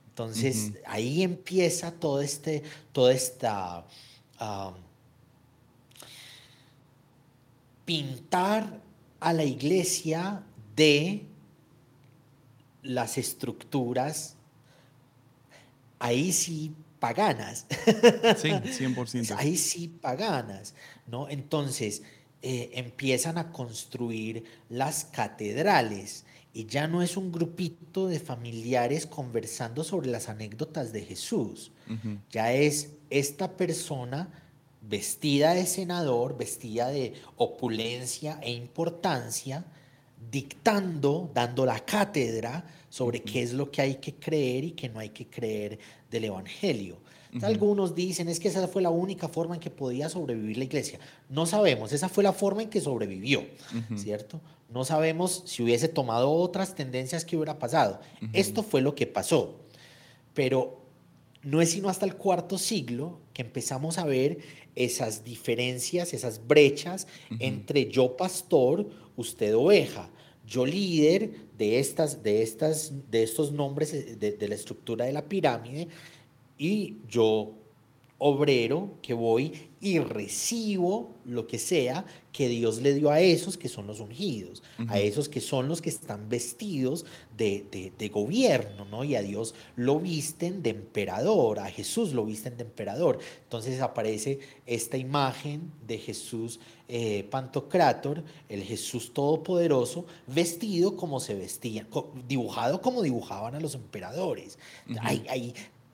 Entonces, 0.10 0.74
ahí 0.86 1.24
empieza 1.24 1.92
todo 1.92 2.22
este, 2.22 2.64
toda 2.92 3.14
esta... 3.14 3.86
pintar 7.86 8.82
a 9.24 9.32
la 9.32 9.46
iglesia 9.46 10.44
de 10.76 11.26
las 12.82 13.18
estructuras, 13.18 14.36
ahí 15.98 16.34
sí 16.34 16.74
paganas. 17.00 17.66
Sí, 18.38 18.50
100%. 18.86 19.36
ahí 19.38 19.56
sí 19.56 19.88
paganas, 19.88 20.76
¿no? 21.08 21.30
Entonces, 21.30 22.04
eh, 22.42 22.72
empiezan 22.74 23.38
a 23.38 23.52
construir 23.54 24.44
las 24.68 25.06
catedrales 25.06 26.26
y 26.54 26.66
ya 26.66 26.88
no 26.90 27.02
es 27.02 27.16
un 27.16 27.32
grupito 27.32 28.08
de 28.08 28.20
familiares 28.20 29.08
conversando 29.08 29.86
sobre 29.86 30.10
las 30.10 30.28
anécdotas 30.28 30.92
de 30.92 31.02
Jesús, 31.04 31.72
ya 32.30 32.52
es 32.52 32.92
esta 33.10 33.56
persona 33.56 34.43
vestida 34.88 35.54
de 35.54 35.66
senador, 35.66 36.38
vestida 36.38 36.90
de 36.90 37.14
opulencia 37.38 38.40
e 38.42 38.52
importancia, 38.52 39.66
dictando, 40.32 41.32
dando 41.34 41.66
la 41.66 41.80
cátedra 41.80 42.66
sobre 42.90 43.22
qué 43.22 43.42
es 43.42 43.54
lo 43.54 43.72
que 43.72 43.82
hay 43.82 43.96
que 43.96 44.16
creer 44.16 44.66
y 44.66 44.72
qué 44.72 44.90
no 44.90 45.00
hay 45.00 45.10
que 45.10 45.28
creer 45.28 45.80
del 46.10 46.26
Evangelio. 46.26 47.02
Algunos 47.42 47.96
dicen 47.96 48.30
es 48.30 48.40
que 48.40 48.48
esa 48.48 48.68
fue 48.68 48.84
la 48.84 48.92
única 48.92 49.28
forma 49.28 49.56
en 49.56 49.62
que 49.62 49.72
podía 49.72 50.08
sobrevivir 50.08 50.58
la 50.58 50.66
iglesia. 50.66 51.00
No 51.30 51.48
sabemos, 51.48 51.92
esa 51.92 52.08
fue 52.08 52.24
la 52.24 52.32
forma 52.32 52.62
en 52.62 52.70
que 52.70 52.80
sobrevivió, 52.80 53.44
¿cierto? 53.96 54.40
No 54.70 54.86
sabemos 54.86 55.42
si 55.48 55.64
hubiese 55.64 55.88
tomado 55.88 56.32
otras 56.32 56.76
tendencias 56.76 57.26
que 57.26 57.36
hubiera 57.36 57.58
pasado. 57.58 58.00
Esto 58.34 58.62
fue 58.62 58.82
lo 58.82 58.94
que 58.94 59.08
pasó. 59.08 59.60
Pero 60.36 60.84
no 61.42 61.62
es 61.62 61.72
sino 61.72 61.90
hasta 61.90 62.06
el 62.06 62.16
cuarto 62.16 62.58
siglo 62.58 63.20
que 63.34 63.42
empezamos 63.42 63.98
a 63.98 64.06
ver 64.06 64.38
esas 64.76 65.24
diferencias, 65.24 66.14
esas 66.14 66.46
brechas 66.48 67.08
entre 67.40 67.90
yo 67.90 68.18
pastor, 68.18 68.90
usted 69.16 69.56
oveja, 69.56 70.10
yo 70.46 70.66
líder 70.66 71.32
de, 71.58 71.80
estas, 71.80 72.24
de, 72.24 72.42
estas, 72.42 72.92
de 73.10 73.24
estos 73.24 73.52
nombres 73.52 74.20
de, 74.20 74.32
de 74.32 74.48
la 74.48 74.56
estructura 74.56 75.06
de 75.06 75.14
la 75.14 75.24
pirámide 75.24 75.88
y 76.58 76.98
yo 77.08 77.54
obrero 78.18 78.98
que 79.02 79.14
voy 79.14 79.54
y 79.84 80.00
recibo 80.00 81.14
lo 81.26 81.46
que 81.46 81.60
sea 81.60 82.06
que 82.32 82.48
Dios 82.48 82.82
le 82.82 82.94
dio 82.94 83.12
a 83.12 83.20
esos 83.20 83.58
que 83.58 83.68
son 83.68 83.86
los 83.86 84.00
ungidos, 84.00 84.64
a 84.88 84.98
esos 84.98 85.28
que 85.28 85.42
son 85.42 85.68
los 85.68 85.82
que 85.82 85.90
están 85.90 86.30
vestidos 86.30 87.06
de, 87.38 87.92
de, 87.98 88.10
gobierno, 88.10 88.86
¿no? 88.86 89.04
Y 89.04 89.16
a 89.16 89.22
Dios 89.22 89.54
lo 89.76 90.00
visten 90.00 90.64
de 90.64 90.70
emperador, 90.72 91.60
a 91.60 91.70
Jesús 91.70 92.14
lo 92.14 92.26
visten 92.26 92.56
de 92.56 92.64
emperador. 92.64 93.20
Entonces 93.44 93.82
aparece 93.82 94.40
esta 94.66 94.98
imagen 94.98 95.72
de 95.86 95.98
Jesús 95.98 96.60
eh, 96.88 97.28
Pantocrátor, 97.30 98.24
el 98.50 98.64
Jesús 98.64 99.14
Todopoderoso, 99.14 100.06
vestido 100.28 100.96
como 100.96 101.20
se 101.20 101.36
vestían, 101.36 101.88
dibujado 102.28 102.82
como 102.82 103.02
dibujaban 103.02 103.54
a 103.56 103.60
los 103.60 103.76
emperadores. 103.76 104.58
hay, 105.02 105.26
hay, 105.30 105.54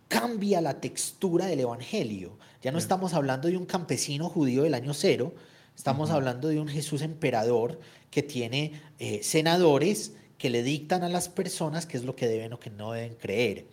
cambia 0.10 0.60
la 0.60 0.82
textura 0.82 1.46
del 1.46 1.62
Evangelio. 1.62 2.38
Ya 2.62 2.74
no 2.74 2.78
estamos 2.78 3.14
hablando 3.14 3.48
de 3.48 3.56
un 3.56 3.66
campesino 3.66 4.28
judío 4.28 4.64
del 4.64 4.74
año 4.74 4.94
cero, 4.94 5.34
estamos 5.78 6.10
hablando 6.10 6.50
de 6.50 6.60
un 6.60 6.68
Jesús 6.68 7.02
emperador 7.02 7.80
que 8.12 8.24
tiene 8.24 8.74
eh, 8.98 9.22
senadores 9.24 10.12
que 10.38 10.50
le 10.50 10.64
dictan 10.64 11.04
a 11.04 11.10
las 11.10 11.30
personas 11.30 11.86
qué 11.86 11.96
es 11.96 12.04
lo 12.04 12.16
que 12.16 12.28
deben 12.28 12.52
o 12.54 12.60
que 12.60 12.70
no 12.70 12.92
deben 12.92 13.16
creer. 13.16 13.68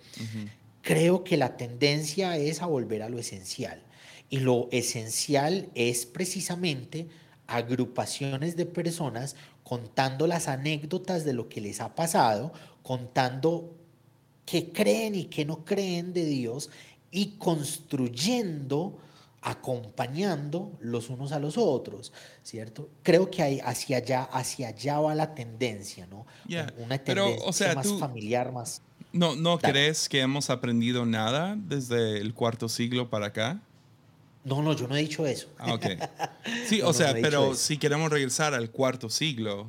Creo 0.82 1.24
que 1.24 1.36
la 1.36 1.56
tendencia 1.56 2.36
es 2.36 2.62
a 2.62 2.66
volver 2.66 3.02
a 3.02 3.08
lo 3.08 3.18
esencial. 3.18 3.82
Y 4.28 4.40
lo 4.40 4.68
esencial 4.72 5.68
es 5.74 6.06
precisamente 6.06 7.08
agrupaciones 7.46 8.56
de 8.56 8.66
personas 8.66 9.36
contando 9.62 10.26
las 10.26 10.48
anécdotas 10.48 11.24
de 11.24 11.32
lo 11.32 11.48
que 11.48 11.60
les 11.60 11.80
ha 11.80 11.94
pasado, 11.94 12.52
contando 12.82 13.75
que 14.46 14.72
creen 14.72 15.14
y 15.16 15.24
que 15.24 15.44
no 15.44 15.64
creen 15.64 16.12
de 16.14 16.24
Dios 16.24 16.70
y 17.10 17.32
construyendo, 17.38 18.96
acompañando 19.42 20.72
los 20.80 21.10
unos 21.10 21.32
a 21.32 21.38
los 21.38 21.58
otros, 21.58 22.12
¿cierto? 22.42 22.88
Creo 23.02 23.30
que 23.30 23.42
hay, 23.42 23.60
hacia 23.60 23.98
allá, 23.98 24.22
hacia 24.22 24.68
allá 24.68 25.00
va 25.00 25.14
la 25.14 25.34
tendencia, 25.34 26.06
¿no? 26.06 26.26
Una 26.78 26.98
tendencia 26.98 27.74
más 27.74 27.92
familiar, 27.98 28.52
más... 28.52 28.82
¿No, 29.12 29.34
no 29.34 29.58
crees 29.58 30.08
que 30.08 30.20
hemos 30.20 30.48
aprendido 30.50 31.04
nada 31.06 31.56
desde 31.58 32.18
el 32.18 32.32
cuarto 32.34 32.68
siglo 32.68 33.10
para 33.10 33.26
acá? 33.26 33.60
No, 34.44 34.62
no, 34.62 34.74
yo 34.74 34.86
no 34.86 34.94
he 34.94 35.00
dicho 35.00 35.26
eso. 35.26 35.48
Ah, 35.58 35.74
ok. 35.74 35.86
Sí, 36.68 36.80
o 36.80 36.92
sea, 36.92 37.12
pero 37.14 37.56
si 37.56 37.76
queremos 37.76 38.08
regresar 38.08 38.54
al 38.54 38.70
cuarto 38.70 39.10
siglo, 39.10 39.66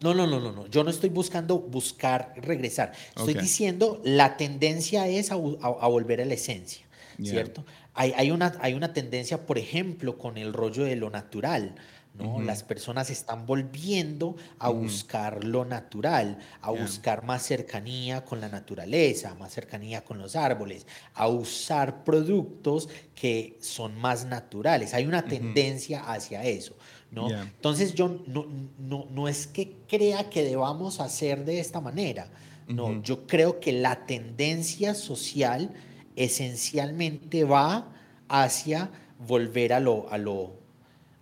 no, 0.00 0.14
no, 0.14 0.26
no, 0.26 0.40
no, 0.40 0.52
no. 0.52 0.66
Yo 0.66 0.82
no 0.82 0.90
estoy 0.90 1.10
buscando 1.10 1.58
buscar 1.58 2.32
regresar. 2.36 2.92
Estoy 3.16 3.34
diciendo 3.34 4.00
la 4.04 4.36
tendencia 4.36 5.06
es 5.06 5.30
a, 5.30 5.36
volver 5.36 6.22
a 6.22 6.24
la 6.24 6.34
esencia, 6.34 6.86
¿cierto? 7.22 7.64
Hay, 7.92 8.12
hay, 8.16 8.30
una, 8.30 8.56
hay 8.60 8.74
una 8.74 8.92
tendencia, 8.92 9.46
por 9.46 9.58
ejemplo, 9.58 10.16
con 10.16 10.38
el 10.38 10.54
rollo 10.54 10.84
de 10.84 10.96
lo 10.96 11.10
natural. 11.10 11.74
¿no? 12.14 12.40
Las 12.40 12.62
personas 12.62 13.08
están 13.10 13.46
volviendo 13.46 14.36
a 14.58 14.68
buscar 14.70 15.44
lo 15.44 15.64
natural, 15.64 16.38
a 16.60 16.70
buscar 16.70 17.24
más 17.24 17.42
cercanía 17.42 18.24
con 18.24 18.40
la 18.40 18.48
naturaleza, 18.48 19.34
más 19.34 19.52
cercanía 19.52 20.02
con 20.02 20.18
los 20.18 20.34
árboles, 20.34 20.86
a 21.14 21.28
usar 21.28 22.04
productos 22.04 22.88
que 23.14 23.58
son 23.60 23.96
más 23.96 24.24
naturales. 24.24 24.92
Hay 24.92 25.06
una 25.06 25.24
tendencia 25.24 26.00
hacia 26.10 26.42
eso. 26.44 26.74
¿No? 27.10 27.30
Entonces 27.30 27.94
yo 27.94 28.20
no, 28.26 28.46
no, 28.78 29.06
no, 29.10 29.28
es 29.28 29.46
que 29.46 29.72
crea 29.88 30.30
que 30.30 30.42
debamos 30.42 31.00
hacer 31.00 31.44
de 31.44 31.60
esta 31.60 31.80
manera, 31.80 32.28
no, 32.68 33.02
yo 33.02 33.26
creo 33.26 33.58
que 33.58 33.72
la 33.72 34.06
tendencia 34.06 34.94
social 34.94 35.72
esencialmente 36.14 37.44
va 37.44 37.92
hacia 38.28 38.90
volver 39.18 39.72
a 39.72 39.80
lo, 39.80 40.10
a 40.10 40.18
lo, 40.18 40.54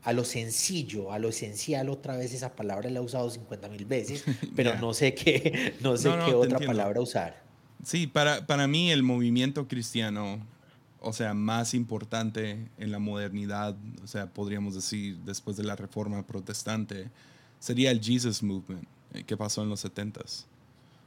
a 0.03 0.13
lo 0.13 0.25
sencillo, 0.25 1.11
a 1.13 1.19
lo 1.19 1.29
esencial, 1.29 1.89
otra 1.89 2.17
vez 2.17 2.35
esa 2.35 2.55
palabra 2.55 2.91
la 2.91 2.99
he 2.99 3.03
usado 3.03 3.31
50 3.31 3.69
mil 3.69 3.87
veces, 3.87 4.25
pero 4.57 4.79
no 4.79 4.93
sé 4.93 5.15
qué, 5.15 5.75
no 5.81 5.97
sé 5.97 6.11
qué 6.25 6.35
otra 6.35 6.59
palabra 6.59 7.01
usar. 7.01 7.43
Sí, 7.85 8.07
para, 8.07 8.47
para 8.47 8.67
mí 8.67 8.91
el 8.91 9.03
movimiento 9.03 9.69
cristiano 9.69 10.41
o 11.09 11.13
sea, 11.13 11.33
más 11.35 11.73
importante 11.75 12.69
en 12.77 12.93
la 12.93 12.99
modernidad, 12.99 13.75
o 14.05 14.07
sea, 14.07 14.27
podríamos 14.27 14.75
decir, 14.75 15.17
después 15.25 15.57
de 15.57 15.65
la 15.65 15.75
reforma 15.75 16.23
protestante, 16.27 17.11
sería 17.59 17.91
el 17.91 18.01
Jesus 18.03 18.43
Movement, 18.43 18.87
eh, 19.15 19.25
que 19.25 19.37
pasó 19.37 19.63
en 19.63 19.71
los 19.71 19.85
70s. 19.85 20.45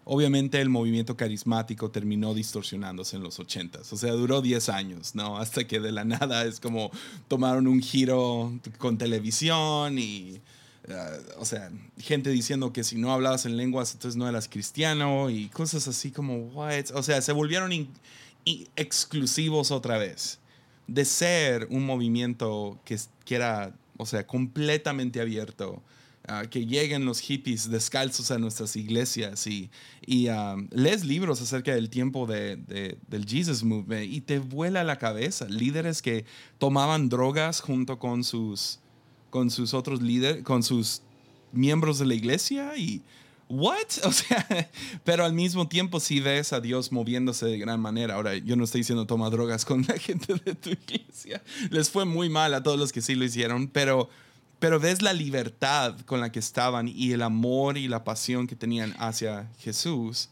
Obviamente 0.04 0.60
el 0.60 0.70
movimiento 0.70 1.16
carismático 1.16 1.92
terminó 1.92 2.34
distorsionándose 2.34 3.16
en 3.16 3.24
los 3.24 3.40
80s, 3.40 3.94
o 3.94 3.98
sea, 3.98 4.12
duró 4.14 4.42
10 4.42 4.70
años, 4.70 5.14
¿no? 5.14 5.38
Hasta 5.40 5.68
que 5.68 5.80
de 5.80 5.92
la 5.92 6.04
nada 6.04 6.46
es 6.46 6.60
como 6.60 6.90
tomaron 7.28 7.68
un 7.68 7.80
giro 7.80 8.52
con 8.80 8.98
televisión 8.98 10.00
y, 10.00 10.42
eh, 10.88 10.96
o 11.38 11.46
sea, 11.46 11.70
gente 12.00 12.32
diciendo 12.32 12.74
que 12.74 12.84
si 12.84 12.98
no 12.98 13.14
hablabas 13.14 13.46
en 13.46 13.56
lenguas 13.56 13.94
entonces 13.94 14.18
no 14.18 14.28
eras 14.28 14.50
cristiano 14.50 15.30
y 15.30 15.48
cosas 15.50 15.88
así 15.88 16.10
como? 16.10 16.52
O 16.56 17.04
sea, 17.04 17.22
se 17.22 17.32
volvieron 17.32 17.72
exclusivos 18.76 19.72
otra 19.72 19.98
vez. 19.98 20.40
De 20.88 21.06
ser 21.06 21.68
un 21.70 21.86
movimiento 21.86 22.80
que, 22.84 22.98
que 23.24 23.36
era, 23.36 23.74
o 23.98 24.06
sea, 24.06 24.28
completamente 24.28 25.22
abierto, 25.22 25.82
ah, 26.28 26.44
que 26.50 26.66
lleguen 26.66 27.06
los 27.06 27.20
hippies 27.20 27.70
descalzos 27.70 28.32
a 28.32 28.40
nuestras 28.40 28.76
iglesias 28.76 29.48
y, 29.48 29.70
y 30.06 30.28
ah, 30.28 30.58
lees 30.72 31.06
libros 31.06 31.42
acerca 31.42 31.74
del 31.74 31.90
tiempo 31.90 32.28
de, 32.28 32.58
del 33.08 33.26
Jesus 33.26 33.64
Movement 33.64 34.12
y 34.12 34.22
te 34.22 34.40
vuela 34.40 34.84
la 34.84 34.98
cabeza. 34.98 35.48
Líderes 35.48 36.02
que 36.02 36.26
tomaban 36.58 37.10
drogas 37.10 37.62
junto 37.62 38.00
con 38.00 38.24
sus, 38.24 38.80
con 39.30 39.50
sus 39.50 39.74
otros 39.74 40.02
líderes, 40.02 40.44
con 40.44 40.64
sus 40.64 41.02
miembros 41.54 42.00
de 42.00 42.06
la 42.06 42.16
iglesia 42.16 42.76
y 42.78 43.02
¿what? 43.52 43.78
O 44.04 44.12
sea, 44.12 44.46
pero 45.04 45.26
al 45.26 45.34
mismo 45.34 45.68
tiempo 45.68 46.00
sí 46.00 46.20
ves 46.20 46.54
a 46.54 46.62
Dios 46.62 46.92
moviéndose 46.92 47.46
de 47.46 47.58
gran 47.58 47.80
manera. 47.80 48.16
Ahora, 48.16 48.36
yo 48.36 48.56
no 48.56 48.64
estoy 48.64 48.82
diciendo 48.82 49.06
toma 49.06 49.30
drogas 49.30 49.66
con 49.66 49.86
la 49.88 49.98
gente 49.98 50.34
de 50.46 50.56
tu 50.56 50.70
iglesia. 50.70 51.42
Les 51.70 51.90
fue 51.90 52.06
muy 52.06 52.30
mal 52.30 52.54
a 52.54 52.64
todos 52.64 52.80
los 52.80 52.92
que 52.92 53.02
sí 53.02 53.16
lo 53.16 53.26
hicieron, 53.26 53.68
pero, 53.68 54.10
pero 54.60 54.80
ves 54.80 55.02
la 55.02 55.14
libertad 55.14 55.96
con 56.06 56.20
la 56.20 56.32
que 56.32 56.40
estaban 56.40 56.88
y 56.88 57.12
el 57.12 57.22
amor 57.22 57.78
y 57.78 57.88
la 57.88 58.04
pasión 58.04 58.48
que 58.48 58.56
tenían 58.56 58.96
hacia 58.98 59.50
Jesús. 59.60 60.30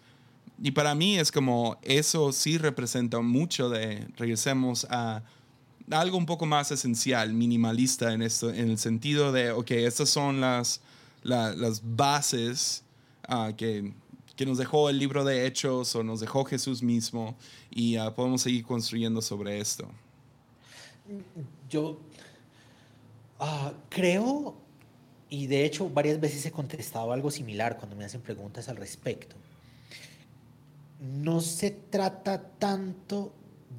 Y 0.61 0.71
para 0.71 0.95
mí 0.95 1.17
es 1.17 1.31
como 1.31 1.77
eso 1.81 2.31
sí 2.31 2.57
representa 2.57 3.19
mucho 3.21 3.69
de, 3.69 4.07
regresemos 4.17 4.85
a 4.89 5.23
algo 5.89 6.17
un 6.17 6.25
poco 6.25 6.45
más 6.45 6.71
esencial, 6.71 7.33
minimalista 7.33 8.13
en 8.13 8.21
esto, 8.21 8.49
en 8.49 8.69
el 8.69 8.77
sentido 8.77 9.31
de, 9.31 9.51
ok, 9.51 9.71
estas 9.71 10.09
son 10.09 10.41
las, 10.41 10.81
las 11.23 11.81
bases 11.83 12.83
Que, 13.57 13.93
que, 14.35 14.45
nos 14.47 14.57
dejó 14.57 14.89
el 14.89 14.97
libro 14.97 15.23
de 15.23 15.45
Hechos 15.45 15.95
o 15.95 16.03
nos 16.03 16.19
dejó 16.19 16.45
Jesús 16.45 16.81
mismo 16.81 17.37
y 17.69 17.95
ah, 17.95 18.15
podemos 18.15 18.41
seguir 18.41 18.65
construyendo 18.65 19.21
sobre 19.21 19.59
esto. 19.59 19.87
Yo 21.69 21.99
ah, 23.39 23.73
creo, 23.89 24.55
y 25.29 25.45
de 25.45 25.63
hecho 25.63 25.91
varias 25.91 26.19
veces 26.19 26.43
he 26.47 26.51
contestado 26.51 27.11
algo 27.11 27.29
similar 27.29 27.77
cuando 27.77 27.95
me 27.95 28.03
hacen 28.03 28.21
preguntas 28.21 28.67
al 28.67 28.77
respecto. 28.77 29.35
No 30.99 31.39
se 31.39 31.69
trata 31.69 32.41
tanto 32.57 33.31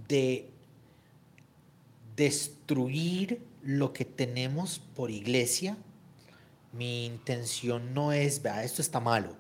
de 0.07 0.49
destruir 2.15 3.43
lo 3.63 3.93
que 3.93 4.05
tenemos 4.05 4.79
por 4.79 5.11
iglesia. 5.11 5.77
Mi 6.73 7.05
intención 7.05 7.95
no 7.95 8.13
es, 8.13 8.43
vea, 8.43 8.63
esto 8.63 8.81
está 8.81 9.01
malo 9.01 9.40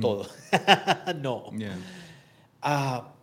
todo. 0.00 0.28
no. 1.20 1.50
Ah, 2.62 3.14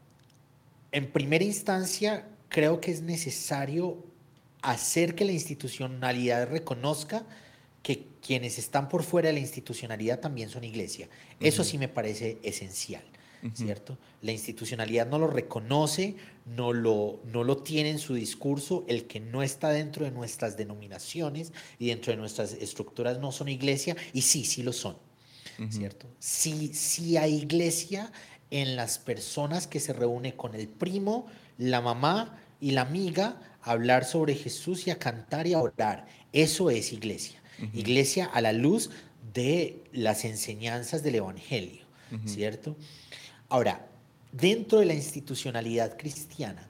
en 0.91 1.11
primera 1.11 1.43
instancia, 1.43 2.27
creo 2.49 2.79
que 2.79 2.91
es 2.91 3.01
necesario 3.01 4.03
hacer 4.61 5.15
que 5.15 5.25
la 5.25 5.31
institucionalidad 5.31 6.49
reconozca 6.49 7.25
que 7.83 8.07
quienes 8.25 8.57
están 8.57 8.89
por 8.89 9.03
fuera 9.03 9.27
de 9.27 9.33
la 9.33 9.39
institucionalidad 9.39 10.19
también 10.19 10.49
son 10.49 10.63
iglesia. 10.63 11.07
Eso 11.39 11.63
sí 11.63 11.77
me 11.77 11.87
parece 11.87 12.39
esencial, 12.41 13.03
¿cierto? 13.53 13.97
La 14.21 14.31
institucionalidad 14.31 15.05
no 15.07 15.19
lo 15.19 15.27
reconoce, 15.27 16.15
no 16.45 16.73
lo, 16.73 17.19
no 17.25 17.43
lo 17.43 17.57
tiene 17.57 17.91
en 17.91 17.99
su 17.99 18.15
discurso. 18.15 18.85
El 18.87 19.05
que 19.05 19.19
no 19.19 19.43
está 19.43 19.69
dentro 19.69 20.05
de 20.05 20.11
nuestras 20.11 20.57
denominaciones 20.57 21.53
y 21.77 21.89
dentro 21.89 22.11
de 22.11 22.17
nuestras 22.17 22.53
estructuras 22.53 23.19
no 23.19 23.31
son 23.31 23.49
iglesia, 23.49 23.95
y 24.13 24.23
sí, 24.23 24.45
sí 24.45 24.63
lo 24.63 24.73
son. 24.73 24.95
¿Cierto? 25.69 26.07
Si, 26.19 26.73
si 26.73 27.17
a 27.17 27.27
iglesia 27.27 28.11
en 28.51 28.75
las 28.75 28.99
personas 28.99 29.67
que 29.67 29.79
se 29.79 29.93
reúne 29.93 30.35
con 30.35 30.55
el 30.55 30.67
primo, 30.67 31.27
la 31.57 31.81
mamá 31.81 32.37
y 32.59 32.71
la 32.71 32.81
amiga 32.81 33.41
a 33.61 33.71
hablar 33.71 34.05
sobre 34.05 34.35
Jesús 34.35 34.87
y 34.87 34.91
a 34.91 34.99
cantar 34.99 35.47
y 35.47 35.53
a 35.53 35.59
orar. 35.59 36.07
Eso 36.33 36.69
es 36.69 36.93
iglesia. 36.93 37.41
Iglesia 37.73 38.25
a 38.25 38.41
la 38.41 38.51
luz 38.51 38.89
de 39.33 39.83
las 39.93 40.25
enseñanzas 40.25 41.03
del 41.03 41.15
Evangelio, 41.15 41.85
¿cierto? 42.25 42.75
Ahora, 43.47 43.87
dentro 44.31 44.79
de 44.79 44.85
la 44.85 44.93
institucionalidad 44.93 45.97
cristiana, 45.97 46.67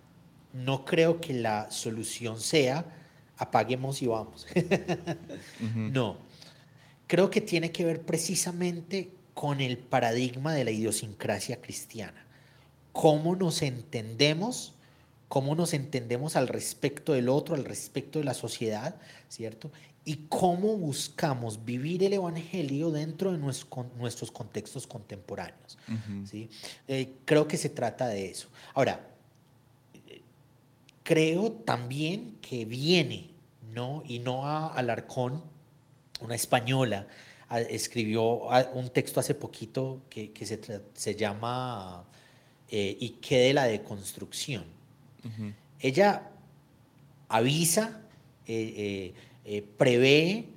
no 0.53 0.86
creo 0.86 1.19
que 1.19 1.33
la 1.33 1.69
solución 1.71 2.39
sea 2.39 2.86
apaguemos 3.38 4.01
y 4.01 4.07
vamos. 4.07 4.47
No, 5.75 6.17
creo 7.08 7.30
que 7.30 7.41
tiene 7.41 7.72
que 7.72 7.86
ver 7.86 8.01
precisamente 8.01 9.12
con 9.34 9.62
el 9.62 9.78
paradigma 9.78 10.53
de 10.53 10.64
la 10.64 10.72
idiosincrasia 10.72 11.62
cristiana. 11.62 12.26
Cómo 12.93 13.36
nos 13.36 13.62
entendemos, 13.62 14.74
cómo 15.28 15.56
nos 15.56 15.74
entendemos 15.74 16.36
al 16.36 16.47
respecto 16.47 17.14
del 17.14 17.30
otro, 17.30 17.56
al 17.56 17.66
respecto 17.66 18.20
de 18.20 18.26
la 18.26 18.34
sociedad, 18.34 18.95
¿cierto? 19.28 19.72
Y 20.06 20.28
cómo 20.30 20.78
buscamos 20.78 21.66
vivir 21.66 22.03
el 22.03 22.14
Evangelio 22.14 22.91
dentro 22.91 23.32
de 23.34 23.38
nuestros 23.38 24.32
contextos 24.32 24.88
contemporáneos. 24.88 25.78
¿sí? 26.30 26.49
Eh, 26.88 27.16
creo 27.26 27.47
que 27.47 27.58
se 27.58 27.70
trata 27.70 28.08
de 28.08 28.30
eso. 28.30 28.47
Ahora, 28.74 29.10
creo 31.03 31.51
también 31.51 32.38
que 32.41 32.66
viene, 32.66 33.32
¿no? 33.74 34.03
Y 34.06 34.20
no 34.20 34.45
a 34.45 34.68
Alarcón, 34.68 35.43
una 36.22 36.36
española, 36.36 37.07
escribió 37.70 38.47
un 38.74 38.89
texto 38.89 39.20
hace 39.20 39.36
poquito 39.36 40.01
que, 40.09 40.32
se, 40.93 41.16
llama 41.16 42.05
eh, 42.70 42.97
¿Y 42.99 43.09
qué 43.22 43.39
de 43.39 43.53
la 43.53 43.66
deconstrucción? 43.66 44.66
Ella 45.80 46.30
avisa, 47.30 48.01
eh, 48.47 49.13
eh, 49.43 49.68
prevé 49.78 50.49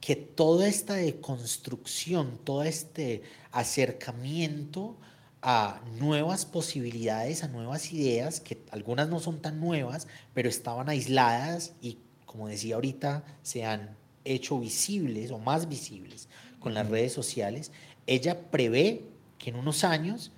que 0.00 0.16
toda 0.16 0.68
esta 0.68 0.94
deconstrucción, 0.94 2.38
todo 2.44 2.62
este 2.62 3.22
acercamiento 3.50 4.96
a 5.42 5.80
nuevas 5.98 6.46
posibilidades, 6.46 7.44
a 7.44 7.48
nuevas 7.48 7.92
ideas, 7.92 8.40
que 8.40 8.58
algunas 8.70 9.08
no 9.08 9.20
son 9.20 9.40
tan 9.40 9.60
nuevas, 9.60 10.08
pero 10.34 10.48
estaban 10.48 10.88
aisladas 10.88 11.74
y, 11.80 11.98
como 12.26 12.48
decía 12.48 12.76
ahorita, 12.76 13.24
se 13.42 13.64
han 13.64 13.97
hecho 14.34 14.58
visibles 14.58 15.30
o 15.30 15.38
más 15.38 15.68
visibles 15.68 16.28
con 16.60 16.74
las 16.74 16.88
redes 16.88 17.12
sociales, 17.12 17.72
ella 18.06 18.50
prevé 18.50 19.02
que 19.38 19.50
en 19.50 19.56
unos 19.56 19.84
años 19.84 20.32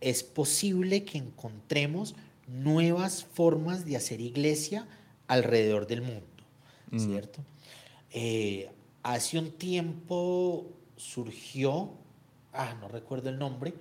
es 0.00 0.22
posible 0.22 1.04
que 1.04 1.18
encontremos 1.18 2.14
nuevas 2.46 3.24
formas 3.24 3.84
de 3.84 3.96
hacer 3.96 4.20
iglesia 4.20 4.86
alrededor 5.26 5.86
del 5.86 6.02
mundo, 6.02 6.26
¿cierto? 6.96 7.40
Eh, 8.10 8.70
hace 9.02 9.38
un 9.38 9.50
tiempo 9.50 10.66
surgió, 10.96 11.90
ah, 12.52 12.76
no 12.80 12.88
recuerdo 12.88 13.28
el 13.30 13.38
nombre, 13.38 13.74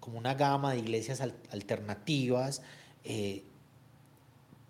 como 0.00 0.18
una 0.18 0.34
gama 0.34 0.72
de 0.72 0.78
iglesias 0.78 1.20
alternativas, 1.20 2.62
eh, 3.04 3.44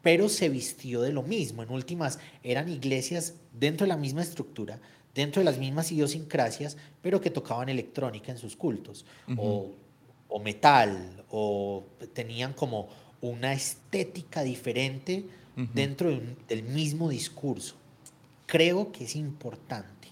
pero 0.03 0.29
se 0.29 0.49
vistió 0.49 1.03
de 1.03 1.13
lo 1.13 1.23
mismo. 1.23 1.63
En 1.63 1.71
últimas, 1.71 2.19
eran 2.43 2.69
iglesias 2.69 3.35
dentro 3.53 3.85
de 3.85 3.89
la 3.89 3.97
misma 3.97 4.23
estructura, 4.23 4.81
dentro 5.15 5.41
de 5.41 5.45
las 5.45 5.59
mismas 5.59 5.91
idiosincrasias, 5.93 6.77
pero 7.03 7.21
que 7.21 7.31
tocaban 7.31 7.69
electrónica 7.69 8.33
en 8.33 8.39
sus 8.39 8.57
cultos, 8.57 9.05
o, 9.37 10.39
metal, 10.43 11.25
o 11.31 11.85
tenían 12.13 12.53
como 12.53 12.89
una 13.21 13.53
estética 13.53 14.43
diferente 14.43 15.25
dentro 15.75 16.11
del 16.49 16.63
mismo 16.63 17.09
discurso. 17.09 17.75
Creo 18.47 18.91
que 18.93 19.05
es 19.05 19.17
importante 19.17 20.09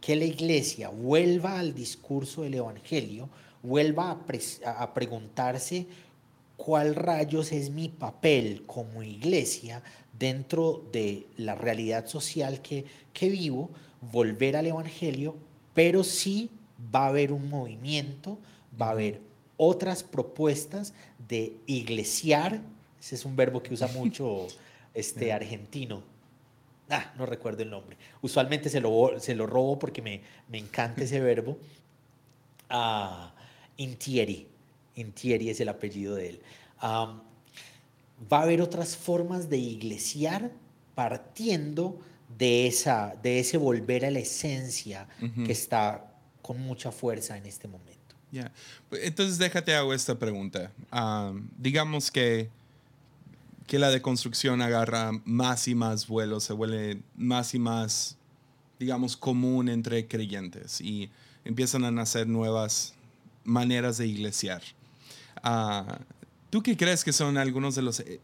que 0.00 0.16
la 0.16 0.24
iglesia 0.24 0.88
vuelva 0.88 1.58
al 1.58 1.74
discurso 1.74 2.42
del 2.42 2.54
Evangelio, 2.54 3.28
vuelva 3.62 4.18
a, 4.64 4.94
preguntarse 4.94 5.86
cuál 6.64 6.94
rayos 6.94 7.50
es 7.50 7.70
mi 7.70 7.88
papel 7.88 8.62
como 8.66 9.02
iglesia 9.02 9.82
dentro 10.16 10.84
de 10.92 11.26
la 11.36 11.56
realidad 11.56 12.06
social 12.06 12.62
que, 12.62 12.84
que 13.12 13.28
vivo, 13.30 13.68
volver 14.12 14.56
al 14.56 14.68
Evangelio, 14.68 15.34
pero 15.74 16.04
sí 16.04 16.50
va 16.94 17.06
a 17.06 17.08
haber 17.08 17.32
un 17.32 17.48
movimiento, 17.48 18.38
va 18.80 18.86
a 18.86 18.90
haber 18.90 19.20
otras 19.56 20.04
propuestas 20.04 20.94
de 21.28 21.56
iglesiar, 21.66 22.60
ese 23.00 23.16
es 23.16 23.24
un 23.24 23.34
verbo 23.34 23.60
que 23.60 23.74
usa 23.74 23.88
mucho 23.88 24.46
este 24.94 25.32
argentino, 25.32 26.04
ah, 26.90 27.12
no 27.18 27.26
recuerdo 27.26 27.64
el 27.64 27.70
nombre, 27.70 27.96
usualmente 28.20 28.70
se 28.70 28.80
lo, 28.80 29.18
se 29.18 29.34
lo 29.34 29.48
robo 29.48 29.80
porque 29.80 30.00
me, 30.00 30.20
me 30.48 30.58
encanta 30.58 31.02
ese 31.02 31.18
verbo, 31.18 31.58
ah, 32.70 33.32
Intieri. 33.78 34.51
Intieri 34.96 35.50
es 35.50 35.60
el 35.60 35.68
apellido 35.68 36.14
de 36.14 36.30
él. 36.30 36.40
va 36.82 38.38
a 38.38 38.42
haber 38.42 38.60
otras 38.60 38.96
formas 38.96 39.48
de 39.48 39.58
iglesiar 39.58 40.50
partiendo 40.94 41.98
de, 42.38 42.66
esa, 42.66 43.14
de 43.22 43.40
ese 43.40 43.56
volver 43.56 44.04
a 44.04 44.10
la 44.10 44.20
esencia 44.20 45.08
que 45.44 45.52
está 45.52 46.12
con 46.40 46.60
mucha 46.60 46.92
fuerza 46.92 47.36
en 47.36 47.46
este 47.46 47.68
momento. 47.68 47.92
Entonces 48.90 49.38
déjate 49.38 49.74
hago 49.74 49.92
esta 49.94 50.18
pregunta. 50.18 50.72
digamos 51.58 52.10
que, 52.10 52.50
que 53.66 53.78
la 53.78 53.90
deconstrucción 53.90 54.62
agarra 54.62 55.12
más 55.24 55.68
y 55.68 55.74
más 55.74 56.06
vuelo, 56.06 56.40
se 56.40 56.52
vuelve 56.52 57.00
más 57.16 57.54
y 57.54 57.58
más, 57.58 58.16
digamos, 58.78 59.16
común 59.16 59.68
entre 59.68 60.06
creyentes 60.06 60.80
y 60.80 61.10
empiezan 61.44 61.84
a 61.84 61.90
nacer 61.90 62.26
nuevas 62.26 62.94
maneras 63.44 63.98
de 63.98 64.06
iglesiar. 64.06 64.62
Ah, 65.42 65.98
¿Tú 66.50 66.62
qué 66.62 66.76
crees 66.76 67.02
que 67.04 67.12
son 67.12 67.38
algunos 67.38 67.74
de, 67.74 67.82
los, 67.82 68.00
eh, 68.00 68.20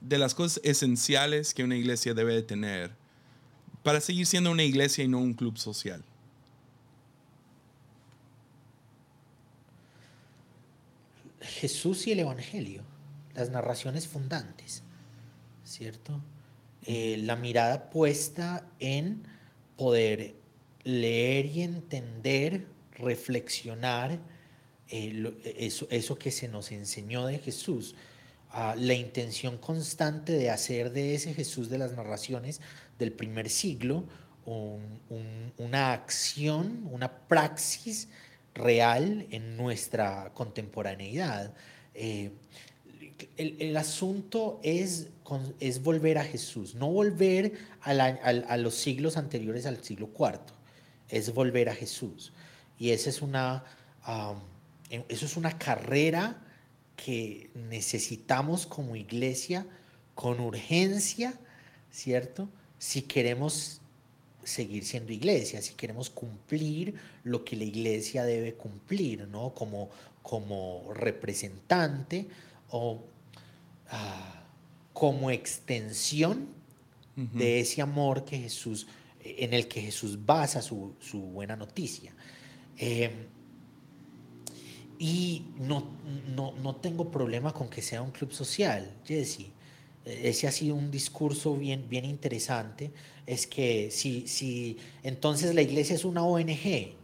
de 0.00 0.18
las 0.18 0.34
cosas 0.34 0.60
esenciales 0.64 1.54
que 1.54 1.62
una 1.62 1.76
iglesia 1.76 2.14
debe 2.14 2.34
de 2.34 2.42
tener 2.42 2.90
para 3.82 4.00
seguir 4.00 4.26
siendo 4.26 4.50
una 4.50 4.64
iglesia 4.64 5.04
y 5.04 5.08
no 5.08 5.18
un 5.18 5.34
club 5.34 5.58
social? 5.58 6.02
Jesús 11.40 12.06
y 12.06 12.12
el 12.12 12.20
Evangelio, 12.20 12.82
las 13.34 13.50
narraciones 13.50 14.08
fundantes, 14.08 14.82
¿cierto? 15.64 16.20
Eh, 16.84 17.18
la 17.22 17.36
mirada 17.36 17.90
puesta 17.90 18.66
en 18.78 19.22
poder 19.76 20.34
leer 20.84 21.46
y 21.46 21.62
entender, 21.62 22.66
reflexionar, 22.92 24.18
eh, 24.88 25.54
eso, 25.58 25.86
eso, 25.90 26.18
que 26.18 26.30
se 26.30 26.48
nos 26.48 26.72
enseñó 26.72 27.26
de 27.26 27.38
Jesús, 27.38 27.94
la 28.78 28.94
intención 28.94 29.58
constante 29.58 30.32
de 30.32 30.48
hacer 30.48 30.90
de 30.90 31.14
ese 31.14 31.34
Jesús 31.34 31.68
de 31.68 31.76
las 31.76 31.92
narraciones 31.92 32.62
del 32.98 33.12
primer 33.12 33.50
siglo 33.50 34.04
una 35.58 35.92
acción, 35.92 36.88
una 36.90 37.10
praxis 37.26 38.08
real 38.54 39.26
en 39.30 39.56
nuestra 39.56 40.32
contemporaneidad. 40.34 41.52
Eh, 41.94 42.30
el, 43.36 43.76
asunto 43.76 44.60
es, 44.62 45.08
es 45.58 45.82
volver 45.82 46.18
a 46.18 46.24
Jesús, 46.24 46.74
no 46.74 46.90
volver 46.90 47.54
a, 47.80 47.90
a, 47.90 48.56
los 48.56 48.74
siglos 48.74 49.16
anteriores 49.16 49.66
al 49.66 49.82
siglo 49.82 50.10
IV, 50.16 50.40
es 51.08 51.32
volver 51.32 51.68
a 51.68 51.74
Jesús. 51.74 52.32
Y 52.78 52.90
esa 52.90 53.10
es 53.10 53.22
una... 53.22 53.64
Eso 54.90 55.26
es 55.26 55.36
una 55.36 55.58
carrera 55.58 56.42
que 56.96 57.50
necesitamos 57.54 58.66
como 58.66 58.96
iglesia 58.96 59.66
con 60.14 60.40
urgencia, 60.40 61.34
¿cierto? 61.90 62.48
Si 62.78 63.02
queremos 63.02 63.80
seguir 64.44 64.84
siendo 64.84 65.12
iglesia, 65.12 65.60
si 65.60 65.74
queremos 65.74 66.08
cumplir 66.08 66.94
lo 67.24 67.44
que 67.44 67.56
la 67.56 67.64
iglesia 67.64 68.24
debe 68.24 68.54
cumplir, 68.54 69.26
¿no? 69.28 69.52
Como, 69.54 69.90
como 70.22 70.92
representante 70.94 72.28
o 72.70 73.02
ah, 73.90 74.44
como 74.92 75.30
extensión 75.30 76.54
de 77.16 77.60
ese 77.60 77.80
amor 77.80 78.26
que 78.26 78.38
Jesús, 78.38 78.86
en 79.24 79.54
el 79.54 79.68
que 79.68 79.80
Jesús 79.80 80.24
basa 80.26 80.60
su, 80.60 80.94
buena 81.32 81.56
noticia. 81.56 82.12
Eh, 82.76 83.10
y 84.98 85.44
no, 85.58 85.84
no, 86.34 86.52
no, 86.62 86.76
tengo 86.76 87.10
problema 87.10 87.52
con 87.52 87.68
que 87.68 87.82
sea 87.82 88.02
un 88.02 88.10
club 88.10 88.32
social, 88.32 88.90
Jesse. 89.04 89.46
Ese 90.04 90.46
ha 90.46 90.52
sido 90.52 90.74
un 90.76 90.90
discurso 90.90 91.56
bien, 91.56 91.88
bien 91.88 92.04
interesante. 92.04 92.92
Es 93.26 93.46
que 93.46 93.90
si, 93.90 94.28
si 94.28 94.78
entonces 95.02 95.54
la 95.54 95.62
iglesia 95.62 95.96
es 95.96 96.04
una 96.04 96.22
ONG, 96.22 96.94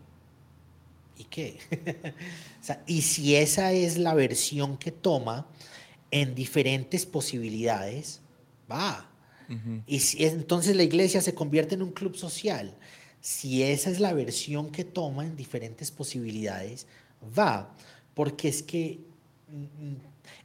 ¿Y 1.18 1.24
qué? 1.24 1.58
y 2.86 3.02
si 3.02 3.36
esa 3.36 3.72
es 3.72 3.98
la 3.98 4.14
versión 4.14 4.76
que 4.76 4.90
toma 4.90 5.46
en 6.10 6.34
diferentes 6.34 7.06
posibilidades, 7.06 8.20
va. 8.70 9.08
Y 9.86 10.00
si, 10.00 10.24
entonces 10.24 10.74
la 10.76 10.82
iglesia 10.82 11.20
se 11.20 11.34
convierte 11.34 11.74
en 11.74 11.82
un 11.82 11.92
club 11.92 12.16
social. 12.16 12.74
Si 13.20 13.62
esa 13.62 13.90
es 13.90 14.00
la 14.00 14.14
versión 14.14 14.70
que 14.70 14.82
toma 14.82 15.26
en 15.26 15.36
diferentes 15.36 15.90
posibilidades, 15.90 16.86
va. 17.38 17.74
Porque 18.14 18.48
es 18.48 18.62
que 18.62 19.00
mm, 19.48 19.94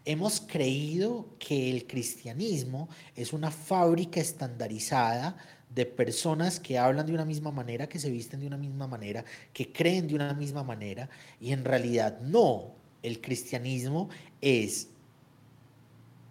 hemos 0.05 0.41
creído 0.41 1.27
que 1.39 1.71
el 1.71 1.85
cristianismo 1.85 2.89
es 3.15 3.33
una 3.33 3.51
fábrica 3.51 4.19
estandarizada 4.19 5.37
de 5.73 5.85
personas 5.85 6.59
que 6.59 6.77
hablan 6.77 7.05
de 7.05 7.13
una 7.13 7.25
misma 7.25 7.51
manera, 7.51 7.87
que 7.87 7.99
se 7.99 8.09
visten 8.09 8.39
de 8.39 8.47
una 8.47 8.57
misma 8.57 8.87
manera, 8.87 9.23
que 9.53 9.71
creen 9.71 10.07
de 10.07 10.15
una 10.15 10.33
misma 10.33 10.63
manera, 10.63 11.09
y 11.39 11.51
en 11.51 11.65
realidad 11.65 12.19
no. 12.21 12.75
El 13.03 13.21
cristianismo 13.21 14.09
es 14.41 14.87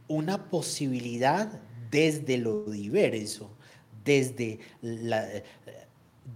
una 0.08 0.48
posibilidad 0.50 1.60
desde 1.90 2.38
lo 2.38 2.64
diverso, 2.64 3.50
desde, 4.04 4.58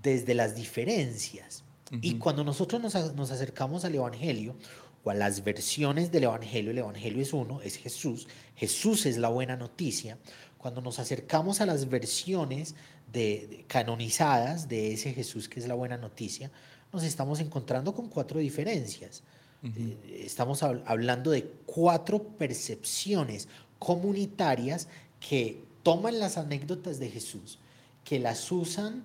desde 0.02 0.34
las 0.34 0.54
diferencias. 0.54 1.64
Y 1.90 2.14
cuando 2.16 2.44
nosotros 2.44 2.80
nos, 2.80 3.14
nos, 3.14 3.30
acercamos 3.30 3.84
al 3.84 3.94
Evangelio 3.94 4.54
o 5.02 5.10
a 5.10 5.14
las 5.14 5.42
versiones 5.42 6.12
del 6.12 6.24
Evangelio, 6.24 6.70
el 6.70 6.78
Evangelio 6.78 7.22
es 7.22 7.32
uno, 7.32 7.60
es 7.62 7.76
Jesús, 7.76 8.28
Jesús 8.54 9.06
es 9.06 9.18
la 9.18 9.28
buena 9.28 9.56
noticia, 9.56 10.16
cuando 10.56 10.80
nos 10.82 10.98
acercamos 10.98 11.60
a 11.60 11.66
las 11.66 11.88
versiones 11.88 12.74
de, 13.12 13.64
canonizadas 13.66 14.68
de 14.68 14.92
ese 14.92 15.14
Jesús 15.14 15.48
que 15.48 15.58
es 15.58 15.66
la 15.66 15.74
buena 15.74 15.96
noticia, 15.96 16.50
nos 16.92 17.02
estamos 17.02 17.40
encontrando 17.40 17.94
con 17.94 18.08
cuatro 18.08 18.40
diferencias. 18.40 19.22
Eh, 19.62 20.24
estamos 20.24 20.62
hablando 20.62 21.30
de 21.30 21.44
cuatro 21.66 22.22
percepciones 22.22 23.48
comunitarias 23.78 24.88
que 25.18 25.62
toman 25.82 26.18
las 26.18 26.38
anécdotas 26.38 26.98
de 26.98 27.10
Jesús, 27.10 27.58
que 28.04 28.18
las 28.18 28.50
usan 28.52 29.04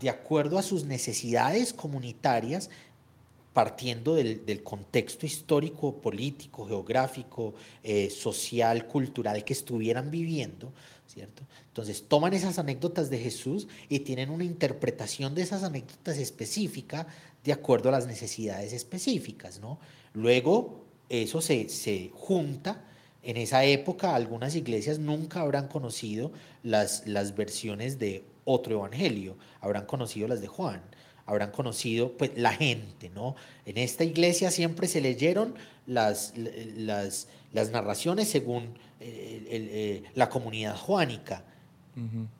de 0.00 0.10
acuerdo 0.10 0.58
a 0.58 0.62
sus 0.62 0.84
necesidades 0.84 1.72
comunitarias, 1.72 2.70
partiendo 3.52 4.16
del, 4.16 4.62
contexto 4.62 5.26
histórico, 5.26 5.96
político, 6.00 6.66
geográfico, 6.66 7.54
eh, 7.82 8.10
social, 8.10 8.86
cultural 8.86 9.44
que 9.44 9.52
estuvieran 9.52 10.10
viviendo, 10.10 10.72
¿cierto? 11.06 11.44
Entonces 11.68 12.04
toman 12.08 12.34
esas 12.34 12.58
anécdotas 12.58 13.10
de 13.10 13.18
Jesús 13.18 13.68
y 13.88 14.00
tienen 14.00 14.30
una 14.30 14.44
interpretación 14.44 15.34
de 15.34 15.42
esas 15.42 15.62
anécdotas 15.62 16.18
específica 16.18 17.06
de 17.44 17.52
acuerdo 17.52 17.90
a 17.90 17.92
las 17.92 18.06
necesidades 18.06 18.72
específicas, 18.72 19.60
¿no? 19.60 19.78
Luego 20.14 20.84
eso 21.08 21.40
se, 21.40 21.68
se 21.68 22.10
junta 22.12 22.84
en 23.24 23.38
esa 23.38 23.64
época 23.64 24.14
algunas 24.14 24.54
iglesias 24.54 24.98
nunca 24.98 25.40
habrán 25.40 25.68
conocido 25.68 26.32
las, 26.62 27.06
las 27.06 27.34
versiones 27.34 27.98
de 27.98 28.24
otro 28.44 28.74
evangelio, 28.74 29.36
habrán 29.60 29.86
conocido 29.86 30.28
las 30.28 30.40
de 30.40 30.46
Juan, 30.46 30.82
habrán 31.26 31.50
conocido 31.50 32.12
pues 32.12 32.32
la 32.36 32.52
gente, 32.52 33.10
¿no? 33.10 33.34
En 33.64 33.78
esta 33.78 34.04
iglesia 34.04 34.50
siempre 34.50 34.88
se 34.88 35.00
leyeron 35.00 35.54
las, 35.86 36.34
las, 36.36 37.28
las 37.52 37.70
narraciones 37.70 38.28
según 38.28 38.74
eh, 39.00 39.46
eh, 39.50 40.02
la 40.14 40.28
comunidad 40.28 40.76
juánica, 40.76 41.44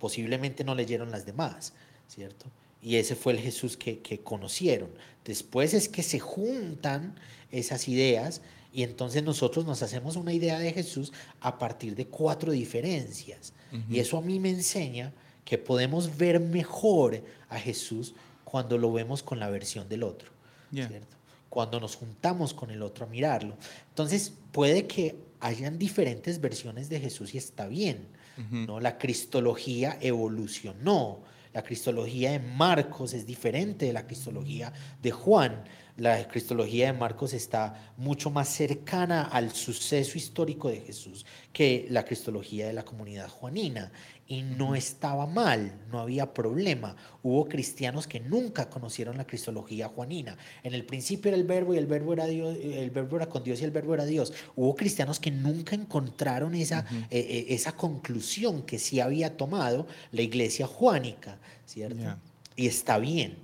posiblemente 0.01 0.65
no 0.65 0.75
leyeron 0.75 1.13
las 1.13 1.25
demás, 1.25 1.75
¿cierto? 2.09 2.47
Y 2.83 2.97
ese 2.97 3.15
fue 3.15 3.35
el 3.35 3.39
Jesús 3.39 3.77
que, 3.77 4.01
que 4.01 4.19
conocieron. 4.19 4.91
Después 5.25 5.75
es 5.75 5.89
que 5.89 6.03
se 6.03 6.19
juntan 6.19 7.15
esas 7.53 7.87
ideas 7.87 8.43
y 8.73 8.83
entonces 8.83 9.23
nosotros 9.23 9.65
nos 9.65 9.83
hacemos 9.83 10.17
una 10.17 10.33
idea 10.33 10.59
de 10.59 10.73
Jesús 10.73 11.13
a 11.41 11.59
partir 11.59 11.95
de 11.95 12.09
cuatro 12.09 12.51
diferencias. 12.51 13.53
Y 13.89 13.99
eso 13.99 14.19
a 14.19 14.21
mí 14.21 14.39
me 14.39 14.51
enseña 14.51 15.13
que 15.45 15.59
podemos 15.59 16.17
ver 16.17 16.41
mejor 16.41 17.23
a 17.49 17.59
Jesús 17.59 18.15
cuando 18.45 18.79
lo 18.79 18.93
vemos 18.93 19.23
con 19.23 19.39
la 19.39 19.51
versión 19.51 19.89
del 19.89 20.03
otro. 20.03 20.31
¿cierto? 20.73 21.17
Cuando 21.49 21.79
nos 21.79 21.97
juntamos 21.97 22.55
con 22.55 22.71
el 22.71 22.83
otro 22.83 23.07
a 23.07 23.09
mirarlo. 23.09 23.57
Entonces 23.91 24.33
puede 24.53 24.87
que 24.87 25.17
hayan 25.41 25.79
diferentes 25.79 26.41
versiones 26.41 26.89
de 26.89 27.01
Jesús 27.01 27.35
y 27.35 27.39
está 27.39 27.67
bien. 27.67 28.09
¿no? 28.51 28.81
La 28.81 28.99
cristología 28.99 29.99
evolucionó. 30.01 31.21
La 31.53 31.63
cristología 31.63 32.33
de 32.33 32.41
Marcos 32.41 33.15
es 33.15 33.27
diferente 33.27 33.87
de 33.87 33.93
la 33.93 34.07
cristología 34.07 34.73
de 35.01 35.13
Juan 35.13 35.63
la 35.97 36.27
cristología 36.27 36.87
de 36.87 36.99
Marcos 36.99 37.35
está 37.35 37.93
mucho 37.97 38.29
más 38.31 38.49
cercana 38.49 39.23
al 39.23 39.53
suceso 39.53 40.19
histórico 40.19 40.69
de 40.69 40.81
Jesús 40.81 41.25
que 41.53 41.87
la 41.89 42.05
cristología 42.05 42.67
de 42.67 42.73
la 42.73 42.85
comunidad 42.85 43.29
juanina. 43.29 43.93
Y 44.27 44.43
no 44.43 44.75
estaba 44.75 45.27
mal, 45.27 45.83
no 45.93 46.01
había 46.01 46.33
problema. 46.33 46.97
Hubo 47.23 47.47
cristianos 47.47 48.07
que 48.07 48.21
nunca 48.21 48.71
conocieron 48.71 49.19
la 49.19 49.27
cristología 49.27 49.89
juanina. 49.89 50.37
En 50.63 50.73
el 50.73 50.87
principio 50.87 51.29
era 51.29 51.37
el 51.37 51.45
verbo 51.45 51.75
y 51.75 51.79
el 51.79 51.87
verbo 51.87 52.15
era 52.15 52.27
Dios, 52.27 52.57
el 52.59 52.91
verbo 52.91 53.17
era 53.17 53.27
con 53.27 53.45
Dios 53.45 53.61
y 53.61 53.65
el 53.65 53.71
verbo 53.71 53.95
era 53.95 54.07
Dios. 54.07 54.33
Hubo 54.57 54.75
cristianos 54.75 55.21
que 55.21 55.31
nunca 55.31 55.77
encontraron 55.77 56.55
esa, 56.55 56.87
eh, 57.11 57.19
eh, 57.21 57.47
esa 57.51 57.77
conclusión 57.77 58.63
que 58.63 58.79
sí 58.79 58.99
había 58.99 59.37
tomado 59.37 59.87
la 60.11 60.23
iglesia 60.23 60.67
juánica, 60.67 61.39
¿cierto? 61.67 62.17
Y 62.57 62.67
está 62.67 62.99
bien, 62.99 63.37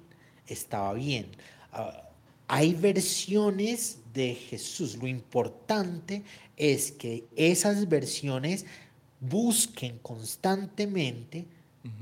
estaba 0.46 0.94
bien. 0.94 1.26
Ah, 1.72 2.09
hay 2.52 2.74
versiones 2.74 3.98
de 4.12 4.34
Jesús. 4.34 4.96
Lo 4.96 5.06
importante 5.06 6.24
es 6.56 6.90
que 6.90 7.28
esas 7.36 7.88
versiones 7.88 8.66
busquen 9.20 10.00
constantemente 10.00 11.46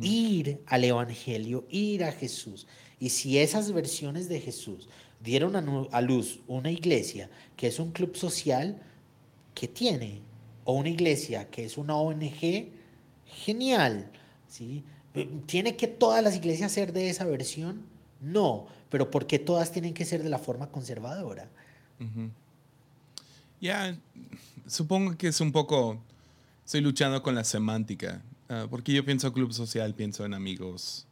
ir 0.01 0.62
al 0.64 0.84
Evangelio, 0.84 1.66
ir 1.68 2.03
a 2.03 2.12
Jesús. 2.12 2.66
Y 2.99 3.11
si 3.11 3.36
esas 3.36 3.72
versiones 3.72 4.30
de 4.30 4.40
Jesús 4.40 4.88
dieron 5.20 5.55
a, 5.55 6.01
luz 6.01 6.40
una 6.46 6.70
iglesia 6.70 7.28
que 7.55 7.66
es 7.66 7.78
un 7.78 7.92
club 7.92 8.16
social, 8.16 8.80
¿qué 9.55 9.68
tiene? 9.68 10.22
O 10.64 10.72
una 10.72 10.88
iglesia 10.88 11.51
que 11.51 11.66
es 11.66 11.76
una 11.76 11.94
ONG, 11.96 12.70
genial. 13.26 14.11
¿sí? 14.49 14.82
¿Tiene 15.44 15.76
que 15.76 15.88
todas 15.88 16.24
las 16.24 16.36
iglesias 16.36 16.72
ser 16.72 16.94
de 16.94 17.11
esa 17.11 17.26
versión? 17.26 17.82
No, 18.22 18.66
pero 18.91 19.11
¿por 19.11 19.26
qué 19.26 19.39
todas 19.39 19.72
tienen 19.72 19.95
que 19.95 20.05
ser 20.05 20.22
de 20.22 20.28
la 20.28 20.39
forma 20.39 20.68
conservadora? 20.68 21.49
Ya, 23.61 23.97
supongo 24.66 25.16
que 25.16 25.28
es 25.28 25.41
un 25.41 25.53
poco, 25.53 25.99
estoy 26.64 26.80
luchando 26.80 27.22
con 27.22 27.34
la 27.34 27.45
semántica, 27.45 28.22
ah, 28.49 28.66
porque 28.70 28.93
yo 28.93 29.05
pienso 29.05 29.32
club 29.32 29.53
social, 29.53 29.95
pienso 29.95 30.24
en 30.24 30.34
amigos, 30.34 31.07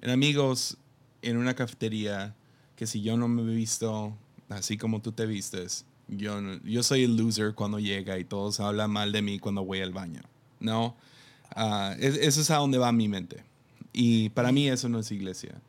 en 0.00 0.10
amigos 0.10 0.76
en 1.22 1.36
una 1.36 1.54
cafetería, 1.54 2.34
que 2.76 2.86
si 2.86 3.02
yo 3.02 3.16
no 3.16 3.28
me 3.28 3.42
he 3.42 3.54
visto 3.54 4.16
así 4.48 4.76
como 4.76 5.00
tú 5.00 5.12
te 5.12 5.26
vistes, 5.26 5.86
yo, 6.08 6.40
yo 6.62 6.82
soy 6.82 7.04
el 7.04 7.16
loser 7.16 7.54
cuando 7.54 7.80
llega 7.80 8.18
y 8.18 8.24
todos 8.24 8.60
hablan 8.60 8.90
mal 8.90 9.10
de 9.10 9.22
mí 9.22 9.38
cuando 9.38 9.64
voy 9.64 9.80
al 9.80 9.92
baño, 9.92 10.22
¿no? 10.60 10.94
Uh, 11.56 11.98
eso 11.98 12.40
es 12.40 12.50
a 12.50 12.56
donde 12.56 12.78
va 12.78 12.92
mi 12.92 13.08
mente. 13.08 13.42
Y 13.92 14.28
para 14.28 14.52
mí 14.52 14.68
eso 14.68 14.88
no 14.88 15.00
es 15.00 15.10
iglesia 15.10 15.60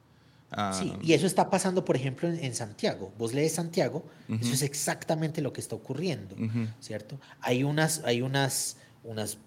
sí, 0.74 0.94
ah. 0.96 1.00
y 1.02 1.14
eso 1.14 1.28
está 1.28 1.50
pasando, 1.50 1.84
por 1.84 1.96
ejemplo, 1.96 2.28
en, 2.28 2.56
Santiago. 2.56 3.12
Vos 3.18 3.34
lees 3.34 3.54
Santiago, 3.54 4.06
eso 4.30 4.54
es 4.54 4.62
exactamente 4.62 5.42
lo 5.42 5.52
que 5.52 5.62
está 5.62 5.76
ocurriendo, 5.76 6.36
¿cierto? 6.80 7.20
Hay 7.42 7.64
unas, 7.64 8.02
hay 8.06 8.22
unas, 8.22 8.78
unas, 9.04 9.38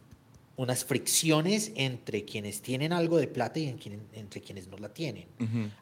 unas 0.56 0.84
fricciones 0.84 1.72
entre 1.74 2.24
quienes 2.24 2.60
tienen 2.60 2.92
algo 2.92 3.18
de 3.18 3.28
plata 3.28 3.58
y 3.58 3.68
entre 3.68 4.40
quienes 4.40 4.68
no 4.68 4.76
la 4.76 4.90
tienen. 4.90 5.26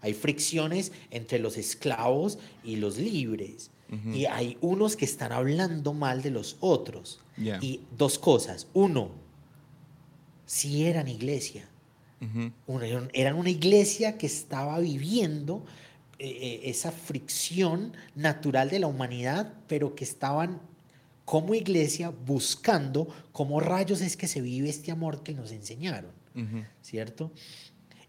Hay 0.00 0.14
fricciones 0.14 0.92
entre 1.10 1.38
los 1.38 1.56
esclavos 1.56 2.38
y 2.62 2.76
los 2.76 2.98
libres. 2.98 3.70
Y 4.12 4.26
hay 4.26 4.58
unos 4.60 4.96
que 4.96 5.04
están 5.04 5.32
hablando 5.32 5.94
mal 5.94 6.22
de 6.22 6.30
los 6.30 6.56
otros. 6.60 7.20
Y 7.60 7.80
dos 7.96 8.18
cosas. 8.18 8.68
Uno, 8.72 9.10
si 10.46 10.86
eran 10.86 11.08
iglesia 11.08 11.68
eran 13.12 13.36
una 13.36 13.50
iglesia 13.50 14.18
que 14.18 14.26
estaba 14.26 14.78
viviendo 14.80 15.64
eh, 16.18 16.26
eh, 16.28 16.60
esa 16.64 16.90
fricción 16.90 17.92
natural 18.16 18.70
de 18.70 18.80
la 18.80 18.88
humanidad, 18.88 19.54
pero 19.68 19.94
que 19.94 20.02
estaban 20.02 20.60
como 21.24 21.54
iglesia 21.54 22.10
buscando 22.10 23.06
cómo 23.30 23.60
rayos 23.60 24.00
es 24.00 24.16
que 24.16 24.26
se 24.26 24.40
vive 24.40 24.68
este 24.68 24.90
amor 24.90 25.22
que 25.22 25.34
nos 25.34 25.52
enseñaron, 25.52 26.10
¿cierto? 26.82 27.30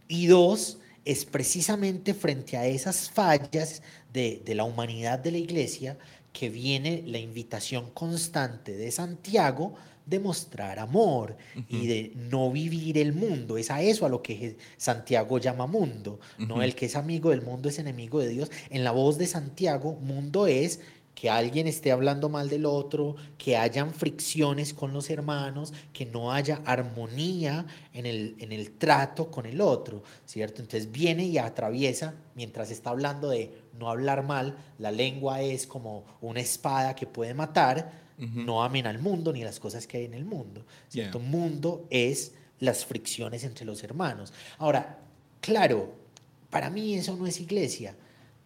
Y 0.07 0.27
dos, 0.27 0.79
es 1.05 1.25
precisamente 1.25 2.13
frente 2.13 2.57
a 2.57 2.65
esas 2.65 3.11
fallas 3.11 3.83
de, 4.13 4.41
de, 4.43 4.55
la 4.55 4.63
humanidad 4.63 5.19
de 5.19 5.31
la 5.31 5.37
iglesia 5.37 5.97
que 6.33 6.49
viene 6.49 7.03
la 7.05 7.19
invitación 7.19 7.91
constante 7.91 8.75
de 8.75 8.89
Santiago 8.89 9.75
demostrar 10.09 10.79
amor 10.79 11.37
y 11.67 11.87
de 11.87 12.13
no 12.15 12.51
vivir 12.51 12.97
el 12.97 13.13
mundo. 13.13 13.57
Es 13.57 13.71
a 13.71 13.81
eso 13.81 14.05
a 14.05 14.09
lo 14.09 14.21
que 14.21 14.57
Santiago 14.77 15.37
llama 15.37 15.67
mundo. 15.67 16.19
¿no? 16.37 16.61
El 16.61 16.75
que 16.75 16.87
es 16.87 16.95
amigo 16.95 17.29
del 17.29 17.41
mundo 17.41 17.69
es 17.69 17.79
enemigo 17.79 18.19
de 18.19 18.29
Dios. 18.29 18.51
En 18.69 18.83
la 18.83 18.91
voz 18.91 19.17
de 19.17 19.27
Santiago, 19.27 19.93
mundo 19.93 20.47
es 20.47 20.79
que 21.19 21.29
alguien 21.29 21.67
esté 21.67 21.91
hablando 21.91 22.29
mal 22.29 22.47
del 22.47 22.65
otro, 22.65 23.17
que 23.37 23.57
hayan 23.57 23.93
fricciones 23.93 24.73
con 24.73 24.93
los 24.93 25.09
hermanos, 25.09 25.73
que 25.91 26.05
no 26.05 26.31
haya 26.31 26.61
armonía 26.63 27.65
en 27.91 28.05
el, 28.05 28.37
en 28.39 28.53
el 28.53 28.71
trato 28.71 29.29
con 29.29 29.45
el 29.45 29.59
otro, 29.59 30.01
¿cierto? 30.25 30.61
Entonces 30.61 30.89
viene 30.93 31.25
y 31.25 31.37
atraviesa, 31.37 32.15
mientras 32.35 32.71
está 32.71 32.91
hablando 32.91 33.29
de 33.31 33.51
no 33.77 33.89
hablar 33.89 34.23
mal, 34.23 34.55
la 34.77 34.91
lengua 34.91 35.41
es 35.41 35.67
como 35.67 36.05
una 36.21 36.39
espada 36.39 36.95
que 36.95 37.05
puede 37.05 37.33
matar, 37.33 38.08
no 38.19 38.63
amen 38.63 38.85
al 38.85 38.99
mundo 38.99 39.33
ni 39.33 39.43
las 39.43 39.59
cosas 39.59 39.87
que 39.87 39.97
hay 39.97 40.05
en 40.05 40.13
el 40.13 40.25
mundo, 40.25 40.65
¿cierto? 40.89 41.19
Mundo 41.19 41.87
es 41.89 42.33
las 42.59 42.85
fricciones 42.85 43.43
entre 43.43 43.65
los 43.65 43.83
hermanos. 43.83 44.33
Ahora, 44.57 44.99
claro, 45.41 45.95
para 46.49 46.69
mí 46.69 46.95
eso 46.95 47.15
no 47.15 47.25
es 47.25 47.39
iglesia 47.39 47.95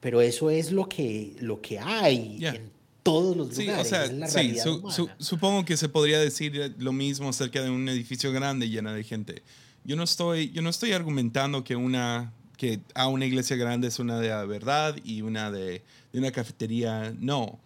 pero 0.04 0.20
eso 0.20 0.50
es 0.50 0.74
lo 0.74 0.90
que, 0.90 1.34
lo 1.40 1.62
que 1.62 1.80
hay 1.80 2.38
en 2.42 2.70
todos 3.04 3.38
los 3.38 3.58
lugares. 3.58 3.88
Sí, 3.88 3.96
o 3.96 4.28
sea, 4.28 4.28
sí, 4.28 5.08
supongo 5.18 5.64
que 5.64 5.78
se 5.78 5.88
podría 5.88 6.20
decir 6.20 6.76
lo 6.78 6.92
mismo 6.92 7.30
acerca 7.30 7.62
de 7.62 7.70
un 7.70 7.88
edificio 7.88 8.34
grande 8.34 8.68
lleno 8.68 8.92
de 8.92 9.06
gente. 9.06 9.44
Yo 9.86 9.96
no 9.96 10.04
estoy, 10.04 10.52
yo 10.52 10.62
no 10.62 10.70
estoy 10.70 10.92
argumentando 10.92 11.64
que 11.64 11.78
una 11.78 12.34
que 12.58 12.82
a 12.96 13.08
una 13.08 13.26
iglesia 13.26 13.56
grande 13.56 13.88
es 13.88 13.98
una 13.98 14.20
de 14.20 14.28
la 14.28 14.44
verdad 14.44 14.98
y 15.06 15.22
una 15.22 15.52
de, 15.52 15.84
de 16.12 16.20
una 16.20 16.34
cafetería. 16.34 17.16
No, 17.18 17.62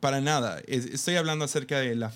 para 0.00 0.20
nada. 0.20 0.60
estoy 0.66 1.16
hablando 1.16 1.44
acerca 1.44 1.78
del 1.80 2.06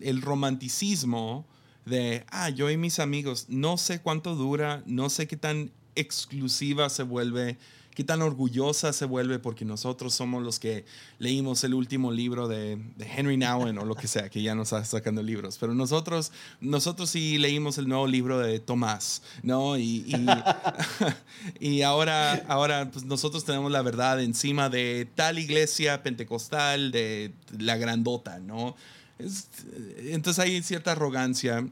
el 0.00 0.22
romanticismo 0.22 1.46
de, 1.84 2.24
ah, 2.30 2.50
yo 2.50 2.70
y 2.70 2.76
mis 2.76 2.98
amigos, 2.98 3.46
no 3.48 3.78
sé 3.78 4.00
cuánto 4.00 4.34
dura, 4.34 4.82
no 4.86 5.08
sé 5.08 5.26
qué 5.26 5.36
tan 5.36 5.70
exclusiva 5.94 6.90
se 6.90 7.02
vuelve 7.02 7.56
qué 7.96 8.04
tan 8.04 8.20
orgullosa 8.20 8.92
se 8.92 9.06
vuelve 9.06 9.38
porque 9.38 9.64
nosotros 9.64 10.14
somos 10.14 10.42
los 10.42 10.58
que 10.58 10.84
leímos 11.18 11.64
el 11.64 11.72
último 11.72 12.12
libro 12.12 12.46
de, 12.46 12.78
Henry 12.98 13.38
Nouwen 13.38 13.78
o 13.78 13.86
lo 13.86 13.94
que 13.94 14.06
sea, 14.06 14.28
que 14.28 14.42
ya 14.42 14.54
nos 14.54 14.74
está 14.74 14.84
sacando 14.84 15.22
libros, 15.22 15.56
pero 15.58 15.72
nosotros, 15.72 16.30
nosotros 16.60 17.08
sí 17.08 17.38
leímos 17.38 17.78
el 17.78 17.88
nuevo 17.88 18.06
libro 18.06 18.38
de 18.38 18.60
Tomás, 18.60 19.22
¿no? 19.42 19.78
Y, 19.78 20.04
y, 21.58 21.80
ahora, 21.80 22.44
ahora 22.48 22.90
pues 22.90 23.06
nosotros 23.06 23.46
tenemos 23.46 23.72
la 23.72 23.80
verdad 23.80 24.22
encima 24.22 24.68
de 24.68 25.08
tal 25.14 25.38
iglesia 25.38 26.02
pentecostal, 26.02 26.92
de 26.92 27.32
la 27.58 27.78
grandota, 27.78 28.38
¿no? 28.40 28.76
entonces 29.18 30.38
hay 30.44 30.62
cierta 30.62 30.92
arrogancia 30.92 31.66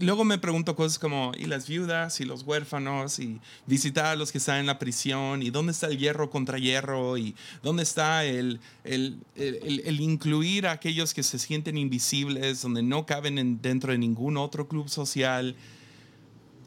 luego 0.00 0.24
me 0.24 0.38
pregunto 0.38 0.76
cosas 0.76 0.98
como, 0.98 1.32
¿y 1.36 1.46
las 1.46 1.66
viudas 1.66 2.20
y 2.20 2.24
los 2.24 2.42
huérfanos? 2.42 3.18
Y 3.18 3.40
visitar 3.66 4.06
a 4.06 4.16
los 4.16 4.30
que 4.30 4.38
están 4.38 4.58
en 4.58 4.66
la 4.66 4.78
prisión, 4.78 5.42
¿y 5.42 5.50
dónde 5.50 5.72
está 5.72 5.86
el 5.86 5.98
hierro 5.98 6.30
contra 6.30 6.58
hierro? 6.58 7.16
¿Y 7.16 7.34
dónde 7.62 7.82
está 7.82 8.24
el, 8.24 8.60
el, 8.84 9.18
el, 9.36 10.00
incluir 10.00 10.66
a 10.66 10.72
aquellos 10.72 11.14
que 11.14 11.22
se 11.22 11.38
sienten 11.38 11.78
invisibles, 11.78 12.62
donde 12.62 12.82
no 12.82 13.06
caben 13.06 13.60
dentro 13.62 13.92
de 13.92 13.98
ningún 13.98 14.36
otro 14.36 14.68
club 14.68 14.88
social? 14.88 15.56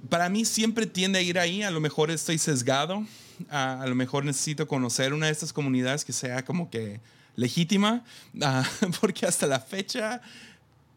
Para 0.09 0.29
mí 0.29 0.43
siempre 0.43 0.85
tiende 0.85 1.19
a 1.19 1.21
ir 1.21 1.37
ahí, 1.37 1.61
a 1.61 1.71
lo 1.71 1.79
mejor 1.79 2.09
estoy 2.09 2.37
sesgado, 2.37 3.05
a, 3.49 3.85
lo 3.87 3.95
mejor 3.95 4.25
necesito 4.25 4.67
conocer 4.67 5.13
una 5.13 5.27
de 5.27 5.31
estas 5.31 5.53
comunidades 5.53 6.03
que 6.03 6.13
sea 6.13 6.43
como 6.43 6.69
que 6.69 6.99
legítima, 7.35 8.03
ah, 8.41 8.67
porque 8.99 9.27
hasta 9.27 9.45
la 9.45 9.59
fecha 9.59 10.21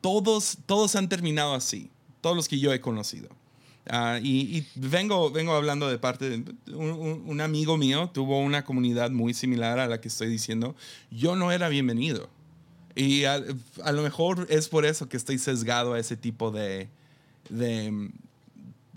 todos, 0.01 0.59
todos 0.67 0.97
han 0.97 1.09
terminado 1.09 1.55
así 1.55 1.91
todos 2.21 2.37
los 2.37 2.49
que 2.49 2.59
yo 2.59 2.73
he 2.73 2.81
conocido. 2.81 3.29
Ah, 3.89 4.19
y, 4.21 4.67
vengo, 4.75 5.31
vengo 5.31 5.53
hablando 5.53 5.89
de 5.89 5.99
parte 5.99 6.29
de 6.29 6.75
un, 6.75 7.41
amigo 7.41 7.77
mío, 7.77 8.11
tuvo 8.13 8.41
una 8.41 8.65
comunidad 8.65 9.11
muy 9.11 9.33
similar 9.33 9.79
a 9.79 9.87
la 9.87 10.01
que 10.01 10.09
estoy 10.09 10.29
diciendo. 10.29 10.75
Yo 11.11 11.37
no 11.37 11.53
era 11.53 11.69
bienvenido. 11.69 12.29
Y 12.97 13.25
a, 13.25 13.39
lo 13.39 14.03
mejor 14.03 14.47
es 14.51 14.69
por 14.69 14.87
eso 14.87 15.09
que 15.09 15.17
estoy 15.17 15.39
sesgado 15.39 15.93
a 15.93 16.01
ese 16.01 16.17
tipo 16.17 16.51
de, 16.51 16.89
de, 17.49 18.11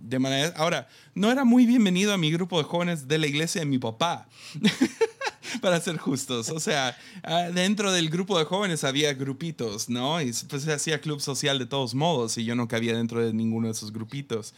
de 0.02 0.20
manera. 0.20 0.54
Ahora, 0.56 0.88
no 1.14 1.32
era 1.32 1.44
muy 1.44 1.68
bienvenido 1.68 2.14
a 2.14 2.18
mi 2.18 2.32
grupo 2.32 2.58
de 2.58 2.64
jóvenes 2.64 3.08
de 3.08 3.18
la 3.20 3.28
iglesia 3.28 3.62
de 3.62 3.66
mi 3.68 3.78
papá. 3.78 4.28
para 5.62 5.80
ser 5.80 5.98
justos. 5.98 6.50
O 6.50 6.60
sea, 6.60 6.98
ah, 7.24 7.50
dentro 7.54 7.92
del 7.92 8.10
grupo 8.10 8.38
de 8.38 8.46
jóvenes 8.46 8.84
había 8.84 9.14
grupitos, 9.14 9.90
¿no? 9.90 10.22
Y 10.22 10.34
pues 10.48 10.64
se 10.64 10.74
hacía 10.74 11.02
club 11.02 11.22
social 11.22 11.60
de 11.60 11.66
todos 11.66 11.96
modos 11.96 12.38
y 12.38 12.46
yo 12.46 12.56
no 12.56 12.68
cabía 12.68 12.96
dentro 12.96 13.24
de 13.26 13.34
ninguno 13.34 13.68
de 13.68 13.74
esos 13.74 13.92
grupitos. 13.92 14.54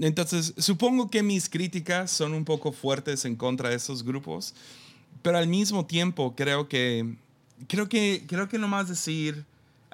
Entonces, 0.00 0.54
supongo 0.58 1.10
que 1.10 1.22
mis 1.22 1.48
críticas 1.48 2.10
son 2.10 2.34
un 2.34 2.44
poco 2.44 2.72
fuertes 2.72 3.24
en 3.24 3.34
contra 3.34 3.70
de 3.70 3.76
esos 3.76 4.04
grupos, 4.04 4.54
pero 5.22 5.38
al 5.38 5.48
mismo 5.48 5.86
tiempo 5.86 6.34
creo 6.36 6.68
que, 6.68 7.16
creo 7.66 7.88
que, 7.88 8.24
creo 8.28 8.48
que 8.48 8.58
nomás 8.58 8.88
decir, 8.88 9.44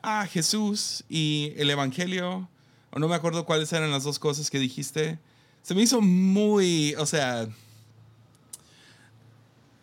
ah, 0.03 0.27
Jesús 0.31 1.05
y 1.09 1.53
el 1.57 1.71
Evangelio, 1.71 2.49
o 2.91 2.99
no 2.99 3.09
me 3.09 3.15
acuerdo 3.15 3.47
cuáles 3.47 3.73
eran 3.73 3.91
las 3.91 4.05
dos 4.05 4.19
cosas 4.19 4.51
que 4.51 4.59
dijiste, 4.59 5.19
se 5.63 5.75
me 5.75 5.83
hizo 5.83 6.03
muy, 6.03 6.95
o 6.97 7.07
sea, 7.07 7.49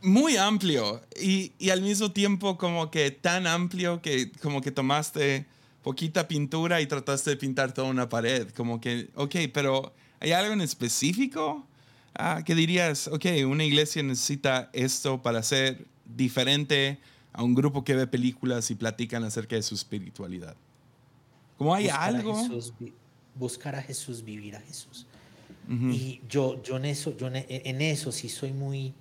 muy 0.02 0.38
amplio 0.38 1.02
y, 1.20 1.54
y, 1.60 1.70
al 1.70 1.82
mismo 1.82 2.12
tiempo 2.12 2.58
como 2.58 2.90
que 2.90 3.12
tan 3.12 3.48
amplio 3.48 4.02
que 4.02 4.32
como 4.42 4.62
que 4.62 4.72
tomaste 4.72 5.46
poquita 5.84 6.28
pintura 6.28 6.82
y 6.82 6.88
trataste 6.88 7.32
de 7.32 7.38
pintar 7.38 7.74
toda 7.74 7.90
una 7.90 8.10
pared. 8.10 8.50
Como 8.52 8.80
que, 8.80 9.10
ok, 9.16 9.36
pero 9.54 9.94
¿hay 10.20 10.32
algo 10.32 10.54
en 10.54 10.62
específico? 10.62 11.66
Ah, 12.14 12.44
¿Qué 12.46 12.56
dirías? 12.56 13.08
Ok, 13.08 13.26
una 13.48 13.64
iglesia 13.64 14.04
necesita 14.04 14.70
esto 14.74 15.22
para 15.22 15.42
ser 15.44 15.86
diferente 16.06 17.00
a 17.34 17.44
un 17.44 17.56
grupo 17.56 17.84
que 17.84 17.96
ve 17.96 18.08
películas 18.08 18.70
y 18.72 18.76
platican 18.76 19.24
acerca 19.24 19.56
de 19.56 19.64
su 19.64 19.76
espiritualidad. 19.76 20.56
¿Cómo 21.58 21.74
hay 21.74 21.90
algo? 21.90 22.36
buscar 23.34 23.76
a 23.76 23.82
Jesús, 23.82 24.24
vivir 24.26 24.58
a 24.58 24.62
Jesús. 24.62 25.08
Y 25.70 26.20
yo, 26.28 26.62
yo, 26.64 26.76
en 26.76 26.84
eso, 26.84 27.16
yo 27.16 27.28
en 27.30 27.82
eso 27.82 28.12
sí 28.12 28.28
soy 28.28 28.52
muy 28.52 28.94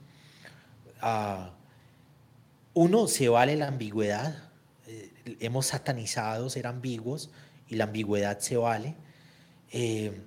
uno, 2.75 3.09
se 3.09 3.29
vale 3.29 3.57
la 3.57 3.69
ambigüedad. 3.69 4.51
Eh, 4.87 5.11
hemos 5.41 5.67
satanizado 5.67 6.49
ser 6.51 6.67
ambiguos 6.67 7.31
y 7.69 7.77
la 7.77 7.85
ambigüedad 7.85 8.39
se 8.39 8.57
vale. 8.57 8.95
Eh, 9.73 10.23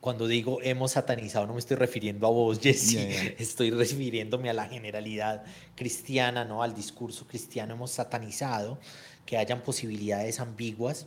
cuando 0.00 0.26
digo 0.26 0.58
hemos 0.62 0.92
satanizado, 0.92 1.46
no 1.46 1.54
me 1.54 1.58
estoy 1.58 1.78
refiriendo 1.78 2.26
a 2.26 2.30
vos, 2.30 2.58
Jesse, 2.62 3.34
estoy 3.38 3.70
refiriéndome 3.70 4.50
a 4.50 4.52
la 4.52 4.66
generalidad 4.66 5.44
cristiana, 5.74 6.44
¿no? 6.44 6.62
al 6.62 6.74
discurso 6.74 7.26
cristiano. 7.26 7.74
Hemos 7.74 7.90
satanizado 7.90 8.78
que 9.24 9.38
hayan 9.38 9.62
posibilidades 9.62 10.40
ambiguas. 10.40 11.06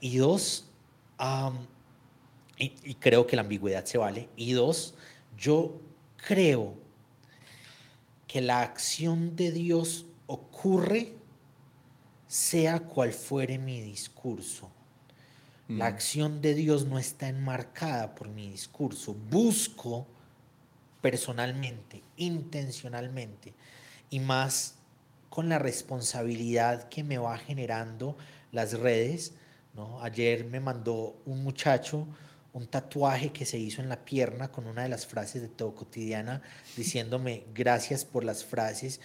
Y 0.00 0.18
dos, 0.18 0.68
y 2.58 2.94
creo 2.96 3.26
que 3.26 3.36
la 3.36 3.42
ambigüedad 3.42 3.84
se 3.84 3.98
vale. 3.98 4.28
Y 4.36 4.52
dos, 4.52 4.94
yo 5.38 5.80
creo 6.16 6.85
que 8.36 8.42
la 8.42 8.60
acción 8.60 9.34
de 9.34 9.50
Dios 9.50 10.04
ocurre 10.26 11.14
sea 12.28 12.80
cual 12.80 13.14
fuere 13.14 13.56
mi 13.56 13.80
discurso. 13.80 14.70
La 15.68 15.86
mm. 15.86 15.94
acción 15.94 16.42
de 16.42 16.54
Dios 16.54 16.84
no 16.84 16.98
está 16.98 17.30
enmarcada 17.30 18.14
por 18.14 18.28
mi 18.28 18.50
discurso. 18.50 19.14
Busco 19.14 20.06
personalmente, 21.00 22.02
intencionalmente, 22.18 23.54
y 24.10 24.20
más 24.20 24.74
con 25.30 25.48
la 25.48 25.58
responsabilidad 25.58 26.90
que 26.90 27.02
me 27.04 27.16
va 27.16 27.38
generando 27.38 28.18
las 28.52 28.78
redes. 28.78 29.32
¿no? 29.72 30.02
Ayer 30.02 30.44
me 30.44 30.60
mandó 30.60 31.16
un 31.24 31.42
muchacho 31.42 32.06
un 32.56 32.66
tatuaje 32.66 33.32
que 33.32 33.44
se 33.44 33.58
hizo 33.58 33.82
en 33.82 33.90
la 33.90 34.04
pierna 34.04 34.48
con 34.48 34.66
una 34.66 34.82
de 34.82 34.88
las 34.88 35.06
frases 35.06 35.42
de 35.42 35.48
todo 35.48 35.74
cotidiana 35.74 36.40
diciéndome 36.74 37.44
gracias 37.54 38.06
por 38.06 38.24
las 38.24 38.46
frases 38.46 39.00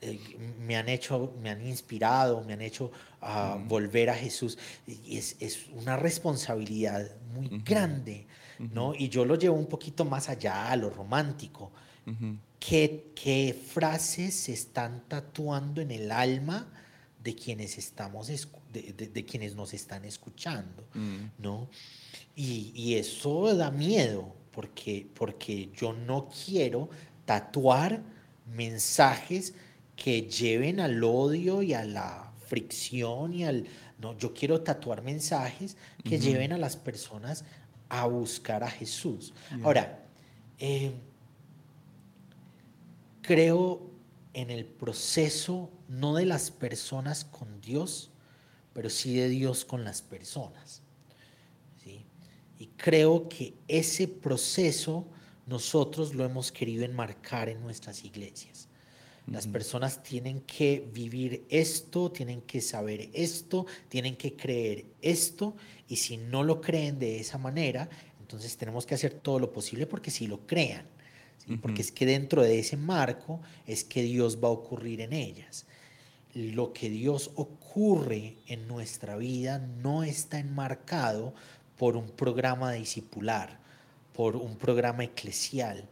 eh, 0.00 0.18
me 0.58 0.76
han 0.76 0.88
hecho, 0.88 1.32
me 1.40 1.50
han 1.50 1.66
inspirado, 1.66 2.42
me 2.44 2.52
han 2.52 2.60
hecho 2.60 2.90
uh, 3.22 3.58
volver 3.66 4.10
a 4.10 4.14
Jesús. 4.14 4.58
Y 4.86 5.16
es, 5.16 5.36
es 5.40 5.68
una 5.72 5.96
responsabilidad 5.96 7.08
muy 7.32 7.48
grande, 7.64 8.26
¿no? 8.58 8.94
Y 8.94 9.08
yo 9.08 9.24
lo 9.24 9.36
llevo 9.36 9.56
un 9.56 9.66
poquito 9.66 10.04
más 10.04 10.28
allá, 10.28 10.70
a 10.70 10.76
lo 10.76 10.90
romántico. 10.90 11.72
¿Qué, 12.60 13.12
¿Qué, 13.14 13.54
frases 13.54 14.34
se 14.34 14.52
están 14.52 15.04
tatuando 15.08 15.80
en 15.80 15.90
el 15.90 16.12
alma 16.12 16.68
de 17.24 17.34
quienes, 17.34 17.78
estamos, 17.78 18.28
de, 18.28 18.92
de, 18.92 19.24
quienes 19.24 19.56
nos 19.56 19.72
están 19.72 20.04
escuchando, 20.04 20.86
mm. 20.94 21.24
¿no? 21.38 21.68
Y, 22.38 22.94
eso 22.96 23.54
da 23.56 23.70
miedo, 23.70 24.34
porque, 24.50 25.08
porque 25.14 25.70
yo 25.74 25.94
no 25.94 26.28
quiero 26.28 26.90
tatuar 27.24 28.02
mensajes 28.44 29.54
que 29.96 30.22
lleven 30.28 30.78
al 30.80 31.02
odio 31.02 31.62
y 31.62 31.72
a 31.72 31.82
la 31.84 32.30
fricción 32.46 33.32
y 33.32 33.44
al, 33.44 33.66
no, 33.98 34.16
yo 34.18 34.34
quiero 34.34 34.60
tatuar 34.60 35.02
mensajes 35.02 35.78
que 36.04 36.18
lleven 36.18 36.52
a 36.52 36.58
las 36.58 36.76
personas 36.76 37.42
a 37.88 38.06
buscar 38.06 38.62
a 38.62 38.70
Jesús. 38.70 39.32
Ahora, 39.62 40.04
eh, 40.58 40.92
creo 43.22 43.90
en 44.34 44.50
el 44.50 44.66
proceso 44.66 45.70
no 45.88 46.14
de 46.16 46.26
las 46.26 46.50
personas 46.50 47.24
con 47.24 47.62
Dios, 47.62 48.10
pero 48.74 48.90
sí 48.90 49.14
de 49.16 49.30
Dios 49.30 49.64
con 49.64 49.84
las 49.84 50.02
personas. 50.02 50.82
Creo 52.76 53.28
que 53.28 53.54
ese 53.68 54.08
proceso 54.08 55.06
nosotros 55.46 56.14
lo 56.14 56.24
hemos 56.24 56.52
querido 56.52 56.84
enmarcar 56.84 57.48
en 57.48 57.60
nuestras 57.62 58.04
iglesias. 58.04 58.68
Las 59.30 59.48
personas 59.48 60.04
tienen 60.04 60.40
que 60.42 60.88
vivir 60.92 61.46
esto, 61.48 62.12
tienen 62.12 62.42
que 62.42 62.60
saber 62.60 63.10
esto, 63.12 63.66
tienen 63.88 64.14
que 64.16 64.36
creer 64.36 64.84
esto, 65.02 65.56
y 65.88 65.96
si 65.96 66.16
no 66.16 66.44
lo 66.44 66.60
creen 66.60 67.00
de 67.00 67.18
esa 67.18 67.36
manera, 67.36 67.88
entonces 68.20 68.56
tenemos 68.56 68.86
que 68.86 68.94
hacer 68.94 69.14
todo 69.14 69.40
lo 69.40 69.52
posible 69.52 69.86
porque 69.86 70.12
si 70.12 70.28
lo 70.28 70.46
crean, 70.46 70.86
porque 71.60 71.82
es 71.82 71.90
que 71.90 72.06
dentro 72.06 72.42
de 72.42 72.58
ese 72.58 72.76
marco 72.76 73.40
es 73.66 73.82
que 73.84 74.02
Dios 74.02 74.38
va 74.42 74.48
a 74.48 74.52
ocurrir 74.52 75.00
en 75.00 75.12
ellas. 75.12 75.66
Lo 76.34 76.72
que 76.72 76.90
Dios 76.90 77.30
ocurre 77.34 78.36
en 78.46 78.68
nuestra 78.68 79.16
vida 79.16 79.58
no 79.58 80.02
está 80.04 80.38
enmarcado 80.38 81.34
por 81.78 81.96
un 81.96 82.08
programa 82.10 82.72
discipular, 82.72 83.58
por 84.14 84.36
un 84.36 84.56
programa 84.56 85.04
eclesial. 85.04 85.84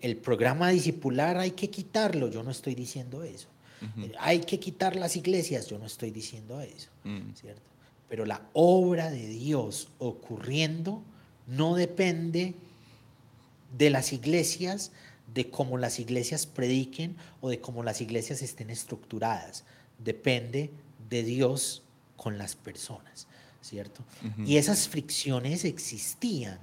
El 0.00 0.16
programa 0.16 0.70
discipular 0.70 1.38
hay 1.38 1.52
que 1.52 1.70
quitarlo, 1.70 2.28
yo 2.28 2.42
no 2.42 2.50
estoy 2.50 2.74
diciendo 2.74 3.22
eso. 3.22 3.48
Hay 4.18 4.40
que 4.40 4.58
quitar 4.58 4.96
las 4.96 5.14
iglesias, 5.14 5.68
yo 5.68 5.78
no 5.78 5.86
estoy 5.86 6.10
diciendo 6.10 6.60
eso, 6.60 6.88
mm. 7.04 7.34
¿cierto? 7.34 7.62
Pero 8.08 8.26
la 8.26 8.42
obra 8.52 9.10
de 9.10 9.28
Dios 9.28 9.88
ocurriendo 9.98 11.02
no 11.46 11.76
depende 11.76 12.54
de 13.76 13.90
las 13.90 14.12
iglesias, 14.12 14.90
de 15.32 15.50
cómo 15.50 15.78
las 15.78 16.00
iglesias 16.00 16.46
prediquen 16.46 17.16
o 17.40 17.50
de 17.50 17.60
cómo 17.60 17.82
las 17.82 18.00
iglesias 18.00 18.42
estén 18.42 18.70
estructuradas. 18.70 19.64
Depende 19.98 20.70
de 21.08 21.22
Dios 21.22 21.82
con 22.16 22.38
las 22.38 22.56
personas. 22.56 23.28
¿Cierto? 23.68 24.02
Y 24.44 24.56
esas 24.56 24.88
fricciones 24.88 25.64
existían. 25.64 26.58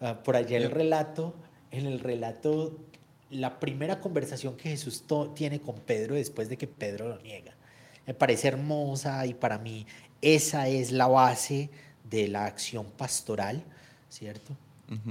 Ah, 0.00 0.22
por 0.22 0.36
allá 0.36 0.58
el 0.58 0.70
relato, 0.70 1.34
en 1.70 1.86
el 1.86 2.00
relato, 2.00 2.76
la 3.30 3.58
primera 3.58 4.00
conversación 4.00 4.56
que 4.56 4.70
Jesús 4.70 5.04
tiene 5.34 5.60
con 5.60 5.76
Pedro 5.76 6.14
después 6.14 6.48
de 6.48 6.58
que 6.58 6.66
Pedro 6.66 7.08
lo 7.08 7.18
niega. 7.22 7.54
Me 8.06 8.14
parece 8.14 8.48
hermosa 8.48 9.24
y 9.26 9.34
para 9.34 9.58
mí 9.58 9.86
esa 10.20 10.68
es 10.68 10.92
la 10.92 11.06
base 11.06 11.70
de 12.10 12.28
la 12.28 12.44
acción 12.44 12.86
pastoral, 12.86 13.64
¿cierto? 14.10 14.56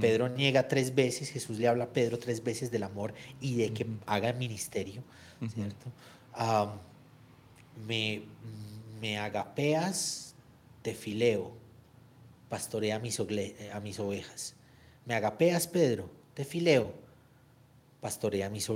Pedro 0.00 0.28
niega 0.28 0.68
tres 0.68 0.94
veces, 0.94 1.30
Jesús 1.30 1.58
le 1.58 1.66
habla 1.66 1.84
a 1.84 1.88
Pedro 1.88 2.16
tres 2.16 2.44
veces 2.44 2.70
del 2.70 2.84
amor 2.84 3.14
y 3.40 3.56
de 3.56 3.72
que 3.72 3.84
haga 4.06 4.28
el 4.28 4.36
ministerio, 4.36 5.02
¿cierto? 5.52 5.90
me, 7.88 8.22
me 9.00 9.18
agapeas 9.18 10.31
te 10.82 10.94
fileo, 10.94 11.52
pastorea 12.48 12.98
mis, 12.98 13.18
a 13.20 13.80
mis 13.80 13.98
ovejas. 13.98 14.54
Me 15.06 15.14
agapeas, 15.14 15.66
Pedro, 15.66 16.10
te 16.34 16.44
fileo, 16.44 16.92
pastorea 18.00 18.50
mis, 18.50 18.68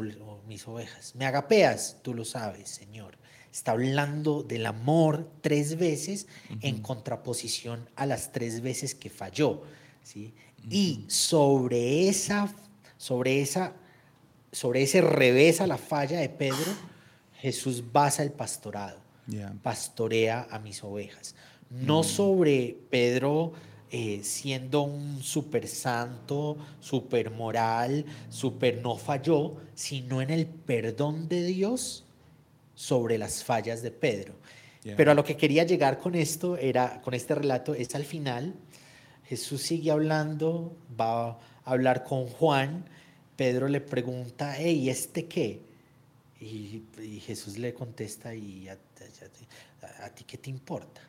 mis 0.47 0.67
ovejas. 0.67 1.15
Me 1.15 1.27
agapeas, 1.27 1.99
tú 2.03 2.15
lo 2.15 2.25
sabes, 2.25 2.71
Señor. 2.71 3.19
Está 3.53 3.73
hablando 3.73 4.43
del 4.43 4.67
amor 4.67 5.31
tres 5.41 5.79
veces 5.79 6.27
en 6.61 6.83
contraposición 6.83 7.89
a 7.97 8.05
las 8.05 8.31
tres 8.31 8.61
veces 8.61 8.95
que 8.95 9.09
falló. 9.09 9.63
¿sí? 10.03 10.35
Y 10.69 11.07
sobre 11.09 12.09
esa, 12.09 12.55
sobre 12.99 13.41
esa, 13.41 13.73
sobre 14.53 14.83
ese 14.83 15.01
revés 15.01 15.63
a 15.63 15.67
la 15.67 15.79
falla 15.79 16.21
de 16.21 16.29
Pedro, 16.29 16.71
Jesús 17.41 17.93
basa 17.93 18.23
el 18.23 18.33
pastorado. 18.33 19.01
Pastorea 19.63 20.47
a 20.51 20.59
mis 20.61 20.85
ovejas 20.85 21.35
no 21.71 22.03
sobre 22.03 22.77
Pedro 22.91 23.53
eh, 23.89 24.21
siendo 24.25 24.83
un 24.83 25.23
super 25.23 25.69
santo, 25.69 26.57
super 26.81 27.31
moral, 27.31 28.05
super 28.29 28.83
no 28.83 28.97
falló, 28.97 29.57
sino 29.75 30.21
en 30.21 30.31
el 30.31 30.47
perdón 30.47 31.29
de 31.29 31.45
Dios 31.45 32.05
sobre 32.75 33.17
las 33.17 33.45
fallas 33.45 33.83
de 33.83 33.93
Pedro. 33.93 34.35
Pero 34.97 35.11
a 35.11 35.15
lo 35.15 35.25
que 35.25 35.37
quería 35.37 35.65
llegar 35.65 35.99
con 35.99 36.15
esto 36.15 36.57
era, 36.57 37.01
con 37.01 37.15
este 37.15 37.35
relato, 37.35 37.75
es 37.75 37.95
al 37.97 38.05
final, 38.05 38.55
Jesús 39.25 39.63
sigue 39.63 39.91
hablando, 39.91 40.77
va 41.01 41.31
a 41.31 41.39
hablar 41.65 42.05
con 42.05 42.27
Juan, 42.27 42.85
Pedro 43.37 43.67
le 43.67 43.81
pregunta, 43.81 44.55
hey, 44.57 44.89
¿este 44.89 45.27
qué? 45.27 45.61
Y, 46.41 46.83
Jesús 47.25 47.59
le 47.59 47.75
contesta, 47.75 48.35
¿y 48.35 48.69
a 48.69 48.77
ti 50.15 50.25
qué 50.25 50.39
te 50.39 50.51
importa? 50.51 51.01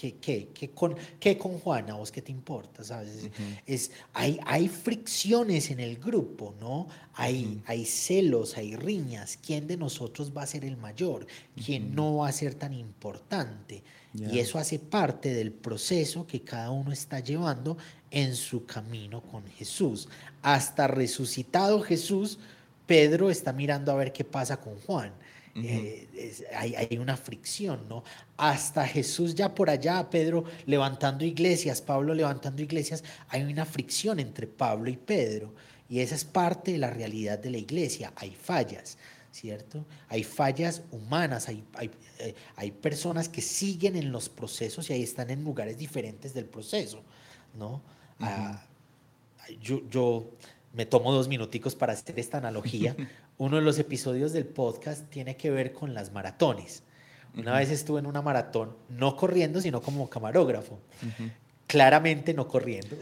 ¿Qué, 0.00 0.70
con, 0.74 0.94
¿Qué 1.18 1.36
con 1.36 1.58
Juana? 1.58 1.94
¿Vos 1.94 2.12
qué 2.12 2.22
te 2.22 2.30
importa? 2.30 2.84
¿Sabes? 2.84 3.30
es, 3.66 3.90
hay, 4.12 4.38
hay 4.46 4.68
fricciones 4.68 5.70
en 5.70 5.80
el 5.80 5.96
grupo, 5.96 6.54
¿no? 6.60 6.86
Hay, 7.14 7.60
hay 7.66 7.84
celos, 7.84 8.56
hay 8.56 8.76
riñas. 8.76 9.36
¿Quién 9.44 9.66
de 9.66 9.76
nosotros 9.76 10.32
va 10.36 10.42
a 10.42 10.46
ser 10.46 10.64
el 10.64 10.76
mayor? 10.76 11.26
¿Quién 11.64 11.96
no 11.96 12.18
va 12.18 12.28
a 12.28 12.32
ser 12.32 12.54
tan 12.54 12.74
importante? 12.74 13.82
Y 14.14 14.38
eso 14.38 14.58
hace 14.58 14.78
parte 14.78 15.34
del 15.34 15.50
proceso 15.50 16.26
que 16.26 16.42
cada 16.42 16.70
uno 16.70 16.92
está 16.92 17.18
llevando 17.20 17.76
en 18.10 18.36
su 18.36 18.66
camino 18.66 19.20
con 19.20 19.46
Jesús. 19.48 20.08
Hasta 20.42 20.86
resucitado 20.86 21.82
Jesús, 21.82 22.38
Pedro 22.86 23.30
está 23.30 23.52
mirando 23.52 23.90
a 23.92 23.96
ver 23.96 24.12
qué 24.12 24.24
pasa 24.24 24.60
con 24.60 24.78
Juan. 24.80 25.12
Eh, 25.64 26.08
hay, 26.54 26.98
una 26.98 27.16
fricción, 27.16 27.88
¿no? 27.88 28.04
Hasta 28.36 28.86
Jesús 28.86 29.34
ya 29.34 29.54
por 29.54 29.70
allá, 29.70 30.08
Pedro 30.10 30.44
levantando 30.66 31.24
iglesias, 31.24 31.80
Pablo 31.80 32.14
levantando 32.14 32.62
iglesias, 32.62 33.04
hay 33.28 33.42
una 33.42 33.64
fricción 33.64 34.20
entre 34.20 34.46
Pablo 34.46 34.90
y 34.90 34.96
Pedro. 34.96 35.54
Y 35.88 36.00
esa 36.00 36.14
es 36.14 36.24
parte 36.24 36.72
de 36.72 36.78
la 36.78 36.90
realidad 36.90 37.38
de 37.38 37.50
la 37.50 37.58
iglesia. 37.58 38.12
Hay 38.16 38.30
fallas, 38.30 38.98
¿cierto? 39.32 39.86
Hay 40.08 40.22
fallas 40.22 40.82
humanas, 40.90 41.48
hay, 41.48 41.64
hay, 41.74 41.90
eh, 42.18 42.72
personas 42.72 43.28
que 43.28 43.40
siguen 43.40 43.96
en 43.96 44.12
los 44.12 44.28
procesos 44.28 44.90
y 44.90 44.92
ahí 44.92 45.02
están 45.02 45.30
en 45.30 45.44
lugares 45.44 45.78
diferentes 45.78 46.34
del 46.34 46.44
proceso, 46.46 47.02
¿no? 47.54 47.80
Ah, 48.20 48.62
yo, 49.62 49.88
yo 49.88 50.30
me 50.78 50.86
tomo 50.86 51.12
dos 51.12 51.26
minuticos 51.26 51.74
para 51.74 51.92
hacer 51.92 52.16
esta 52.20 52.38
analogía. 52.38 52.94
uno 53.36 53.56
de 53.56 53.62
los 53.62 53.80
episodios 53.80 54.32
del 54.32 54.46
podcast 54.46 55.10
tiene 55.10 55.36
que 55.36 55.50
ver 55.50 55.72
con 55.72 55.92
las 55.92 56.12
maratones. 56.12 56.84
Una 57.36 57.58
vez 57.58 57.70
estuve 57.70 57.98
en 57.98 58.06
una 58.06 58.22
maratón, 58.22 58.76
no 58.88 59.16
corriendo, 59.16 59.60
sino 59.60 59.82
como 59.82 60.08
camarógrafo. 60.08 60.78
Claramente 61.66 62.32
no 62.32 62.46
corriendo. 62.46 62.96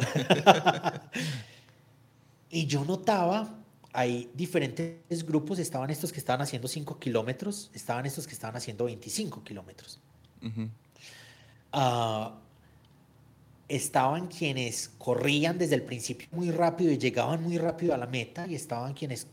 y 2.51 2.67
yo 2.67 2.83
notaba, 2.87 3.59
hay 3.93 4.31
diferentes 4.33 5.27
grupos, 5.27 5.59
estaban 5.59 5.91
estos 5.91 6.13
que 6.13 6.19
estaban 6.19 6.41
haciendo 6.41 6.69
5 6.69 6.99
kilómetros, 6.99 7.71
estaban 7.75 8.07
estos 8.07 8.27
que 8.27 8.33
estaban 8.33 8.57
haciendo 8.57 8.87
25 8.87 9.45
kilómetros. 9.45 10.01
Ah, 11.73 12.39
estaban 13.69 14.29
quienes 14.29 14.91
corrían 14.99 15.59
desde 15.59 15.75
el 15.75 15.83
principio 15.83 16.29
muy 16.31 16.51
rápido 16.51 16.93
y 16.93 16.99
llegaban 16.99 17.43
muy 17.43 17.59
rápido 17.59 17.95
a 17.95 17.99
la 17.99 18.07
meta 18.07 18.47
y 18.47 18.55
estaban 18.55 18.95
quienes 18.95 19.27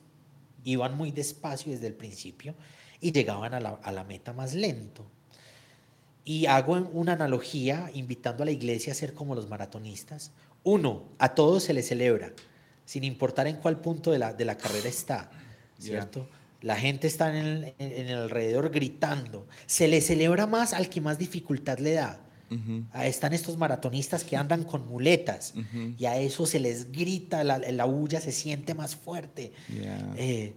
iban 0.64 0.98
muy 0.98 1.12
despacio 1.12 1.72
desde 1.72 1.88
el 1.88 1.94
principio 1.94 2.56
y 3.00 3.12
llegaban 3.12 3.54
a 3.54 3.60
la, 3.60 4.04
meta 4.06 4.34
más 4.34 4.54
lento. 4.54 5.06
Y 6.26 6.46
hago 6.46 6.74
una 6.94 7.14
analogía 7.14 7.92
invitando 7.94 8.44
a 8.44 8.46
la 8.46 8.52
iglesia 8.52 8.94
a 8.94 8.96
ser 8.96 9.14
como 9.14 9.36
los 9.36 9.50
maratonistas. 9.50 10.32
Uno, 10.64 11.04
a 11.20 11.36
todos 11.36 11.64
se 11.64 11.74
les 11.74 11.88
celebra, 11.88 12.32
sin 12.86 13.04
importar 13.04 13.48
en 13.48 13.58
cuál 13.58 13.82
punto 13.82 14.12
de 14.12 14.20
la, 14.20 14.34
de 14.34 14.46
la 14.46 14.58
carrera 14.58 14.88
está, 14.88 15.30
¿cierto? 15.78 16.30
La 16.62 16.78
gente 16.78 17.08
está 17.08 17.38
en 17.38 17.74
en 17.78 18.08
el 18.08 18.18
alrededor 18.18 18.70
gritando. 18.70 19.48
Se 19.66 19.90
le 19.90 20.00
celebra 20.00 20.48
más 20.48 20.72
al 20.72 20.88
que 20.88 21.02
más 21.02 21.20
dificultad 21.20 21.80
le 21.80 21.96
da. 21.96 22.23
Están 23.04 23.34
estos 23.34 23.58
maratonistas 23.58 24.24
que 24.24 24.36
andan 24.36 24.64
con 24.64 24.88
muletas 24.88 25.54
y 25.98 26.06
a 26.06 26.18
eso 26.18 26.46
se 26.46 26.60
les 26.60 26.92
grita, 26.92 27.44
la, 27.44 27.58
la 27.60 27.86
bulla 27.86 28.20
se 28.22 28.32
siente 28.32 28.74
más 28.74 28.96
fuerte. 28.96 29.52
Eh, 30.18 30.54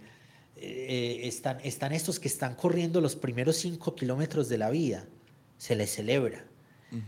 eh, 0.59 1.21
están, 1.23 1.59
están 1.63 1.93
estos 1.93 2.19
que 2.19 2.27
están 2.27 2.55
corriendo 2.55 2.99
los 2.99 3.15
primeros 3.15 3.57
cinco 3.57 3.95
kilómetros 3.95 4.49
de 4.49 4.57
la 4.57 4.71
vida, 4.71 5.05
se 5.57 5.75
les 5.75 5.93
celebra, 5.93 6.43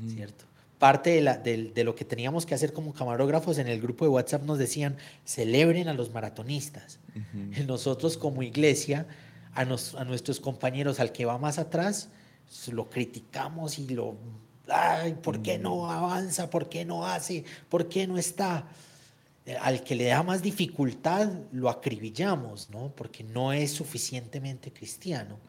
¿cierto? 0.07 0.45
Parte 0.77 1.09
de, 1.09 1.21
la, 1.21 1.37
de, 1.37 1.83
lo 1.83 1.93
que 1.95 2.05
teníamos 2.05 2.45
que 2.45 2.55
hacer 2.55 2.71
como 2.71 2.93
camarógrafos 2.93 3.57
en 3.57 3.67
el 3.67 3.81
grupo 3.81 4.05
de 4.05 4.09
WhatsApp 4.09 4.43
nos 4.43 4.59
decían, 4.59 4.97
celebren 5.25 5.89
a 5.89 5.93
los 5.93 6.13
maratonistas. 6.13 6.99
Nosotros 7.67 8.17
como 8.17 8.43
iglesia 8.43 9.07
a, 9.53 9.61
a 9.61 10.05
nuestros 10.05 10.39
compañeros, 10.39 10.99
al 10.99 11.11
que 11.11 11.25
va 11.25 11.37
más 11.37 11.57
atrás, 11.57 12.09
lo 12.71 12.89
criticamos 12.89 13.79
y 13.79 13.87
lo, 13.89 14.15
ay, 14.71 15.15
¿por 15.15 15.41
qué 15.41 15.57
no 15.57 15.85
mm. 15.85 15.89
avanza? 15.89 16.49
¿Por 16.49 16.69
qué 16.69 16.85
no 16.85 17.05
hace? 17.05 17.43
¿Por 17.69 17.89
qué 17.89 18.07
no 18.07 18.17
está? 18.17 18.65
Al 19.61 19.83
que 19.83 19.95
le 19.95 20.05
da 20.05 20.21
más 20.21 20.43
dificultad 20.43 21.31
lo 21.51 21.69
acribillamos, 21.69 22.69
¿no? 22.69 22.91
Porque 22.95 23.23
no 23.23 23.51
es 23.51 23.71
suficientemente 23.71 24.71
cristiano. 24.71 25.39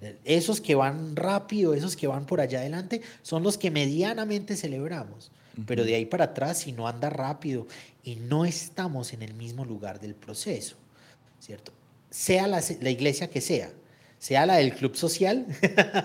Eh, 0.00 0.16
esos 0.24 0.60
que 0.60 0.76
van 0.76 1.16
rápido, 1.16 1.74
esos 1.74 1.96
que 1.96 2.06
van 2.06 2.24
por 2.24 2.40
allá 2.40 2.60
adelante, 2.60 3.02
son 3.22 3.42
los 3.42 3.58
que 3.58 3.70
medianamente 3.70 4.56
celebramos. 4.56 5.32
Pero 5.66 5.84
de 5.84 5.96
ahí 5.96 6.06
para 6.06 6.26
atrás, 6.26 6.58
si 6.58 6.70
no 6.70 6.86
anda 6.86 7.10
rápido 7.10 7.66
y 8.04 8.14
no 8.14 8.44
estamos 8.44 9.12
en 9.12 9.22
el 9.22 9.34
mismo 9.34 9.64
lugar 9.64 9.98
del 9.98 10.14
proceso, 10.14 10.76
¿cierto? 11.40 11.72
Sea 12.10 12.46
la, 12.46 12.62
la 12.80 12.90
iglesia 12.90 13.28
que 13.28 13.40
sea, 13.40 13.72
sea 14.18 14.46
la 14.46 14.56
del 14.56 14.74
club 14.74 14.96
social 14.96 15.46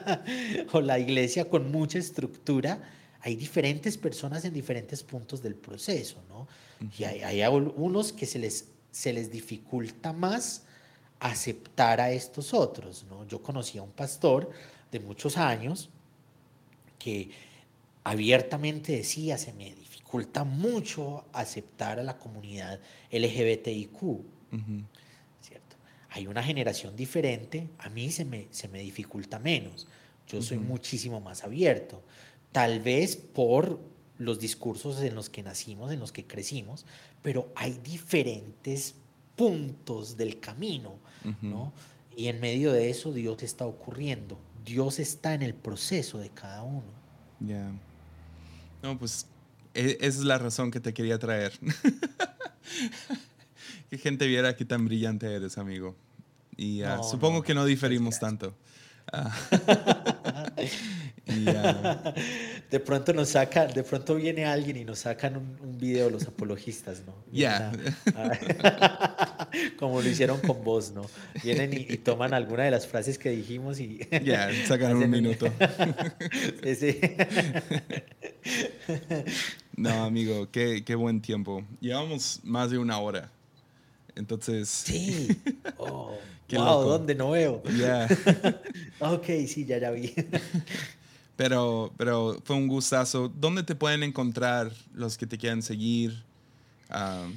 o 0.71 0.81
la 0.81 0.99
iglesia 0.99 1.49
con 1.49 1.71
mucha 1.71 1.97
estructura, 1.97 2.81
hay 3.21 3.35
diferentes 3.35 3.97
personas 3.97 4.43
en 4.45 4.53
diferentes 4.53 5.03
puntos 5.03 5.41
del 5.41 5.55
proceso, 5.55 6.21
¿no? 6.29 6.47
Y 6.97 7.05
hay, 7.05 7.21
hay, 7.21 7.47
unos 7.47 8.11
que 8.11 8.25
se 8.25 8.37
les, 8.37 8.67
se 8.91 9.13
les 9.13 9.31
dificulta 9.31 10.11
más 10.11 10.63
aceptar 11.19 12.01
a 12.01 12.11
estos 12.11 12.53
otros, 12.53 13.05
¿no? 13.09 13.25
Yo 13.25 13.41
conocí 13.41 13.77
a 13.77 13.81
un 13.81 13.91
pastor 13.91 14.51
de 14.91 14.99
muchos 14.99 15.37
años 15.37 15.89
que 16.99 17.31
abiertamente 18.03 18.91
decía, 18.91 19.37
se 19.37 19.53
me 19.53 19.73
dificulta 19.73 20.43
mucho 20.43 21.23
aceptar 21.31 21.99
a 21.99 22.03
la 22.03 22.17
comunidad 22.17 22.79
LGBTIQ 23.09 24.01
hay 26.13 26.27
una 26.27 26.43
generación 26.43 26.95
diferente, 26.95 27.69
a 27.79 27.89
mí 27.89 28.11
se 28.11 28.23
me, 28.23 28.47
se 28.51 28.67
me 28.67 28.79
dificulta 28.79 29.39
menos. 29.39 29.87
Yo 30.27 30.43
soy 30.43 30.59
muchísimo 30.59 31.19
más 31.19 31.43
abierto. 31.43 32.03
Tal 32.51 32.81
vez 32.81 33.15
por 33.15 33.79
los 34.19 34.39
discursos 34.39 35.01
en 35.01 35.15
los 35.15 35.31
que 35.31 35.41
nacimos, 35.41 35.91
en 35.91 35.99
los 35.99 36.11
que 36.11 36.25
crecimos, 36.25 36.85
pero 37.23 37.51
hay 37.55 37.79
diferentes 37.83 38.93
puntos 39.35 40.15
del 40.15 40.39
camino, 40.39 40.99
¿no? 41.41 41.73
Y 42.15 42.27
en 42.27 42.39
medio 42.39 42.71
de 42.71 42.91
eso 42.91 43.11
Dios 43.11 43.41
está 43.41 43.65
ocurriendo. 43.65 44.37
Dios 44.63 44.99
está 44.99 45.33
en 45.33 45.41
el 45.41 45.55
proceso 45.55 46.19
de 46.19 46.29
cada 46.29 46.61
uno. 46.61 46.83
Ya. 47.39 47.71
No, 48.83 48.99
pues 48.99 49.25
e, 49.73 49.97
esa 49.99 50.19
es 50.19 50.25
la 50.25 50.37
razón 50.37 50.69
que 50.69 50.79
te 50.79 50.93
quería 50.93 51.17
traer. 51.17 51.53
que 53.89 53.97
gente 53.97 54.27
viera 54.27 54.55
qué 54.55 54.63
tan 54.63 54.85
brillante 54.85 55.33
eres, 55.33 55.57
amigo. 55.57 55.95
Y 56.57 56.83
ah, 56.83 57.01
supongo 57.03 57.43
que 57.43 57.53
no 57.53 57.65
diferimos 57.65 58.19
tanto. 58.19 58.55
Ah. 59.11 59.35
Ah, 61.47 62.13
de 62.69 62.79
pronto 62.79 63.13
nos 63.13 63.29
saca, 63.29 63.65
de 63.65 63.83
pronto 63.83 64.15
viene 64.15 64.45
alguien 64.45 64.77
y 64.77 64.83
nos 64.83 64.99
sacan 64.99 65.37
un, 65.37 65.77
video 65.77 66.09
los 66.09 66.27
apologistas, 66.27 67.03
¿no? 67.05 67.13
Ya. 67.31 67.71
como 69.79 70.01
lo 70.01 70.09
hicieron 70.09 70.39
con 70.41 70.63
vos, 70.63 70.91
¿no? 70.91 71.09
Vienen 71.43 71.73
y, 71.73 71.97
toman 71.97 72.33
alguna 72.33 72.63
de 72.63 72.71
las 72.71 72.87
frases 72.87 73.17
que 73.17 73.29
dijimos 73.29 73.79
y. 73.79 73.99
Ya, 74.23 74.49
sacan 74.67 74.97
un 74.97 75.09
minuto. 75.09 75.47
no, 79.77 80.03
amigo, 80.03 80.49
qué, 80.51 80.83
qué 80.83 80.95
buen 80.95 81.21
tiempo. 81.21 81.63
Llevamos 81.79 82.41
más 82.43 82.69
de 82.69 82.77
una 82.77 82.99
hora. 82.99 83.31
Entonces. 84.15 84.69
Sí. 84.69 85.29
Oh, 85.77 86.17
wow, 86.51 86.83
¿dónde 86.83 87.15
no 87.15 87.31
veo? 87.31 87.61
Ya. 87.77 88.07
ok, 88.99 89.25
sí, 89.47 89.65
ya, 89.65 89.79
ya 89.79 89.91
vi. 89.91 90.13
pero, 91.35 91.91
pero 91.97 92.39
fue 92.43 92.55
un 92.55 92.67
gustazo. 92.67 93.27
¿Dónde 93.27 93.63
te 93.63 93.75
pueden 93.75 94.03
encontrar 94.03 94.71
los 94.93 95.17
que 95.17 95.25
te 95.25 95.37
quieran 95.37 95.61
seguir? 95.61 96.23
Um, 96.89 97.33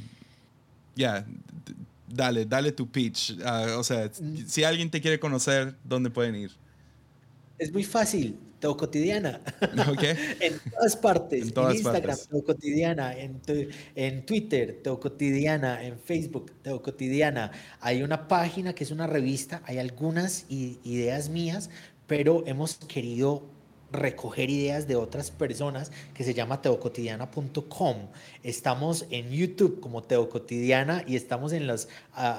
ya, 0.95 1.27
dale, 2.07 2.45
dale 2.45 2.73
tu 2.73 2.87
pitch. 2.89 3.39
Uh, 3.39 3.79
o 3.79 3.85
sea, 3.85 4.11
mm. 4.21 4.47
si 4.47 4.65
alguien 4.65 4.91
te 4.91 5.01
quiere 5.01 5.19
conocer, 5.19 5.75
¿dónde 5.83 6.11
pueden 6.11 6.37
ir? 6.37 6.51
Es 7.59 7.73
muy 7.73 7.85
fácil. 7.85 8.39
Teo 8.59 8.77
Cotidiana. 8.77 9.41
en 10.41 10.59
todas 10.71 10.97
partes. 10.97 11.53
En, 11.55 11.71
Instagram, 11.73 12.19
Teo 12.31 12.45
Cotidiana. 12.45 13.17
En, 13.17 13.41
en, 13.95 14.27
Twitter, 14.27 14.81
Teo 14.83 14.99
Cotidiana. 14.99 15.85
En 15.85 15.99
Facebook, 15.99 16.53
Teo 16.63 16.83
Cotidiana. 16.83 17.53
Hay 17.81 18.03
una 18.03 18.29
página 18.29 18.75
que 18.75 18.85
es 18.85 18.91
una 18.91 19.07
revista. 19.07 19.63
Hay 19.65 19.79
algunas 19.79 20.47
ideas 20.49 21.29
mías, 21.29 21.71
pero 22.07 22.45
hemos 22.47 22.77
querido 22.77 23.57
recoger 23.93 24.51
ideas 24.51 24.87
de 24.87 24.97
otras 24.97 25.31
personas 25.31 25.93
que 26.15 26.25
se 26.25 26.35
llama 26.35 26.63
teocotidiana.com. 26.63 27.97
Estamos 28.43 29.07
en 29.11 29.31
YouTube 29.31 29.81
como 29.81 30.03
Teo 30.03 30.29
Cotidiana 30.29 31.05
y 31.07 31.17
estamos 31.17 31.53
en 31.53 31.67
los, 31.67 31.89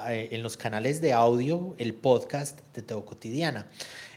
en 0.08 0.42
los 0.42 0.56
canales 0.56 1.00
de 1.00 1.12
audio, 1.12 1.74
el 1.78 1.94
podcast 1.94 2.60
de 2.74 2.82
Teo 2.82 3.04
Cotidiana. 3.04 3.66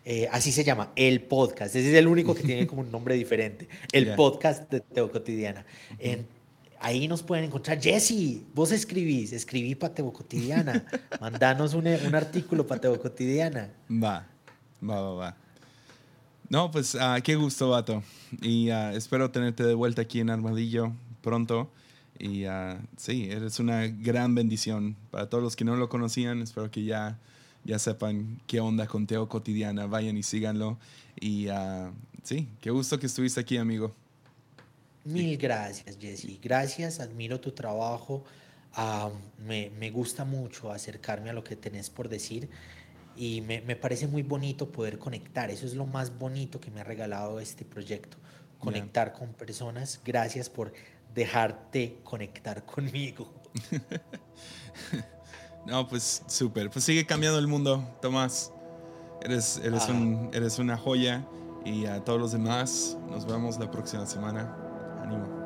Eh, 0.03 0.27
así 0.31 0.51
se 0.51 0.63
llama, 0.63 0.91
el 0.95 1.21
podcast. 1.21 1.75
Ese 1.75 1.91
es 1.91 1.95
el 1.95 2.07
único 2.07 2.33
que 2.33 2.43
tiene 2.43 2.67
como 2.67 2.81
un 2.81 2.91
nombre 2.91 3.15
diferente. 3.15 3.67
El 3.91 4.15
podcast 4.15 4.69
de 4.71 4.81
Teo 4.81 5.11
Cotidiana. 5.11 5.65
ahí 6.79 7.07
nos 7.07 7.21
pueden 7.23 7.45
encontrar. 7.45 7.79
Jesse, 7.79 8.41
vos 8.53 8.71
escribís, 8.71 9.33
escribí 9.33 9.75
para 9.75 9.93
Teo 9.93 10.11
Cotidiana. 10.11 10.85
Mandanos 11.19 11.73
un, 11.73 11.87
un 11.87 12.15
artículo 12.15 12.65
para 12.65 12.81
Teo 12.81 12.99
Cotidiana. 12.99 13.69
Va, 13.91 14.27
va, 14.81 15.01
va, 15.01 15.13
va. 15.13 15.37
No, 16.51 16.69
pues 16.69 16.95
uh, 16.95 17.21
qué 17.23 17.35
gusto, 17.35 17.69
vato. 17.69 18.03
Y 18.41 18.69
uh, 18.71 18.89
espero 18.93 19.31
tenerte 19.31 19.63
de 19.63 19.73
vuelta 19.73 20.01
aquí 20.01 20.19
en 20.19 20.29
Armadillo 20.29 20.91
pronto. 21.21 21.71
Y 22.19 22.45
uh, 22.45 22.77
sí, 22.97 23.29
eres 23.31 23.59
una 23.61 23.87
gran 23.87 24.35
bendición 24.35 24.97
para 25.11 25.29
todos 25.29 25.41
los 25.41 25.55
que 25.55 25.63
no 25.63 25.77
lo 25.77 25.87
conocían. 25.87 26.41
Espero 26.41 26.69
que 26.69 26.83
ya 26.83 27.17
ya 27.63 27.79
sepan 27.79 28.41
qué 28.47 28.59
onda 28.59 28.87
con 28.87 29.07
Teo 29.07 29.27
Cotidiana, 29.29 29.85
vayan 29.85 30.17
y 30.17 30.23
síganlo. 30.23 30.77
Y 31.19 31.49
uh, 31.49 31.91
sí, 32.23 32.49
qué 32.59 32.71
gusto 32.71 32.99
que 32.99 33.05
estuviste 33.05 33.39
aquí, 33.39 33.57
amigo. 33.57 33.91
Mil 35.03 35.37
gracias, 35.37 35.97
Jesse. 35.99 36.39
Gracias, 36.41 36.99
admiro 36.99 37.39
tu 37.39 37.51
trabajo. 37.51 38.23
Uh, 38.77 39.09
me, 39.43 39.69
me, 39.79 39.89
gusta 39.91 40.23
mucho 40.23 40.71
acercarme 40.71 41.29
a 41.29 41.33
lo 41.33 41.43
que 41.43 41.57
tenés 41.57 41.89
por 41.89 42.07
decir 42.07 42.47
y 43.17 43.41
me, 43.41 43.59
me, 43.61 43.75
parece 43.75 44.07
muy 44.07 44.23
bonito 44.23 44.71
poder 44.71 44.97
conectar. 44.97 45.49
Eso 45.49 45.65
es 45.65 45.73
lo 45.73 45.85
más 45.85 46.17
bonito 46.17 46.59
que 46.59 46.71
me 46.71 46.81
ha 46.81 46.83
regalado 46.83 47.39
este 47.39 47.65
proyecto, 47.65 48.17
conectar 48.59 49.11
con 49.11 49.33
personas. 49.33 49.99
Gracias 50.05 50.49
por 50.49 50.71
dejarte 51.13 51.97
conectar 52.03 52.65
conmigo. 52.65 53.31
No, 55.65 55.87
pues 55.87 56.23
súper. 56.27 56.69
Pues 56.69 56.85
sigue 56.85 57.05
cambiando 57.05 57.39
el 57.39 57.47
mundo, 57.47 57.83
Tomás. 58.01 58.51
Eres, 59.21 59.61
eres, 59.63 59.83
ah. 59.87 59.91
un, 59.91 60.29
eres 60.33 60.59
una 60.59 60.77
joya. 60.77 61.25
Y 61.63 61.85
a 61.85 62.03
todos 62.03 62.19
los 62.19 62.31
demás, 62.31 62.97
nos 63.09 63.25
vemos 63.25 63.59
la 63.59 63.69
próxima 63.69 64.05
semana. 64.05 64.55
Ánimo. 65.03 65.40